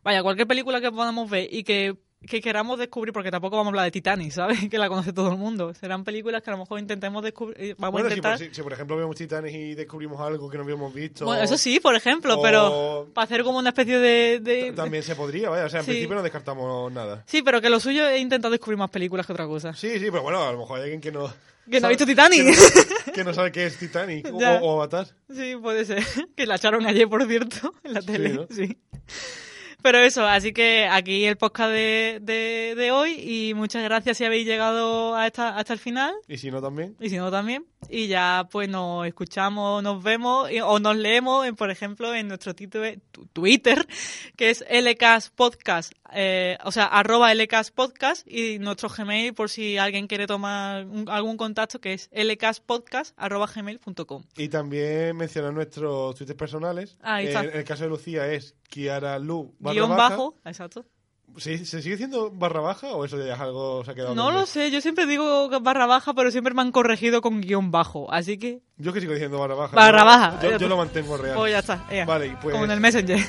Vaya, 0.04 0.22
cualquier 0.22 0.48
película 0.48 0.82
que 0.82 0.92
podamos 0.92 1.30
ver 1.30 1.48
y 1.50 1.64
que, 1.64 1.96
que 2.28 2.42
queramos 2.42 2.80
descubrir, 2.80 3.14
porque 3.14 3.30
tampoco 3.32 3.58
vamos 3.58 3.68
a 3.68 3.72
hablar 3.72 3.86
de 3.86 3.92
Titanic, 3.92 4.32
¿sabes? 4.32 4.60
Que 4.70 4.78
la 4.78 4.88
conoce 4.90 5.12
todo 5.14 5.32
el 5.32 5.38
mundo. 5.38 5.74
Serán 5.74 6.04
películas 6.04 6.42
que 6.42 6.50
a 6.50 6.54
lo 6.54 6.60
mejor 6.60 6.80
intentemos 6.80 7.24
descubrir... 7.24 7.56
eh, 7.60 7.76
Vamos 7.78 7.92
Bueno, 7.94 8.08
a 8.08 8.12
si 8.12 8.18
intentar... 8.18 8.38
por, 8.40 8.48
si, 8.48 8.56
si 8.56 8.62
por 8.62 8.74
ejemplo 8.74 8.98
vemos 8.98 9.16
Titanes 9.16 9.54
y 9.54 9.76
descubrimos 9.76 10.20
algo 10.22 10.50
que 10.50 10.58
no 10.58 10.64
habíamos 10.64 10.94
visto... 10.94 11.26
Bueno, 11.26 11.44
eso 11.44 11.58
sí, 11.58 11.80
por 11.80 11.96
ejemplo, 11.96 12.36
o- 12.40 12.42
pero 12.42 13.10
para 13.14 13.26
hacer 13.26 13.44
como 13.44 13.60
una 13.60 13.70
especie 13.70 14.00
de... 14.00 14.74
También 14.76 15.04
se 15.04 15.16
podría, 15.16 15.50
vaya. 15.50 15.66
O 15.66 15.70
sea, 15.70 15.80
en 15.82 15.86
Sí. 15.86 15.92
principio 15.92 16.16
no 16.16 16.24
descartamos 16.24 16.92
nada. 16.92 17.24
Sí, 17.28 17.42
pero 17.42 17.60
que 17.62 17.70
lo 17.70 17.80
suyo 17.80 18.08
es 18.08 18.22
intentar 18.22 18.50
descubrir 18.52 18.78
más 18.78 18.90
películas 18.90 19.26
que 19.26 19.34
otra 19.34 19.46
cosa. 19.46 19.74
Sí, 19.74 19.92
sí, 20.00 20.06
pero 20.10 20.24
bueno, 20.24 20.42
a 20.48 20.52
lo 20.52 20.60
mejor 20.60 20.78
hay 20.78 20.84
alguien 20.84 21.02
que 21.02 21.12
no... 21.12 21.32
Que 21.70 21.80
no 21.80 21.88
ha 21.88 21.90
visto 21.90 22.06
Titanic. 22.06 22.44
Que 22.44 22.52
no, 22.52 23.14
que 23.14 23.24
no 23.24 23.34
sabe 23.34 23.50
qué 23.52 23.66
es 23.68 23.78
Titanic 23.78 24.28
o, 24.34 24.72
Avatar. 24.82 25.08
Sí, 25.34 25.56
puede 25.62 25.86
ser. 25.86 26.04
Que 26.36 26.46
la 26.46 26.56
echaron 26.56 26.86
ayer, 26.86 27.08
por 27.08 27.26
cierto, 27.26 27.74
en 27.86 27.94
la 27.94 28.02
Sí, 28.02 28.08
tele. 28.08 28.30
¿no? 28.34 28.48
Sí. 28.50 28.78
Pero 29.84 30.00
eso, 30.00 30.26
así 30.26 30.54
que 30.54 30.88
aquí 30.90 31.26
el 31.26 31.36
podcast 31.38 31.72
de, 31.72 32.20
de, 32.22 32.74
de 32.76 32.92
hoy 32.92 33.12
y 33.20 33.54
muchas 33.54 33.84
gracias 33.84 34.18
si 34.18 34.24
habéis 34.26 34.48
llegado 34.48 35.16
a 35.16 35.28
esta, 35.28 35.58
hasta 35.58 35.74
el 35.74 35.80
final 35.80 36.14
Y 36.28 36.38
si 36.38 36.50
no, 36.50 36.62
también. 36.62 36.96
y 37.02 37.10
si 37.10 37.18
no 37.18 37.30
también. 37.30 37.66
Y 37.90 38.08
ya 38.08 38.48
pues 38.52 38.70
nos 38.70 39.06
escuchamos, 39.08 39.84
nos 39.84 40.02
vemos 40.04 40.52
y- 40.52 40.60
o 40.62 40.80
nos 40.80 40.96
leemos, 40.96 41.46
en, 41.46 41.56
por 41.56 41.70
ejemplo, 41.72 42.14
en 42.14 42.28
nuestro 42.28 42.54
título, 42.56 42.86
tu- 43.12 43.26
Twitter, 43.28 43.86
que 44.36 44.50
es 44.50 44.64
LCAS 44.70 45.30
Podcast, 45.30 45.94
eh, 46.14 46.58
o 46.64 46.72
sea, 46.72 46.86
arroba 46.86 47.32
LCAS 47.34 47.72
Podcast 47.72 48.28
y 48.28 48.60
nuestro 48.60 48.90
Gmail 48.90 49.34
por 49.34 49.50
si 49.50 49.78
alguien 49.78 50.08
quiere 50.08 50.28
tomar 50.28 50.86
un- 50.86 51.10
algún 51.10 51.38
contacto 51.38 51.80
que 51.80 51.94
es 51.94 52.10
lcaspodcast 52.14 53.14
arroba 53.18 53.48
gmail.com. 53.54 54.24
Y 54.38 54.50
también 54.50 55.16
mencionar 55.16 55.54
nuestros 55.54 56.16
twitters 56.16 56.38
personales. 56.38 56.98
Ahí 57.02 57.28
está. 57.28 57.44
En, 57.44 57.50
en 57.52 57.58
el 57.58 57.64
caso 57.64 57.84
de 57.84 57.90
Lucía 57.90 58.28
es 58.32 58.56
Kiara 58.70 59.20
Lu 59.20 59.54
Guión 59.60 59.90
bajo, 59.98 60.36
exacto. 60.46 60.86
¿Sí, 61.38 61.66
¿Se 61.66 61.82
sigue 61.82 61.96
diciendo 61.96 62.32
barra 62.32 62.60
baja 62.62 62.88
o 62.94 63.06
eso 63.06 63.18
ya 63.24 63.34
es 63.34 63.40
algo 63.40 63.84
se 63.84 63.92
ha 63.92 63.96
quedado? 63.96 64.14
No 64.16 64.32
lo 64.32 64.46
sé, 64.46 64.70
yo 64.72 64.82
siempre 64.82 65.06
digo 65.08 65.50
barra 65.62 65.86
baja, 65.86 66.14
pero 66.14 66.30
siempre 66.32 66.54
me 66.54 66.62
han 66.62 66.72
corregido 66.72 67.22
con 67.22 67.42
guion 67.42 67.72
bajo, 67.72 68.12
así 68.14 68.38
que 68.38 68.62
Yo 68.78 68.94
que 68.94 69.02
sigo 69.02 69.14
diciendo 69.14 69.40
barra 69.40 69.56
baja. 69.56 69.76
Barra 69.76 70.04
baja. 70.04 70.40
Yo, 70.44 70.58
yo 70.58 70.68
lo 70.68 70.78
mantengo 70.78 71.18
real. 71.18 71.36
pues 71.36 71.52
ya 71.52 71.60
está. 71.60 71.84
Vale, 72.06 72.38
pues 72.42 72.54
como 72.54 72.66
en 72.66 72.72
el 72.72 72.80
Messenger. 72.80 73.20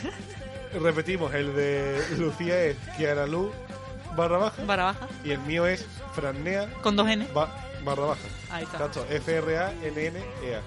repetimos, 0.82 1.32
el 1.34 1.54
de 1.54 2.02
Lucía 2.18 2.64
es 2.64 2.76
Kiara 2.96 3.26
Lu 3.26 3.50
barra 4.16 4.38
baja 4.38 4.64
barra 4.64 4.84
baja, 4.84 5.08
y 5.24 5.30
el 5.32 5.40
mío 5.40 5.66
es 5.66 5.84
Franea 6.14 6.68
con 6.82 6.94
dos 6.96 7.08
N. 7.08 7.26
ba- 7.34 7.52
barra 7.84 8.04
baja. 8.06 8.20
Ahí 8.50 8.64
está. 8.64 8.76
Exacto, 8.76 9.06
F-R-A-N-N-E-A. 9.10 10.60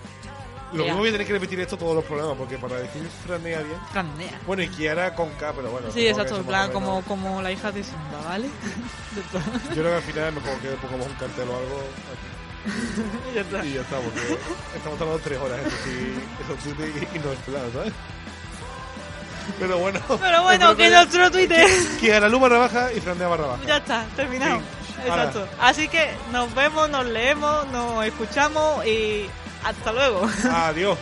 Lo 0.73 0.83
mismo 0.83 0.99
voy 0.99 1.09
a 1.09 1.11
tener 1.13 1.27
que 1.27 1.33
repetir 1.33 1.59
esto 1.59 1.77
todos 1.77 1.95
los 1.95 2.03
programas 2.03 2.37
porque 2.37 2.57
para 2.57 2.75
decir 2.77 3.07
Franea 3.25 3.61
bien. 3.61 3.79
Franea. 3.91 4.39
Bueno, 4.45 4.63
y 4.63 4.67
Kiara 4.67 5.15
con 5.15 5.29
K, 5.31 5.53
pero 5.53 5.71
bueno. 5.71 5.91
Sí, 5.91 6.07
exacto, 6.07 6.37
en 6.37 6.43
plan 6.43 6.71
como, 6.71 7.01
como 7.03 7.41
la 7.41 7.51
hija 7.51 7.71
de 7.71 7.83
Simba, 7.83 8.21
¿vale? 8.25 8.47
Yo 9.69 9.81
creo 9.81 9.89
que 9.89 9.95
al 9.95 10.01
final 10.01 10.33
que 10.61 10.69
pongamos 10.81 11.07
un 11.07 11.13
cartel 11.13 11.49
o 11.49 11.57
algo. 11.57 11.83
aquí. 12.11 13.31
Y 13.31 13.35
ya 13.35 13.41
está. 13.41 13.65
Y 13.65 13.73
ya 13.73 13.81
está, 13.81 13.97
porque 13.97 14.37
estamos 14.75 14.99
hablando 14.99 15.23
tres 15.23 15.39
horas, 15.39 15.59
eso 15.59 15.77
sí, 15.85 16.13
eso 16.43 16.69
y, 16.69 17.17
y 17.17 17.19
no 17.19 17.31
es 17.31 17.39
plan, 17.39 17.71
¿sabes? 17.73 17.93
Pero 19.59 19.77
bueno. 19.77 19.99
Pero 20.19 20.43
bueno, 20.43 20.75
que 20.75 20.89
nuestro 20.89 21.31
Twitter. 21.31 21.65
Que 21.99 22.13
a 22.13 22.19
la 22.19 22.29
luz 22.29 22.41
barra 22.41 22.91
y 22.93 22.99
Fran 22.99 23.17
de 23.17 23.25
barra 23.25 23.47
baja. 23.47 23.63
Ya 23.65 23.77
está, 23.77 24.05
terminado. 24.15 24.61
Exacto. 25.05 25.47
Así 25.59 25.87
que 25.87 26.09
nos 26.31 26.53
vemos, 26.53 26.89
nos 26.89 27.05
leemos, 27.05 27.67
nos 27.67 28.05
escuchamos 28.05 28.85
y 28.85 29.29
hasta 29.69 29.91
luego. 29.91 30.29
Adiós. 30.51 30.97